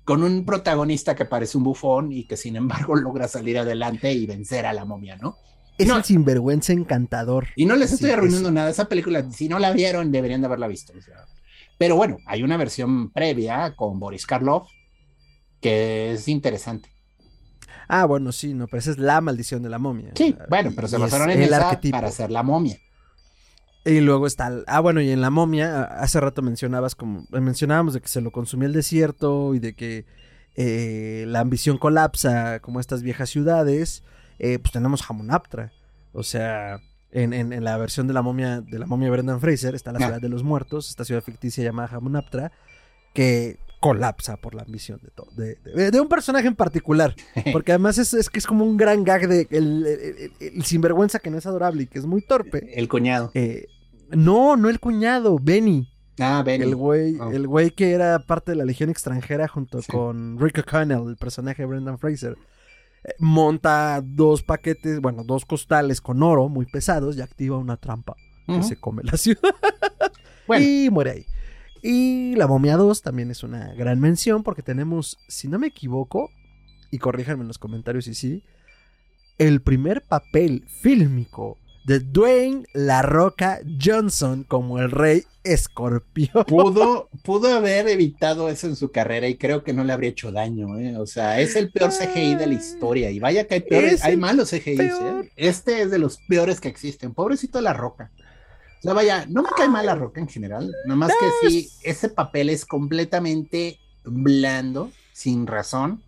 con 0.10 0.24
un 0.24 0.44
protagonista 0.44 1.16
que 1.16 1.26
parece 1.26 1.58
un 1.58 1.64
bufón 1.64 2.12
y 2.12 2.24
que 2.26 2.36
sin 2.36 2.56
embargo 2.56 2.96
logra 2.96 3.28
salir 3.28 3.58
adelante 3.60 4.12
y 4.12 4.26
vencer 4.26 4.66
a 4.66 4.74
la 4.74 4.84
momia, 4.86 5.18
¿no? 5.18 5.38
Es 5.78 5.88
No. 5.88 5.98
el 5.98 6.04
sinvergüenza 6.04 6.74
encantador. 6.74 7.48
Y 7.56 7.66
no 7.66 7.76
les 7.76 7.90
Sí, 7.90 7.96
estoy 7.96 8.10
arruinando 8.12 8.52
nada. 8.52 8.70
Esa 8.70 8.86
película, 8.90 9.30
si 9.32 9.48
no 9.48 9.60
la 9.60 9.72
vieron, 9.72 10.12
deberían 10.12 10.42
de 10.42 10.48
haberla 10.48 10.68
visto. 10.68 10.94
o 10.98 11.02
sea. 11.02 11.26
Pero 11.78 11.96
bueno, 11.96 12.18
hay 12.26 12.44
una 12.44 12.58
versión 12.58 13.12
previa 13.12 13.76
con 13.76 14.00
Boris 14.00 14.26
Karloff 14.26 14.68
que 15.62 16.14
es 16.14 16.28
interesante. 16.28 16.90
Ah, 17.88 18.06
bueno, 18.06 18.32
sí, 18.32 18.54
no, 18.54 18.68
pero 18.68 18.80
esa 18.80 18.92
es 18.92 18.98
la 18.98 19.22
maldición 19.22 19.62
de 19.64 19.70
la 19.70 19.80
momia. 19.80 20.12
Sí, 20.16 20.36
bueno, 20.50 20.72
pero 20.76 20.88
se 20.88 20.98
basaron 20.98 21.30
en 21.32 21.42
el 21.42 21.50
esa 21.50 21.70
arquetipo. 21.70 21.96
para 21.98 22.08
hacer 22.10 22.30
la 22.32 22.44
momia. 22.44 22.78
Y 23.90 24.02
luego 24.02 24.28
está. 24.28 24.48
el- 24.48 24.64
Ah, 24.68 24.80
bueno, 24.80 25.02
y 25.02 25.10
en 25.12 25.22
la 25.22 25.30
momia, 25.30 25.82
a- 25.84 26.02
hace 26.04 26.20
rato 26.20 26.42
mencionabas 26.42 26.96
como. 26.96 27.26
Mencionábamos 27.32 27.94
de 27.94 28.02
que 28.02 28.08
se 28.08 28.22
lo 28.22 28.32
consumía 28.32 28.68
el 28.68 28.74
desierto 28.74 29.56
y 29.56 29.60
de 29.60 29.74
que 29.74 30.06
eh, 30.56 31.26
la 31.28 31.40
ambición 31.40 31.78
colapsa 31.78 32.60
como 32.60 32.80
estas 32.80 33.02
viejas 33.04 33.30
ciudades. 33.30 34.04
eh, 34.42 34.58
pues 34.60 34.72
tenemos 34.72 35.04
Hamunaptra. 35.10 35.72
O 36.14 36.24
sea. 36.24 36.80
En, 37.12 37.34
en- 37.34 37.54
en 37.54 37.64
la 37.64 37.76
versión 37.78 38.06
de 38.08 38.14
la 38.14 38.22
momia 38.22 38.62
de 38.62 38.78
la 38.78 38.86
momia 38.86 39.10
Brendan 39.10 39.40
Fraser 39.42 39.74
está 39.74 39.92
la 39.92 39.98
Ah. 39.98 40.04
ciudad 40.06 40.22
de 40.22 40.30
los 40.30 40.44
muertos, 40.44 40.90
esta 40.92 41.04
ciudad 41.06 41.24
ficticia 41.24 41.64
llamada 41.64 41.90
Hamunaptra, 41.98 42.52
que 43.16 43.58
colapsa 43.80 44.38
por 44.38 44.54
la 44.54 44.62
ambición 44.62 45.00
de, 45.02 45.10
to- 45.10 45.28
de, 45.36 45.56
de- 45.76 45.90
de 45.90 46.02
un 46.02 46.08
personaje 46.08 46.48
en 46.48 46.56
particular. 46.56 47.16
Porque 47.52 47.72
además 47.72 47.98
es, 47.98 48.14
es 48.14 48.30
que 48.30 48.38
es 48.38 48.46
como 48.46 48.64
un 48.64 48.78
gran 48.78 49.04
gag 49.04 49.28
de 49.28 49.48
el, 49.50 49.88
el- 49.88 50.32
el- 50.40 50.54
el 50.58 50.64
sinvergüenza 50.66 51.18
que 51.18 51.32
no 51.32 51.40
es 51.40 51.48
adorable 51.48 51.82
y 51.84 51.88
que 51.88 51.98
es 51.98 52.06
muy 52.06 52.22
torpe. 52.22 52.80
El 52.80 52.88
cuñado. 52.88 53.32
Eh, 53.34 53.66
no, 54.12 54.56
no 54.58 54.70
el 54.70 54.80
cuñado, 54.80 55.38
Benny. 55.42 55.88
Ah, 56.20 56.44
Benny. 56.46 56.66
El 56.66 56.76
güey, 56.76 57.16
Oh. 57.20 57.32
el 57.32 57.48
güey 57.48 57.72
que 57.72 57.92
era 57.92 58.20
parte 58.20 58.52
de 58.52 58.58
la 58.58 58.66
Legión 58.66 58.90
extranjera 58.90 59.48
junto 59.48 59.82
Sí. 59.82 59.92
con 59.92 60.38
Rick 60.40 60.60
O'Connell, 60.60 61.08
el 61.08 61.18
personaje 61.18 61.62
de 61.62 61.68
Brendan 61.68 61.98
Fraser. 62.00 62.38
Eh, 63.06 63.14
monta 63.20 64.02
dos 64.04 64.44
paquetes, 64.44 65.00
bueno, 65.00 65.24
dos 65.24 65.46
costales 65.46 66.02
con 66.02 66.22
oro 66.22 66.50
muy 66.50 66.66
pesados 66.66 67.16
y 67.18 67.22
activa 67.22 67.58
una 67.58 67.78
trampa 67.78 68.16
que 68.46 68.64
se 68.64 68.78
come 68.80 69.04
la 69.04 69.12
ciudad 69.18 69.54
Bueno, 70.48 70.66
y 70.66 70.90
muere 70.90 71.12
ahí. 71.12 71.26
Y 71.82 72.36
la 72.36 72.48
momia 72.48 72.76
2 72.76 73.02
también 73.04 73.32
es 73.32 73.44
una 73.44 73.74
gran 73.76 74.00
mención 74.02 74.44
porque 74.44 74.64
tenemos, 74.64 75.18
si 75.30 75.48
no 75.48 75.60
me 75.60 75.68
equivoco, 75.68 76.30
y 76.92 76.98
corríjanme 76.98 77.44
en 77.44 77.48
los 77.48 77.58
comentarios 77.60 78.06
si 78.06 78.16
sí, 78.16 78.44
el 79.38 79.62
primer 79.62 80.02
papel 80.02 80.66
fílmico 80.82 81.58
de 81.86 82.00
Dwayne 82.00 82.66
La 82.74 83.02
Roca 83.02 83.60
Johnson 83.82 84.44
como 84.44 84.80
el 84.80 84.92
rey 84.92 85.24
escorpión. 85.44 86.46
pudo, 86.46 87.10
pudo 87.24 87.54
haber 87.54 87.88
evitado 87.88 88.50
eso 88.50 88.68
en 88.68 88.76
su 88.76 88.92
carrera 88.92 89.28
y 89.28 89.38
creo 89.38 89.64
que 89.64 89.74
no 89.74 89.84
le 89.84 89.94
habría 89.94 90.12
hecho 90.12 90.32
daño, 90.32 90.78
¿eh? 90.78 90.98
O 90.98 91.08
sea, 91.08 91.40
es 91.40 91.56
el 91.56 91.72
peor 91.72 91.92
CGI 91.92 92.36
de 92.36 92.48
la 92.48 92.54
historia. 92.54 93.10
Y 93.10 93.20
vaya 93.20 93.48
que 93.48 93.56
hay 93.56 93.62
peores, 93.62 93.94
Es 93.94 94.04
hay 94.04 94.18
malos 94.18 94.50
CGI. 94.52 94.78
¿eh? 94.80 95.32
Este 95.36 95.82
es 95.82 95.92
de 95.92 96.00
los 96.00 96.18
peores 96.28 96.60
que 96.60 96.68
existen. 96.68 97.14
Pobrecito 97.14 97.62
la 97.62 97.74
roca. 97.74 98.12
O 98.80 98.82
sea, 98.82 98.94
vaya, 98.94 99.26
no 99.28 99.42
me 99.42 99.50
cae 99.58 99.68
mal 99.68 99.86
la 99.86 99.96
roca 99.96 100.22
en 100.22 100.30
general. 100.30 100.74
Nomás 100.86 101.12
que 101.20 101.50
sí, 101.50 101.70
ese 101.84 102.10
papel 102.10 102.50
es 102.50 102.66
completamente 102.66 103.78
blando, 104.06 104.92
sin 105.12 105.48
razón. 105.48 106.02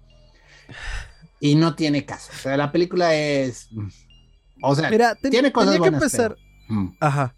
Y 1.39 1.55
no 1.55 1.75
tiene 1.75 2.05
caso. 2.05 2.31
O 2.33 2.37
sea, 2.37 2.55
la 2.55 2.71
película 2.71 3.15
es. 3.15 3.69
O 4.61 4.75
sea, 4.75 4.89
Mira, 4.89 5.15
ten- 5.15 5.31
tiene 5.31 5.51
cosas 5.51 5.71
tenía 5.73 5.85
que 5.85 5.89
buenas, 5.91 6.03
empezar. 6.13 6.37
pero, 6.67 6.79
mm, 6.81 6.97
Ajá. 6.99 7.35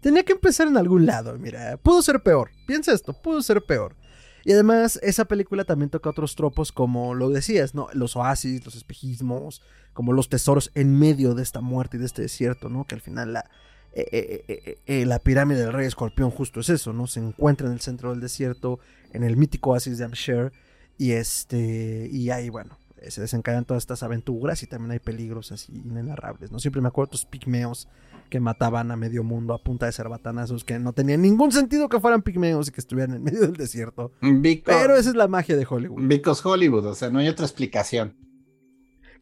Tenía 0.00 0.22
que 0.22 0.32
empezar 0.32 0.68
en 0.68 0.76
algún 0.76 1.06
lado, 1.06 1.38
mira. 1.38 1.76
Pudo 1.78 2.02
ser 2.02 2.22
peor. 2.22 2.50
Piensa 2.66 2.92
esto, 2.92 3.12
pudo 3.14 3.40
ser 3.42 3.62
peor. 3.62 3.96
Y 4.44 4.52
además, 4.52 4.98
esa 5.02 5.24
película 5.24 5.64
también 5.64 5.88
toca 5.88 6.10
otros 6.10 6.36
tropos, 6.36 6.70
como 6.72 7.14
lo 7.14 7.30
decías, 7.30 7.74
¿no? 7.74 7.88
Los 7.94 8.14
oasis, 8.14 8.62
los 8.66 8.74
espejismos, 8.74 9.62
como 9.94 10.12
los 10.12 10.28
tesoros 10.28 10.70
en 10.74 10.98
medio 10.98 11.34
de 11.34 11.42
esta 11.42 11.62
muerte 11.62 11.96
y 11.96 12.00
de 12.00 12.06
este 12.06 12.20
desierto, 12.20 12.68
¿no? 12.68 12.84
Que 12.86 12.94
al 12.94 13.00
final 13.00 13.32
la, 13.32 13.48
eh, 13.94 14.44
eh, 14.46 14.78
eh, 14.84 15.06
la 15.06 15.18
pirámide 15.20 15.60
del 15.60 15.72
rey 15.72 15.86
escorpión 15.86 16.30
justo 16.30 16.60
es 16.60 16.68
eso, 16.68 16.92
¿no? 16.92 17.06
Se 17.06 17.20
encuentra 17.20 17.66
en 17.68 17.72
el 17.72 17.80
centro 17.80 18.10
del 18.10 18.20
desierto, 18.20 18.80
en 19.14 19.24
el 19.24 19.38
mítico 19.38 19.70
oasis 19.70 19.96
de 19.96 20.04
Amsher. 20.04 20.52
Y 20.98 21.12
este. 21.12 22.08
Y 22.12 22.28
ahí, 22.28 22.50
bueno, 22.50 22.78
se 23.10 23.20
desencadenan 23.20 23.64
todas 23.64 23.82
estas 23.82 24.02
aventuras 24.02 24.62
y 24.62 24.66
también 24.66 24.92
hay 24.92 24.98
peligros 24.98 25.52
así 25.52 25.72
inenarrables, 25.84 26.50
¿no? 26.52 26.58
Siempre 26.58 26.80
me 26.82 26.88
acuerdo 26.88 27.10
de 27.10 27.16
estos 27.16 27.30
pigmeos 27.30 27.88
que 28.30 28.40
mataban 28.40 28.90
a 28.90 28.96
medio 28.96 29.22
mundo 29.22 29.54
a 29.54 29.58
punta 29.62 29.86
de 29.86 29.92
cerbatanazos 29.92 30.64
que 30.64 30.78
no 30.78 30.92
tenían 30.92 31.22
ningún 31.22 31.52
sentido 31.52 31.88
que 31.88 32.00
fueran 32.00 32.22
pigmeos 32.22 32.68
y 32.68 32.72
que 32.72 32.80
estuvieran 32.80 33.16
en 33.16 33.22
medio 33.22 33.40
del 33.40 33.52
desierto. 33.54 34.12
because, 34.20 34.62
Pero 34.64 34.96
esa 34.96 35.10
es 35.10 35.16
la 35.16 35.28
magia 35.28 35.56
de 35.56 35.66
Hollywood. 35.68 36.06
because 36.08 36.40
Hollywood, 36.46 36.86
o 36.86 36.94
sea, 36.94 37.10
no 37.10 37.18
hay 37.18 37.28
otra 37.28 37.44
explicación. 37.46 38.16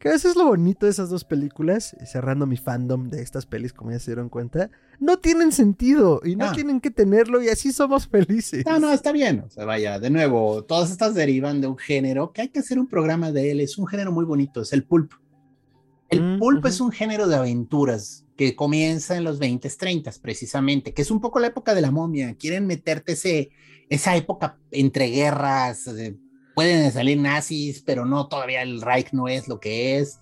Que 0.03 0.09
a 0.09 0.11
veces 0.11 0.35
lo 0.35 0.45
bonito 0.47 0.85
de 0.85 0.91
esas 0.91 1.09
dos 1.09 1.23
películas, 1.23 1.95
cerrando 2.05 2.45
mi 2.45 2.57
fandom 2.57 3.07
de 3.09 3.21
estas 3.21 3.45
pelis, 3.45 3.71
como 3.71 3.91
ya 3.91 3.99
se 3.99 4.11
dieron 4.11 4.27
cuenta, 4.27 4.69
no 4.99 5.17
tienen 5.19 5.53
sentido 5.53 6.19
y 6.25 6.35
no 6.35 6.47
Ah. 6.47 6.51
tienen 6.53 6.81
que 6.81 6.91
tenerlo 6.91 7.41
y 7.41 7.47
así 7.47 7.71
somos 7.71 8.05
felices. 8.09 8.65
No, 8.65 8.79
no, 8.79 8.91
está 8.91 9.13
bien. 9.13 9.45
O 9.47 9.49
sea, 9.49 9.63
vaya, 9.63 9.99
de 9.99 10.09
nuevo, 10.09 10.65
todas 10.65 10.91
estas 10.91 11.13
derivan 11.15 11.61
de 11.61 11.67
un 11.67 11.77
género 11.77 12.33
que 12.33 12.41
hay 12.41 12.49
que 12.49 12.59
hacer 12.59 12.79
un 12.79 12.87
programa 12.87 13.31
de 13.31 13.51
él. 13.51 13.61
Es 13.61 13.77
un 13.77 13.87
género 13.87 14.11
muy 14.11 14.25
bonito, 14.25 14.61
es 14.61 14.73
el 14.73 14.83
pulp. 14.83 15.13
El 16.09 16.21
Mm, 16.21 16.39
pulp 16.39 16.65
es 16.65 16.81
un 16.81 16.91
género 16.91 17.29
de 17.29 17.37
aventuras 17.37 18.25
que 18.35 18.57
comienza 18.57 19.15
en 19.15 19.23
los 19.23 19.39
20, 19.39 19.69
30 19.69 20.11
precisamente, 20.21 20.93
que 20.93 21.01
es 21.01 21.11
un 21.11 21.21
poco 21.21 21.39
la 21.39 21.47
época 21.47 21.73
de 21.73 21.79
la 21.81 21.91
momia. 21.91 22.35
Quieren 22.35 22.67
meterte 22.67 23.13
ese, 23.13 23.51
esa 23.89 24.17
época 24.17 24.59
entre 24.69 25.07
guerras. 25.07 25.87
eh, 25.87 26.17
pueden 26.53 26.91
salir 26.91 27.17
nazis, 27.19 27.81
pero 27.81 28.05
no, 28.05 28.27
todavía 28.27 28.61
el 28.61 28.81
Reich 28.81 29.11
no 29.11 29.27
es 29.27 29.47
lo 29.47 29.59
que 29.59 29.97
es. 29.97 30.19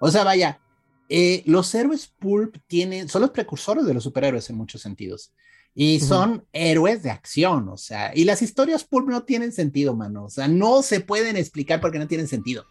O 0.00 0.10
sea, 0.10 0.24
vaya, 0.24 0.60
eh, 1.08 1.42
los 1.46 1.74
héroes 1.74 2.06
pulp 2.06 2.56
tienen, 2.66 3.08
son 3.08 3.22
los 3.22 3.30
precursores 3.30 3.84
de 3.84 3.94
los 3.94 4.04
superhéroes 4.04 4.48
en 4.50 4.56
muchos 4.56 4.80
sentidos. 4.80 5.32
Y 5.74 6.00
son 6.00 6.46
héroes 6.52 7.02
de 7.02 7.10
acción, 7.10 7.70
o 7.70 7.78
sea, 7.78 8.12
y 8.14 8.24
las 8.24 8.42
historias 8.42 8.84
pulp 8.84 9.08
no 9.08 9.22
tienen 9.22 9.52
sentido, 9.52 9.96
mano, 9.96 10.24
o 10.24 10.28
sea, 10.28 10.46
no 10.46 10.82
se 10.82 11.00
pueden 11.00 11.38
explicar 11.38 11.80
porque 11.80 11.98
no 11.98 12.06
tienen 12.06 12.28
sentido, 12.28 12.66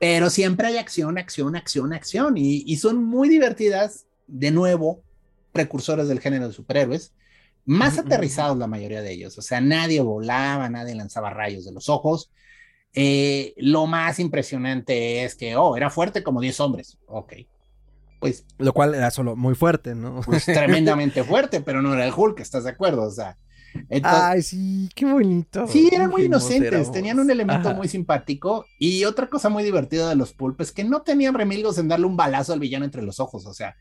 pero 0.00 0.30
siempre 0.30 0.66
hay 0.66 0.76
acción, 0.76 1.16
acción, 1.16 1.54
acción, 1.54 1.92
acción, 1.92 2.36
y, 2.36 2.64
y 2.66 2.76
son 2.78 3.04
muy 3.04 3.28
divertidas, 3.28 4.06
de 4.26 4.50
nuevo, 4.50 5.04
precursores 5.52 6.08
del 6.08 6.18
género 6.18 6.48
de 6.48 6.54
superhéroes, 6.54 7.12
más 7.64 7.98
aterrizados 7.98 8.58
la 8.58 8.66
mayoría 8.66 9.00
de 9.00 9.12
ellos, 9.12 9.38
o 9.38 9.42
sea, 9.42 9.60
nadie 9.60 10.00
volaba, 10.00 10.68
nadie 10.68 10.96
lanzaba 10.96 11.30
rayos 11.30 11.64
de 11.64 11.70
los 11.70 11.88
ojos. 11.88 12.32
Eh, 12.94 13.54
lo 13.56 13.86
más 13.86 14.18
impresionante 14.18 15.24
es 15.24 15.34
que, 15.34 15.56
oh, 15.56 15.76
era 15.76 15.90
fuerte 15.90 16.22
como 16.22 16.40
10 16.40 16.60
hombres, 16.60 16.98
ok, 17.06 17.34
pues... 18.18 18.44
Lo 18.58 18.72
cual 18.72 18.94
era 18.94 19.10
solo 19.10 19.36
muy 19.36 19.54
fuerte, 19.54 19.94
¿no? 19.94 20.20
Pues 20.22 20.44
tremendamente 20.46 21.24
fuerte, 21.24 21.60
pero 21.60 21.82
no 21.82 21.94
era 21.94 22.06
el 22.06 22.12
Hulk, 22.14 22.40
¿estás 22.40 22.64
de 22.64 22.70
acuerdo? 22.70 23.02
O 23.02 23.10
sea... 23.10 23.36
Ay, 24.02 24.42
sí, 24.42 24.88
qué 24.96 25.04
bonito. 25.06 25.66
Sí, 25.68 25.90
eran 25.92 26.10
muy 26.10 26.24
inocentes, 26.24 26.90
tenían 26.90 27.20
un 27.20 27.30
elemento 27.30 27.72
muy 27.72 27.86
simpático 27.86 28.66
y 28.78 29.04
otra 29.04 29.28
cosa 29.28 29.48
muy 29.48 29.62
divertida 29.62 30.08
de 30.08 30.16
los 30.16 30.32
pulpes 30.32 30.68
es 30.68 30.74
que 30.74 30.82
no 30.82 31.02
tenían 31.02 31.34
remilgos 31.34 31.78
en 31.78 31.86
darle 31.86 32.06
un 32.06 32.16
balazo 32.16 32.52
al 32.52 32.58
villano 32.58 32.84
entre 32.84 33.02
los 33.02 33.20
ojos, 33.20 33.46
o 33.46 33.54
sea, 33.54 33.76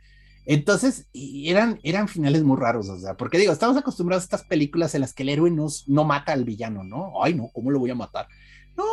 entonces 0.45 1.07
eran, 1.13 1.79
eran 1.83 2.07
finales 2.07 2.43
muy 2.43 2.57
raros, 2.57 2.87
o 2.89 2.99
sea, 2.99 3.15
porque 3.17 3.37
digo, 3.37 3.51
estamos 3.51 3.77
acostumbrados 3.77 4.23
a 4.23 4.25
estas 4.25 4.43
películas 4.45 4.95
en 4.95 5.01
las 5.01 5.13
que 5.13 5.23
el 5.23 5.29
héroe 5.29 5.51
no, 5.51 5.67
no 5.87 6.03
mata 6.05 6.33
al 6.33 6.43
villano, 6.43 6.83
¿no? 6.83 7.23
Ay, 7.23 7.33
no, 7.33 7.49
¿cómo 7.53 7.71
lo 7.71 7.79
voy 7.79 7.89
a 7.89 7.95
matar? 7.95 8.27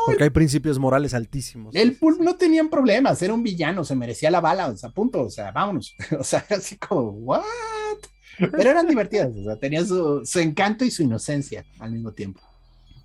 Porque 0.07 0.24
hay 0.24 0.30
principios 0.30 0.78
morales 0.78 1.14
altísimos. 1.14 1.74
El 1.74 1.97
Pulp 1.97 2.20
no 2.20 2.37
tenían 2.37 2.68
problemas, 2.68 3.20
era 3.22 3.34
un 3.34 3.43
villano, 3.43 3.84
se 3.84 3.97
merecía 3.97 4.30
la 4.30 4.41
bala, 4.41 4.68
o 4.68 4.76
sea, 4.76 4.91
punto, 4.91 5.22
o 5.22 5.30
sea, 5.30 5.51
vámonos. 5.53 5.95
O 6.18 6.24
sea, 6.24 6.45
así 6.51 6.76
como, 6.76 7.11
¿what? 7.11 7.43
Pero 8.39 8.70
eran 8.70 8.87
divertidas, 8.87 9.34
o 9.34 9.45
sea, 9.45 9.57
tenían 9.57 9.87
su, 9.87 10.22
encanto 10.37 10.84
y 10.84 10.91
su 10.91 11.03
inocencia 11.03 11.64
al 11.78 11.93
mismo 11.93 12.12
tiempo. 12.12 12.41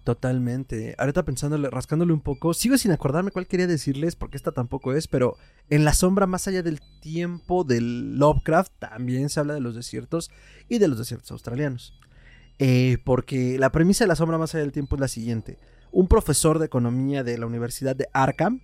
Totalmente. 0.03 0.95
Ahorita 0.97 1.23
pensándole, 1.23 1.69
rascándole 1.69 2.11
un 2.11 2.21
poco, 2.21 2.53
sigo 2.53 2.77
sin 2.77 2.91
acordarme 2.91 3.31
cuál 3.31 3.47
quería 3.47 3.67
decirles, 3.67 4.15
porque 4.15 4.37
esta 4.37 4.51
tampoco 4.51 4.93
es, 4.93 5.07
pero 5.07 5.37
en 5.69 5.85
la 5.85 5.93
sombra 5.93 6.25
más 6.25 6.47
allá 6.47 6.63
del 6.63 6.81
tiempo 7.01 7.63
del 7.63 8.17
Lovecraft 8.17 8.73
también 8.79 9.29
se 9.29 9.39
habla 9.39 9.53
de 9.53 9.61
los 9.61 9.75
desiertos 9.75 10.31
y 10.67 10.79
de 10.79 10.87
los 10.87 10.97
desiertos 10.97 11.31
australianos. 11.31 11.93
Eh, 12.57 12.97
porque 13.03 13.57
la 13.57 13.71
premisa 13.71 14.03
de 14.03 14.09
la 14.09 14.15
sombra 14.15 14.37
más 14.37 14.53
allá 14.53 14.63
del 14.63 14.71
tiempo 14.71 14.95
es 14.95 15.01
la 15.01 15.07
siguiente 15.07 15.57
un 15.91 16.07
profesor 16.07 16.59
de 16.59 16.65
economía 16.65 17.23
de 17.23 17.37
la 17.37 17.45
Universidad 17.45 17.95
de 17.95 18.07
Arkham, 18.13 18.61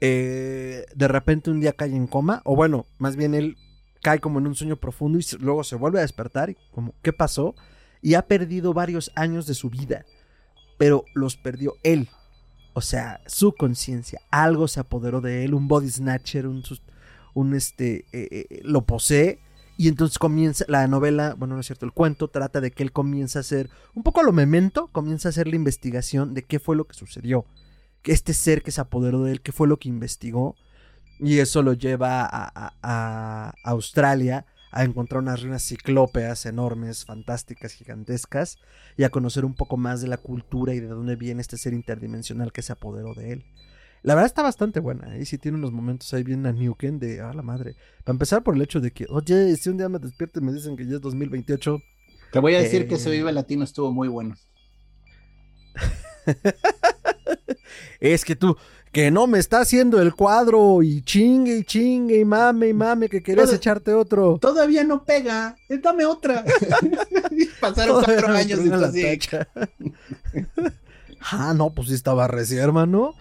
eh, 0.00 0.84
de 0.94 1.08
repente 1.08 1.50
un 1.50 1.60
día 1.60 1.72
cae 1.72 1.94
en 1.94 2.06
coma, 2.06 2.42
o 2.44 2.54
bueno, 2.54 2.86
más 2.98 3.16
bien 3.16 3.34
él 3.34 3.56
cae 4.02 4.20
como 4.20 4.38
en 4.38 4.46
un 4.46 4.54
sueño 4.54 4.76
profundo 4.76 5.18
y 5.18 5.24
luego 5.40 5.64
se 5.64 5.76
vuelve 5.76 5.98
a 5.98 6.02
despertar 6.02 6.50
y 6.50 6.56
como, 6.72 6.94
¿qué 7.02 7.12
pasó? 7.12 7.54
Y 8.02 8.14
ha 8.14 8.22
perdido 8.22 8.74
varios 8.74 9.10
años 9.14 9.46
de 9.46 9.54
su 9.54 9.70
vida, 9.70 10.04
pero 10.78 11.04
los 11.14 11.36
perdió 11.36 11.74
él. 11.82 12.08
O 12.74 12.82
sea, 12.82 13.20
su 13.26 13.54
conciencia, 13.54 14.20
algo 14.30 14.68
se 14.68 14.80
apoderó 14.80 15.20
de 15.22 15.44
él, 15.44 15.54
un 15.54 15.66
body 15.66 15.88
snatcher, 15.88 16.46
un, 16.46 17.54
este, 17.54 18.04
eh, 18.12 18.28
eh, 18.30 18.60
lo 18.64 18.82
posee 18.82 19.40
y 19.76 19.88
entonces 19.88 20.18
comienza 20.18 20.64
la 20.68 20.86
novela, 20.86 21.34
bueno, 21.36 21.54
no 21.54 21.60
es 21.60 21.66
cierto, 21.66 21.84
el 21.84 21.92
cuento 21.92 22.28
trata 22.28 22.60
de 22.60 22.70
que 22.70 22.82
él 22.82 22.92
comienza 22.92 23.38
a 23.38 23.40
hacer, 23.40 23.68
un 23.94 24.02
poco 24.02 24.20
a 24.20 24.24
lo 24.24 24.32
memento, 24.32 24.88
comienza 24.88 25.28
a 25.28 25.30
hacer 25.30 25.48
la 25.48 25.56
investigación 25.56 26.32
de 26.32 26.44
qué 26.44 26.58
fue 26.58 26.76
lo 26.76 26.86
que 26.86 26.94
sucedió. 26.94 27.44
Este 28.04 28.32
ser 28.34 28.62
que 28.62 28.70
se 28.70 28.80
apoderó 28.80 29.24
de 29.24 29.32
él, 29.32 29.40
qué 29.42 29.52
fue 29.52 29.68
lo 29.68 29.78
que 29.78 29.88
investigó. 29.88 30.54
Y 31.18 31.38
eso 31.38 31.62
lo 31.62 31.72
lleva 31.72 32.24
a, 32.24 32.74
a 32.82 33.52
Australia 33.64 34.46
a 34.70 34.84
encontrar 34.84 35.22
unas 35.22 35.40
ruinas 35.40 35.62
ciclópeas 35.62 36.44
enormes, 36.46 37.04
fantásticas, 37.04 37.72
gigantescas, 37.72 38.58
y 38.96 39.04
a 39.04 39.10
conocer 39.10 39.44
un 39.44 39.54
poco 39.54 39.76
más 39.76 40.02
de 40.02 40.08
la 40.08 40.18
cultura 40.18 40.74
y 40.74 40.80
de 40.80 40.88
dónde 40.88 41.16
viene 41.16 41.40
este 41.40 41.56
ser 41.56 41.72
interdimensional 41.72 42.52
que 42.52 42.62
se 42.62 42.72
apoderó 42.72 43.14
de 43.14 43.32
él. 43.32 43.44
La 44.06 44.14
verdad 44.14 44.26
está 44.26 44.42
bastante 44.42 44.78
buena. 44.78 45.18
Y 45.18 45.22
¿eh? 45.22 45.24
sí 45.24 45.36
tiene 45.36 45.58
unos 45.58 45.72
momentos 45.72 46.14
ahí 46.14 46.22
bien 46.22 46.46
a 46.46 46.52
Newken 46.52 47.00
de, 47.00 47.20
a 47.20 47.32
la 47.32 47.42
madre. 47.42 47.74
Para 48.04 48.14
empezar 48.14 48.44
por 48.44 48.54
el 48.54 48.62
hecho 48.62 48.78
de 48.78 48.92
que, 48.92 49.04
oye, 49.10 49.56
si 49.56 49.68
un 49.68 49.78
día 49.78 49.88
me 49.88 49.98
despierto 49.98 50.38
y 50.38 50.44
me 50.44 50.52
dicen 50.52 50.76
que 50.76 50.86
ya 50.86 50.94
es 50.94 51.00
2028. 51.00 51.82
Te 52.30 52.38
voy 52.38 52.54
a 52.54 52.60
decir 52.60 52.86
que 52.86 52.94
ese 52.94 53.08
eh, 53.08 53.16
Vive 53.16 53.32
Latino 53.32 53.64
estuvo 53.64 53.90
muy 53.90 54.06
bueno. 54.06 54.36
es 58.00 58.24
que 58.24 58.36
tú, 58.36 58.56
que 58.92 59.10
no 59.10 59.26
me 59.26 59.40
está 59.40 59.58
haciendo 59.58 60.00
el 60.00 60.14
cuadro 60.14 60.84
y 60.84 61.02
chingue 61.02 61.56
y 61.58 61.64
chingue 61.64 62.20
y 62.20 62.24
mame 62.24 62.68
y 62.68 62.74
mame 62.74 63.08
que 63.08 63.24
querías 63.24 63.52
echarte 63.52 63.92
otro. 63.92 64.38
Todavía 64.40 64.84
no 64.84 65.04
pega, 65.04 65.56
eh, 65.68 65.78
dame 65.78 66.06
otra. 66.06 66.44
Pasaron 67.60 68.04
cuatro 68.04 68.28
años 68.28 68.60
y. 68.64 68.70
Ah, 71.30 71.54
no, 71.54 71.70
pues 71.70 71.88
sí 71.88 71.94
estaba 71.94 72.28
recién, 72.28 72.60
hermano. 72.60 73.14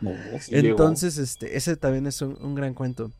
Entonces, 0.49 1.18
este, 1.18 1.58
ese 1.58 1.76
también 1.76 2.08
es 2.08 2.22
un, 2.22 2.56
gran 2.56 2.74
cuento. 2.74 3.12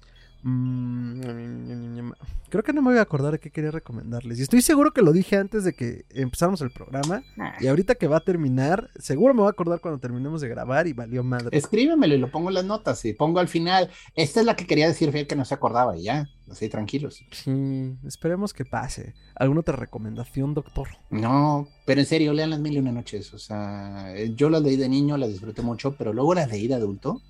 Mm, 0.48 2.12
creo 2.50 2.64
que 2.64 2.72
no 2.72 2.84
me 2.84 2.92
voy 2.92 3.00
a 3.00 3.02
acordar 3.02 3.32
de 3.32 3.40
qué 3.40 3.50
quería 3.50 3.72
recomendarles. 3.72 4.38
Y 4.38 4.44
estoy 4.44 4.62
seguro 4.62 4.92
que 4.92 5.02
lo 5.02 5.12
dije 5.12 5.38
antes 5.38 5.64
de 5.64 5.74
que 5.74 6.06
empezáramos 6.12 6.62
el 6.62 6.70
programa. 6.70 7.24
Y 7.60 7.66
ahorita 7.66 7.96
que 7.96 8.08
va 8.08 8.18
a 8.18 8.24
terminar, 8.24 8.92
seguro 9.00 9.34
me 9.34 9.40
voy 9.40 9.48
a 9.48 9.52
acordar 9.52 9.82
cuando 9.82 10.00
terminemos 10.00 10.42
de 10.42 10.48
grabar 10.48 10.86
y 10.86 10.94
valió 10.94 11.24
madre. 11.24 11.58
Escríbemelo 11.58 12.14
y 12.14 12.20
lo 12.20 12.30
pongo 12.30 12.50
en 12.50 12.56
las 12.56 12.66
notas 12.66 13.04
y 13.06 13.14
pongo 13.14 13.40
al 13.40 13.48
final. 13.48 13.90
Esta 14.14 14.40
es 14.40 14.46
la 14.46 14.56
que 14.56 14.68
quería 14.68 14.88
decir, 14.88 15.12
que 15.26 15.36
no 15.36 15.46
se 15.46 15.56
acordaba 15.56 15.98
y 15.98 16.04
ya. 16.04 16.30
Así 16.48 16.70
tranquilos. 16.70 17.24
Sí, 17.32 17.98
esperemos 18.06 18.54
que 18.54 18.66
pase. 18.66 19.16
¿Alguna 19.34 19.62
otra 19.62 19.78
recomendación, 19.78 20.54
doctor? 20.54 20.90
No, 21.10 21.68
pero 21.88 22.02
en 22.02 22.06
serio, 22.06 22.34
lean 22.34 22.52
las 22.52 22.60
mil 22.60 22.74
y 22.74 22.78
una 22.78 22.92
noches. 22.92 23.34
O 23.34 23.40
sea, 23.40 24.14
yo 24.36 24.52
las 24.52 24.62
leí 24.62 24.76
de 24.76 24.90
niño, 24.90 25.18
las 25.18 25.30
disfruté 25.30 25.64
mucho, 25.64 25.96
pero 25.98 26.14
luego 26.14 26.36
las 26.36 26.52
leí 26.52 26.68
de 26.68 26.76
adulto 26.76 27.24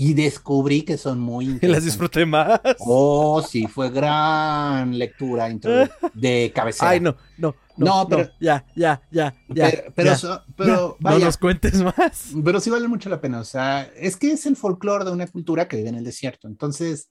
y 0.00 0.14
descubrí 0.14 0.82
que 0.82 0.96
son 0.96 1.18
muy 1.18 1.58
Y 1.60 1.66
las 1.66 1.84
disfruté 1.84 2.24
más. 2.24 2.60
Oh, 2.78 3.42
sí, 3.42 3.66
fue 3.66 3.90
gran 3.90 4.96
lectura 4.96 5.48
de 6.14 6.52
cabecera. 6.54 6.90
Ay, 6.90 7.00
no, 7.00 7.16
no, 7.36 7.54
no, 7.76 8.06
pero 8.08 8.30
ya, 8.40 8.64
ya, 8.76 9.02
ya, 9.10 9.34
ya. 9.48 9.70
Pero, 9.94 10.12
pero, 10.56 10.96
no 11.00 11.18
nos 11.18 11.36
cuentes 11.36 11.82
más. 11.82 12.30
Pero 12.44 12.60
sí 12.60 12.70
vale 12.70 12.86
mucho 12.86 13.10
la 13.10 13.20
pena. 13.20 13.40
O 13.40 13.44
sea, 13.44 13.90
es 13.96 14.16
que 14.16 14.32
es 14.32 14.46
el 14.46 14.54
folclore 14.54 15.04
de 15.04 15.10
una 15.10 15.26
cultura 15.26 15.66
que 15.66 15.76
vive 15.76 15.88
en 15.88 15.96
el 15.96 16.04
desierto. 16.04 16.46
Entonces, 16.46 17.10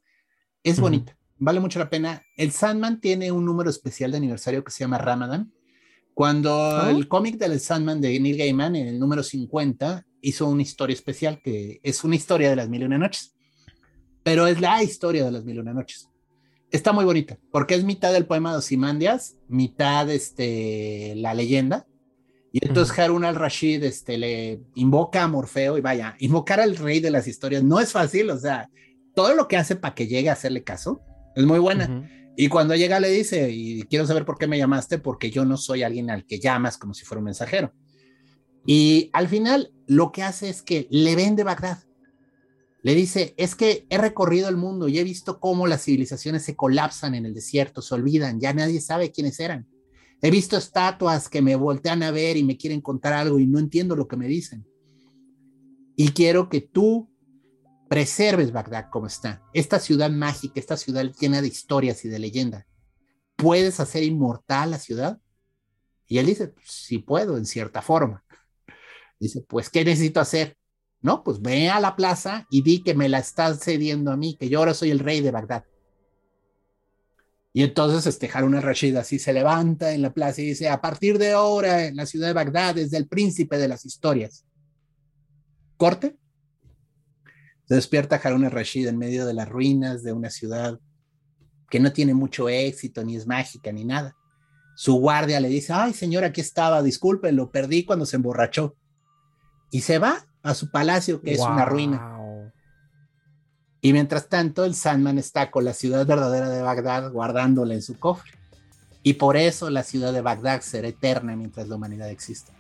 es 0.63 0.79
bonita. 0.79 1.17
Vale 1.39 1.59
mucho 1.59 1.79
la 1.79 1.89
pena. 1.89 2.23
El 2.38 2.51
Sandman 2.51 3.01
tiene 3.01 3.33
un 3.33 3.45
número 3.45 3.69
especial 3.69 4.11
de 4.11 4.17
aniversario 4.17 4.63
que 4.63 4.71
se 4.71 4.79
llama 4.79 4.97
Ramadan. 4.97 5.51
Cuando 6.13 6.55
ah. 6.55 6.89
el 6.89 7.09
cómic 7.09 7.38
del 7.38 7.59
Sandman 7.59 7.99
de 7.99 8.17
Neil 8.17 8.38
Gaiman, 8.38 8.77
en 8.77 8.88
el 8.88 8.97
número 8.97 9.21
50, 9.23 10.07
hizo 10.22 10.47
una 10.47 10.61
historia 10.61 10.93
especial 10.93 11.41
que 11.41 11.80
es 11.84 12.03
una 12.03 12.15
historia 12.15 12.49
de 12.49 12.55
las 12.55 12.70
mil 12.70 12.82
y 12.82 12.86
una 12.86 12.97
noches, 12.97 13.36
pero 14.24 14.47
es 14.47 14.59
la 14.59 14.84
historia 14.84 15.24
de 15.26 15.32
las 15.32 15.43
mil 15.43 15.57
y 15.57 15.59
una 15.59 15.74
noches. 15.74 16.09
Está 16.72 16.91
muy 16.91 17.05
bonita, 17.05 17.38
porque 17.51 17.76
es 17.76 17.84
mitad 17.84 18.11
del 18.11 18.26
poema 18.26 18.51
de 18.51 18.57
Osimandias, 18.57 19.38
mitad 19.47 20.09
este, 20.09 21.13
la 21.15 21.34
leyenda, 21.34 21.88
y 22.51 22.65
entonces 22.65 22.97
Harun 22.97 23.24
al-Rashid 23.24 23.84
este, 23.84 24.18
le 24.18 24.61
invoca 24.76 25.24
a 25.24 25.28
Morfeo 25.28 25.78
y 25.78 25.82
vaya, 25.82 26.15
invocar 26.20 26.59
al 26.59 26.76
rey 26.76 26.99
de 26.99 27.11
las 27.11 27.28
historias 27.28 27.63
no 27.63 27.80
es 27.80 27.91
fácil, 27.91 28.30
o 28.32 28.38
sea, 28.38 28.70
todo 29.13 29.36
lo 29.36 29.47
que 29.47 29.57
hace 29.57 29.76
para 29.76 29.93
que 29.93 30.07
llegue 30.07 30.30
a 30.30 30.34
hacerle 30.34 30.63
caso 30.63 31.01
es 31.36 31.45
muy 31.45 31.59
buena. 31.59 32.09
Y 32.36 32.49
cuando 32.49 32.76
llega 32.76 32.99
le 32.99 33.09
dice, 33.09 33.49
y 33.51 33.84
quiero 33.84 34.05
saber 34.05 34.26
por 34.26 34.38
qué 34.38 34.47
me 34.47 34.57
llamaste, 34.57 34.99
porque 34.99 35.32
yo 35.32 35.45
no 35.45 35.57
soy 35.57 35.84
alguien 35.84 36.09
al 36.09 36.26
que 36.26 36.39
llamas 36.39 36.78
como 36.78 36.93
si 36.93 37.03
fuera 37.03 37.20
un 37.20 37.26
mensajero. 37.26 37.74
Y 38.65 39.09
al 39.13 39.28
final 39.28 39.72
lo 39.88 40.11
que 40.11 40.23
hace 40.23 40.49
es 40.49 40.61
que 40.61 40.88
le 40.91 41.15
vende 41.15 41.43
Bagdad. 41.43 41.79
Le 42.83 42.93
dice, 42.93 43.33
es 43.38 43.55
que 43.55 43.85
he 43.89 43.97
recorrido 43.97 44.49
el 44.49 44.57
mundo 44.57 44.88
y 44.88 44.99
he 44.99 45.03
visto 45.03 45.39
cómo 45.39 45.67
las 45.67 45.83
civilizaciones 45.83 46.43
se 46.43 46.55
colapsan 46.55 47.15
en 47.15 47.25
el 47.25 47.33
desierto, 47.33 47.81
se 47.81 47.95
olvidan, 47.95 48.39
ya 48.39 48.53
nadie 48.53 48.79
sabe 48.81 49.11
quiénes 49.11 49.39
eran. 49.39 49.67
He 50.21 50.31
visto 50.31 50.57
estatuas 50.57 51.29
que 51.29 51.41
me 51.41 51.55
voltean 51.55 52.03
a 52.03 52.11
ver 52.11 52.38
y 52.38 52.43
me 52.43 52.57
quieren 52.57 52.81
contar 52.81 53.13
algo 53.13 53.39
y 53.39 53.47
no 53.47 53.59
entiendo 53.59 53.95
lo 53.95 54.07
que 54.07 54.17
me 54.17 54.27
dicen. 54.27 54.65
Y 55.95 56.09
quiero 56.09 56.49
que 56.49 56.61
tú 56.61 57.09
preserves 57.89 58.51
Bagdad 58.51 58.89
como 58.91 59.07
está. 59.07 59.41
Esta 59.53 59.79
ciudad 59.79 60.09
mágica, 60.09 60.59
esta 60.59 60.77
ciudad 60.77 61.11
llena 61.19 61.41
de 61.41 61.47
historias 61.47 62.03
y 62.05 62.09
de 62.09 62.19
leyenda. 62.19 62.67
¿Puedes 63.35 63.79
hacer 63.79 64.03
inmortal 64.03 64.71
la 64.71 64.79
ciudad? 64.79 65.19
Y 66.07 66.19
él 66.19 66.25
dice, 66.25 66.53
sí 66.63 66.99
puedo, 66.99 67.38
en 67.38 67.45
cierta 67.45 67.81
forma. 67.81 68.23
Dice, 69.20 69.41
pues, 69.47 69.70
¿qué 69.70 69.84
necesito 69.84 70.20
hacer? 70.20 70.55
No, 71.01 71.24
pues 71.24 71.41
ve 71.41 71.70
a 71.70 71.80
la 71.80 71.95
plaza 71.95 72.45
y 72.49 72.61
di 72.61 72.84
que 72.84 72.95
me 72.95 73.09
la 73.09 73.20
estás 73.20 73.59
cediendo 73.59 74.11
a 74.11 74.18
mí, 74.18 74.36
que 74.39 74.49
yo 74.49 74.59
ahora 74.59 74.74
soy 74.74 74.91
el 74.91 74.99
rey 74.99 75.22
de 75.22 75.32
Bagdad. 75.32 75.63
Y 77.53 77.63
entonces 77.63 78.05
este 78.05 78.30
Harun 78.32 78.55
al-Rashid 78.55 78.95
así 78.97 79.18
se 79.18 79.34
levanta 79.34 79.91
en 79.91 80.01
la 80.01 80.13
plaza 80.13 80.41
y 80.41 80.45
dice, 80.45 80.70
a 80.70 80.80
partir 80.80 81.18
de 81.18 81.32
ahora 81.32 81.86
en 81.86 81.95
la 81.95 82.05
ciudad 82.05 82.28
de 82.28 82.34
Bagdad 82.34 82.78
es 82.78 82.93
el 82.93 83.07
príncipe 83.07 83.57
de 83.57 83.68
las 83.68 83.86
historias. 83.86 84.45
Corte. 85.76 86.18
Se 87.68 87.76
despierta 87.76 88.22
Harun 88.24 88.45
al-Rashid 88.45 88.88
en 88.88 88.97
medio 88.97 89.26
de 89.26 89.34
las 89.34 89.49
ruinas 89.49 90.03
de 90.03 90.13
una 90.13 90.30
ciudad 90.30 90.80
que 91.70 91.80
no 91.80 91.91
tiene 91.91 92.13
mucho 92.13 92.47
éxito, 92.47 93.03
ni 93.03 93.15
es 93.15 93.28
mágica, 93.28 93.72
ni 93.72 93.86
nada. 93.86 94.15
Su 94.76 94.93
guardia 94.95 95.39
le 95.39 95.49
dice, 95.49 95.74
ay 95.74 95.93
señor, 95.93 96.24
aquí 96.24 96.41
estaba, 96.41 96.84
disculpe, 96.84 97.32
lo 97.32 97.51
perdí 97.51 97.84
cuando 97.86 98.05
se 98.05 98.15
emborrachó. 98.18 98.76
Y 99.72 99.82
se 99.82 99.99
va 99.99 100.26
a 100.43 100.53
su 100.53 100.72
palacio, 100.72 101.22
que 101.22 101.34
es 101.34 101.39
una 101.39 101.65
ruina. 101.65 102.13
Y 103.82 103.93
mientras 103.93 104.28
tanto, 104.28 104.65
el 104.65 104.76
Sandman 104.76 105.18
está 105.18 105.51
con 105.51 105.63
la 105.63 105.74
ciudad 105.74 106.05
verdadera 106.05 106.49
de 106.49 106.61
Bagdad 106.61 107.11
guardándola 107.11 107.74
en 107.74 107.82
su 107.82 107.97
cofre. 107.99 108.32
Y 109.03 109.13
por 109.13 109.38
eso 109.38 109.70
la 109.70 109.84
ciudad 109.84 110.11
de 110.11 110.22
Bagdad 110.22 110.61
será 110.61 110.88
eterna 110.88 111.36
mientras 111.36 111.68
la 111.68 111.76
humanidad 111.76 112.09
exista. 112.09 112.51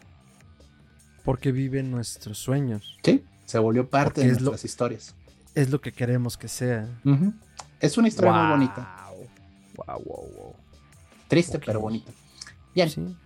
Porque 1.25 1.51
vive 1.51 1.79
en 1.79 1.91
nuestros 1.91 2.37
sueños. 2.37 2.97
Sí, 3.03 3.25
se 3.45 3.59
volvió 3.59 3.89
parte 3.89 4.21
de 4.21 4.27
nuestras 4.27 4.63
historias. 4.63 5.15
Es 5.55 5.71
lo 5.71 5.81
que 5.81 5.91
queremos 5.91 6.37
que 6.37 6.47
sea. 6.47 6.87
Es 7.79 7.97
una 7.97 8.07
historia 8.07 8.31
muy 8.31 8.51
bonita. 8.51 9.07
Wow, 9.75 10.03
wow, 10.05 10.31
wow. 10.37 10.55
Triste, 11.27 11.59
pero 11.59 11.81
bonita. 11.81 12.11
Bien. 12.73 13.17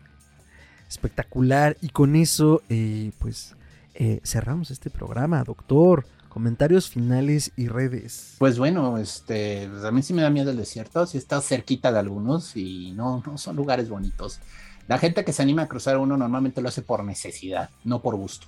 Espectacular. 0.90 1.78
Y 1.82 1.90
con 1.90 2.16
eso, 2.16 2.64
eh, 2.70 3.12
pues, 3.20 3.56
eh, 4.04 4.20
cerramos 4.24 4.72
este 4.72 4.90
programa, 4.90 5.44
doctor. 5.44 6.08
Comentarios 6.28 6.90
finales 6.90 7.52
y 7.56 7.68
redes. 7.68 8.36
Pues 8.40 8.58
bueno, 8.58 8.98
este, 8.98 9.68
pues, 9.70 9.84
a 9.84 9.92
mí 9.92 10.02
sí 10.02 10.12
me 10.14 10.24
da 10.24 10.32
miedo 10.32 10.50
el 10.50 10.58
desierto, 10.58 11.06
sí 11.06 11.20
está 11.20 11.40
cerquita 11.40 11.92
de 11.92 12.00
algunos 12.00 12.56
y 12.58 12.94
no, 12.94 13.22
no 13.24 13.38
son 13.38 13.56
lugares 13.56 13.90
bonitos. 13.90 14.40
La 14.88 14.98
gente 14.98 15.24
que 15.24 15.34
se 15.34 15.44
anima 15.44 15.64
a 15.64 15.68
cruzar 15.68 16.00
uno 16.00 16.18
normalmente 16.18 16.62
lo 16.62 16.70
hace 16.70 16.82
por 16.82 17.04
necesidad, 17.04 17.70
no 17.84 18.02
por 18.02 18.16
gusto. 18.16 18.48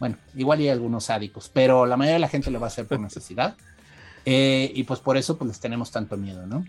Bueno, 0.00 0.18
igual 0.34 0.58
hay 0.58 0.68
algunos 0.68 1.04
sádicos, 1.04 1.50
pero 1.50 1.86
la 1.86 1.96
mayoría 1.96 2.16
de 2.16 2.20
la 2.20 2.28
gente 2.28 2.50
lo 2.50 2.60
va 2.60 2.66
a 2.66 2.68
hacer 2.68 2.86
por 2.86 3.00
necesidad. 3.00 3.56
Eh, 4.26 4.70
y 4.74 4.82
pues 4.82 5.00
por 5.00 5.16
eso 5.16 5.38
pues 5.38 5.48
les 5.48 5.60
tenemos 5.60 5.90
tanto 5.90 6.18
miedo, 6.18 6.46
¿no? 6.46 6.66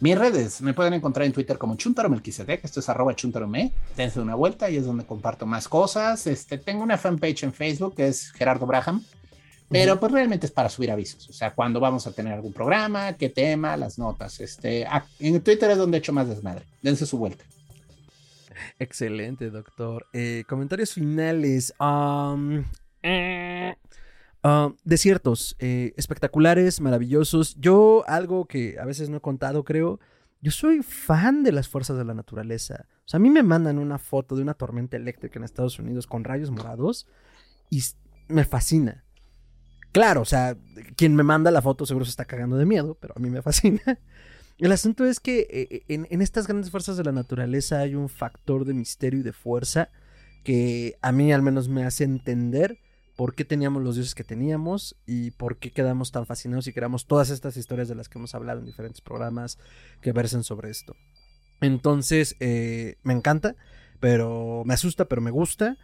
Mis 0.00 0.16
redes 0.16 0.60
me 0.60 0.74
pueden 0.74 0.94
encontrar 0.94 1.26
en 1.26 1.32
Twitter 1.32 1.58
como 1.58 1.74
Chuntaro 1.76 2.08
esto 2.14 2.80
es 2.80 2.88
arroba 2.88 3.16
chuntarome, 3.16 3.72
dense 3.96 4.20
una 4.20 4.36
vuelta 4.36 4.70
y 4.70 4.76
es 4.76 4.86
donde 4.86 5.04
comparto 5.04 5.44
más 5.44 5.68
cosas. 5.68 6.26
Este, 6.26 6.58
tengo 6.58 6.84
una 6.84 6.96
fanpage 6.96 7.42
en 7.42 7.52
Facebook 7.52 7.96
que 7.96 8.06
es 8.06 8.30
Gerardo 8.32 8.64
Braham, 8.66 9.02
pero 9.68 9.98
pues 9.98 10.12
realmente 10.12 10.46
es 10.46 10.52
para 10.52 10.68
subir 10.68 10.90
avisos, 10.90 11.28
o 11.28 11.32
sea, 11.32 11.52
cuando 11.52 11.80
vamos 11.80 12.06
a 12.06 12.12
tener 12.12 12.32
algún 12.32 12.52
programa, 12.52 13.12
qué 13.14 13.28
tema, 13.28 13.76
las 13.76 13.98
notas. 13.98 14.40
Este, 14.40 14.86
en 15.18 15.40
Twitter 15.40 15.70
es 15.70 15.78
donde 15.78 15.98
he 15.98 16.00
hecho 16.00 16.12
más 16.12 16.28
desmadre. 16.28 16.64
Dense 16.80 17.04
su 17.04 17.18
vuelta. 17.18 17.44
Excelente, 18.78 19.50
doctor. 19.50 20.06
Eh, 20.12 20.44
comentarios 20.48 20.92
finales. 20.92 21.74
Eh, 23.02 23.74
desiertos, 24.84 25.56
eh, 25.58 25.92
espectaculares, 25.96 26.80
maravillosos. 26.80 27.56
Yo, 27.56 28.04
algo 28.06 28.46
que 28.46 28.78
a 28.78 28.84
veces 28.84 29.08
no 29.08 29.18
he 29.18 29.20
contado, 29.20 29.64
creo. 29.64 30.00
Yo 30.40 30.52
soy 30.52 30.82
fan 30.82 31.42
de 31.42 31.52
las 31.52 31.68
fuerzas 31.68 31.98
de 31.98 32.04
la 32.04 32.14
naturaleza. 32.14 32.86
O 33.04 33.08
sea, 33.08 33.18
a 33.18 33.20
mí 33.20 33.30
me 33.30 33.42
mandan 33.42 33.78
una 33.78 33.98
foto 33.98 34.36
de 34.36 34.42
una 34.42 34.54
tormenta 34.54 34.96
eléctrica 34.96 35.38
en 35.38 35.44
Estados 35.44 35.78
Unidos 35.78 36.06
con 36.06 36.24
rayos 36.24 36.50
morados 36.50 37.06
y 37.70 37.82
me 38.28 38.44
fascina. 38.44 39.04
Claro, 39.92 40.20
o 40.20 40.24
sea, 40.24 40.56
quien 40.96 41.16
me 41.16 41.22
manda 41.22 41.50
la 41.50 41.62
foto 41.62 41.86
seguro 41.86 42.04
se 42.04 42.10
está 42.10 42.24
cagando 42.24 42.56
de 42.56 42.66
miedo, 42.66 42.96
pero 43.00 43.14
a 43.16 43.20
mí 43.20 43.30
me 43.30 43.42
fascina. 43.42 43.98
El 44.58 44.72
asunto 44.72 45.04
es 45.04 45.20
que 45.20 45.40
eh, 45.50 45.84
eh, 45.88 46.06
en, 46.10 46.20
estas 46.20 46.46
grandes 46.46 46.70
fuerzas 46.70 46.96
de 46.96 47.04
la 47.04 47.12
naturaleza 47.12 47.78
hay 47.78 47.94
un 47.94 48.08
factor 48.08 48.64
de 48.64 48.74
misterio 48.74 49.20
y 49.20 49.22
de 49.22 49.32
fuerza 49.32 49.90
que 50.44 50.96
a 51.00 51.12
mí 51.12 51.32
al 51.32 51.42
menos 51.42 51.68
me 51.68 51.84
hace 51.84 52.04
entender 52.04 52.80
por 53.18 53.34
qué 53.34 53.44
teníamos 53.44 53.82
los 53.82 53.96
dioses 53.96 54.14
que 54.14 54.22
teníamos 54.22 54.94
y 55.04 55.32
por 55.32 55.56
qué 55.56 55.72
quedamos 55.72 56.12
tan 56.12 56.24
fascinados 56.24 56.68
y 56.68 56.72
creamos 56.72 57.08
todas 57.08 57.30
estas 57.30 57.56
historias 57.56 57.88
de 57.88 57.96
las 57.96 58.08
que 58.08 58.16
hemos 58.16 58.32
hablado 58.32 58.60
en 58.60 58.66
diferentes 58.66 59.00
programas 59.00 59.58
que 60.00 60.12
versen 60.12 60.44
sobre 60.44 60.70
esto. 60.70 60.94
Entonces, 61.60 62.36
eh, 62.38 62.94
me 63.02 63.12
encanta, 63.12 63.56
pero 63.98 64.62
me 64.64 64.74
asusta, 64.74 65.06
pero 65.06 65.20
me 65.20 65.32
gusta. 65.32 65.76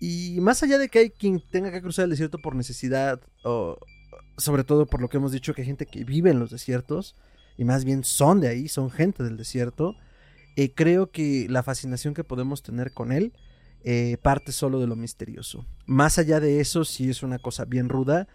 Y 0.00 0.38
más 0.40 0.64
allá 0.64 0.78
de 0.78 0.88
que 0.88 0.98
hay 0.98 1.10
quien 1.10 1.40
tenga 1.48 1.70
que 1.70 1.80
cruzar 1.80 2.06
el 2.06 2.10
desierto 2.10 2.38
por 2.38 2.56
necesidad, 2.56 3.20
o 3.44 3.78
sobre 4.36 4.64
todo 4.64 4.86
por 4.86 5.00
lo 5.00 5.08
que 5.08 5.18
hemos 5.18 5.30
dicho, 5.30 5.54
que 5.54 5.62
hay 5.62 5.66
gente 5.68 5.86
que 5.86 6.02
vive 6.02 6.32
en 6.32 6.40
los 6.40 6.50
desiertos, 6.50 7.14
y 7.56 7.62
más 7.62 7.84
bien 7.84 8.02
son 8.02 8.40
de 8.40 8.48
ahí, 8.48 8.66
son 8.66 8.90
gente 8.90 9.22
del 9.22 9.36
desierto, 9.36 9.94
eh, 10.56 10.74
creo 10.74 11.12
que 11.12 11.46
la 11.48 11.62
fascinación 11.62 12.14
que 12.14 12.24
podemos 12.24 12.64
tener 12.64 12.92
con 12.92 13.12
él 13.12 13.32
eh, 13.82 14.16
parte 14.20 14.52
solo 14.52 14.80
de 14.80 14.86
lo 14.86 14.96
misterioso. 14.96 15.66
Más 15.86 16.18
allá 16.18 16.40
de 16.40 16.60
eso, 16.60 16.84
sí 16.84 17.10
es 17.10 17.22
una 17.22 17.38
cosa 17.38 17.64
bien 17.64 17.88
ruda. 17.88 18.28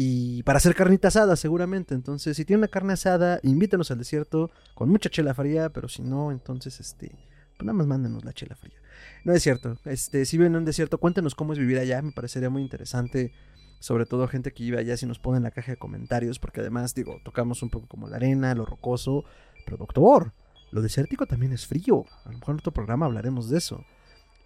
Y 0.00 0.42
para 0.44 0.58
hacer 0.58 0.74
carnita 0.74 1.08
asada, 1.08 1.34
seguramente. 1.36 1.94
Entonces, 1.94 2.36
si 2.36 2.44
tiene 2.44 2.58
una 2.58 2.68
carne 2.68 2.92
asada, 2.92 3.40
invítenos 3.42 3.90
al 3.90 3.98
desierto 3.98 4.50
con 4.74 4.88
mucha 4.88 5.10
chela 5.10 5.34
fría. 5.34 5.70
Pero 5.70 5.88
si 5.88 6.02
no, 6.02 6.30
entonces, 6.30 6.78
este, 6.78 7.08
pues 7.56 7.66
nada 7.66 7.72
más 7.72 7.86
mándenos 7.86 8.24
la 8.24 8.32
chela 8.32 8.54
fría. 8.54 8.76
No 9.24 9.32
es 9.32 9.42
cierto. 9.42 9.76
Este, 9.84 10.24
si 10.24 10.36
viven 10.36 10.52
en 10.52 10.58
un 10.58 10.64
desierto, 10.64 10.98
cuéntenos 10.98 11.34
cómo 11.34 11.52
es 11.52 11.58
vivir 11.58 11.78
allá. 11.78 12.00
Me 12.00 12.12
parecería 12.12 12.50
muy 12.50 12.62
interesante. 12.62 13.32
Sobre 13.80 14.06
todo 14.06 14.28
gente 14.28 14.52
que 14.52 14.62
vive 14.62 14.78
allá, 14.78 14.96
si 14.96 15.06
nos 15.06 15.18
pone 15.18 15.38
en 15.38 15.44
la 15.44 15.50
caja 15.50 15.72
de 15.72 15.78
comentarios. 15.78 16.38
Porque 16.38 16.60
además, 16.60 16.94
digo, 16.94 17.20
tocamos 17.24 17.62
un 17.64 17.70
poco 17.70 17.88
como 17.88 18.08
la 18.08 18.16
arena, 18.16 18.54
lo 18.54 18.66
rocoso. 18.66 19.24
Pero 19.64 19.78
doctor, 19.78 20.32
lo 20.70 20.82
desértico 20.82 21.26
también 21.26 21.52
es 21.52 21.66
frío. 21.66 22.04
A 22.24 22.30
lo 22.30 22.38
mejor 22.38 22.54
en 22.54 22.58
otro 22.60 22.72
programa 22.72 23.06
hablaremos 23.06 23.48
de 23.50 23.58
eso. 23.58 23.84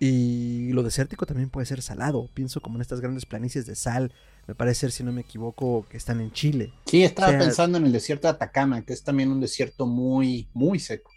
Y 0.04 0.72
lo 0.72 0.82
desértico 0.82 1.26
también 1.26 1.48
puede 1.48 1.64
ser 1.64 1.80
salado. 1.80 2.28
Pienso 2.34 2.60
como 2.60 2.74
en 2.74 2.82
estas 2.82 3.00
grandes 3.00 3.24
planicies 3.24 3.66
de 3.66 3.76
sal. 3.76 4.12
Me 4.48 4.54
parece, 4.56 4.90
si 4.90 5.04
no 5.04 5.12
me 5.12 5.20
equivoco, 5.20 5.86
que 5.88 5.96
están 5.96 6.20
en 6.20 6.32
Chile. 6.32 6.72
Sí, 6.86 7.04
estaba 7.04 7.38
pensando 7.38 7.78
en 7.78 7.86
el 7.86 7.92
desierto 7.92 8.26
de 8.26 8.32
Atacama, 8.32 8.82
que 8.82 8.94
es 8.94 9.04
también 9.04 9.30
un 9.30 9.40
desierto 9.40 9.86
muy, 9.86 10.48
muy 10.54 10.80
seco. 10.80 11.12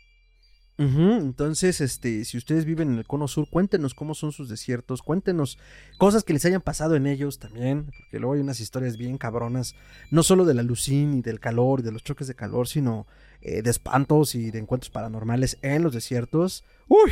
Entonces, 0.78 1.82
este, 1.82 2.26
si 2.26 2.38
ustedes 2.38 2.66
viven 2.66 2.92
en 2.92 3.00
el 3.00 3.08
cono 3.08 3.28
sur, 3.28 3.50
cuéntenos 3.50 3.96
cómo 3.96 4.14
son 4.14 4.32
sus 4.32 4.50
desiertos, 4.50 5.02
cuéntenos 5.02 5.58
cosas 5.98 6.24
que 6.24 6.34
les 6.34 6.46
hayan 6.46 6.62
pasado 6.62 6.96
en 6.96 7.08
ellos 7.08 7.40
también, 7.40 7.86
porque 7.86 8.20
luego 8.20 8.36
hay 8.36 8.42
unas 8.42 8.60
historias 8.60 8.98
bien 8.98 9.18
cabronas, 9.18 9.74
no 10.12 10.22
solo 10.22 10.46
de 10.46 10.54
la 10.54 10.62
lucín 10.62 11.16
y 11.16 11.22
del 11.24 11.40
calor 11.40 11.80
y 11.80 11.84
de 11.84 11.92
los 11.92 12.04
choques 12.04 12.28
de 12.28 12.36
calor, 12.36 12.68
sino 12.68 13.08
eh, 13.42 13.64
de 13.64 13.72
espantos 13.72 14.36
y 14.36 14.52
de 14.52 14.60
encuentros 14.60 14.92
paranormales 14.92 15.58
en 15.64 15.82
los 15.82 15.94
desiertos. 15.94 16.66
Uy, 16.88 17.10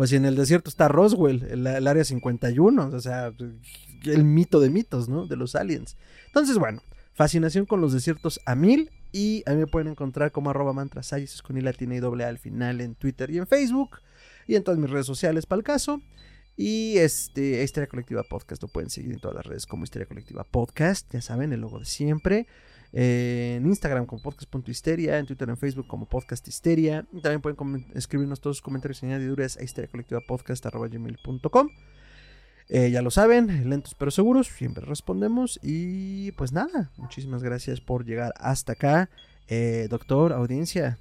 pues 0.00 0.14
en 0.14 0.24
el 0.24 0.34
desierto 0.34 0.70
está 0.70 0.88
Roswell, 0.88 1.42
el, 1.50 1.66
el 1.66 1.86
área 1.86 2.04
51, 2.04 2.86
o 2.86 3.00
sea, 3.00 3.34
el 4.06 4.24
mito 4.24 4.58
de 4.58 4.70
mitos, 4.70 5.10
¿no? 5.10 5.26
De 5.26 5.36
los 5.36 5.54
aliens. 5.54 5.98
Entonces, 6.24 6.56
bueno, 6.56 6.82
fascinación 7.12 7.66
con 7.66 7.82
los 7.82 7.92
desiertos 7.92 8.40
a 8.46 8.54
mil 8.54 8.90
y 9.12 9.42
a 9.44 9.50
mí 9.50 9.58
me 9.58 9.66
pueden 9.66 9.88
encontrar 9.88 10.32
como 10.32 10.48
arroba 10.48 10.72
mantrasayes 10.72 11.42
con 11.42 11.58
i 11.58 11.60
latina 11.60 11.96
y 11.96 12.00
doble 12.00 12.24
al 12.24 12.38
final 12.38 12.80
en 12.80 12.94
Twitter 12.94 13.28
y 13.28 13.36
en 13.36 13.46
Facebook. 13.46 13.98
Y 14.46 14.54
en 14.54 14.64
todas 14.64 14.80
mis 14.80 14.88
redes 14.88 15.04
sociales 15.04 15.44
para 15.44 15.58
el 15.58 15.64
caso. 15.64 16.00
Y 16.56 16.96
este, 16.96 17.62
Historia 17.62 17.86
Colectiva 17.86 18.22
Podcast 18.22 18.62
lo 18.62 18.68
pueden 18.68 18.88
seguir 18.88 19.12
en 19.12 19.20
todas 19.20 19.36
las 19.36 19.44
redes 19.44 19.66
como 19.66 19.84
Historia 19.84 20.08
Colectiva 20.08 20.44
Podcast. 20.44 21.12
Ya 21.12 21.20
saben, 21.20 21.52
el 21.52 21.60
logo 21.60 21.78
de 21.78 21.84
siempre. 21.84 22.46
En 22.92 23.64
Instagram 23.66 24.06
como 24.06 24.22
podcast.histeria, 24.22 25.18
en 25.18 25.26
Twitter 25.26 25.48
en 25.48 25.56
Facebook 25.56 25.86
como 25.86 26.06
podcast 26.06 26.46
histeria. 26.48 27.06
Y 27.12 27.20
también 27.20 27.40
pueden 27.40 27.86
escribirnos 27.94 28.40
todos 28.40 28.56
sus 28.56 28.62
comentarios 28.62 29.02
y 29.02 29.06
añadiduras 29.06 29.56
a 29.56 29.62
historiacolectivapodcast.com. 29.62 31.68
Eh, 32.72 32.92
ya 32.92 33.02
lo 33.02 33.10
saben, 33.10 33.68
lentos 33.68 33.94
pero 33.94 34.12
seguros, 34.12 34.46
siempre 34.46 34.84
respondemos. 34.84 35.58
Y 35.62 36.32
pues 36.32 36.52
nada, 36.52 36.90
muchísimas 36.96 37.42
gracias 37.42 37.80
por 37.80 38.04
llegar 38.04 38.32
hasta 38.36 38.72
acá. 38.72 39.10
Eh, 39.48 39.88
doctor, 39.90 40.32
audiencia, 40.32 40.98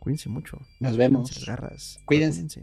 cuídense 0.00 0.28
mucho. 0.28 0.58
Nos 0.80 0.96
vemos. 0.96 1.30
Cuídense 1.30 1.50
garras. 1.50 2.00
Cuídense. 2.04 2.62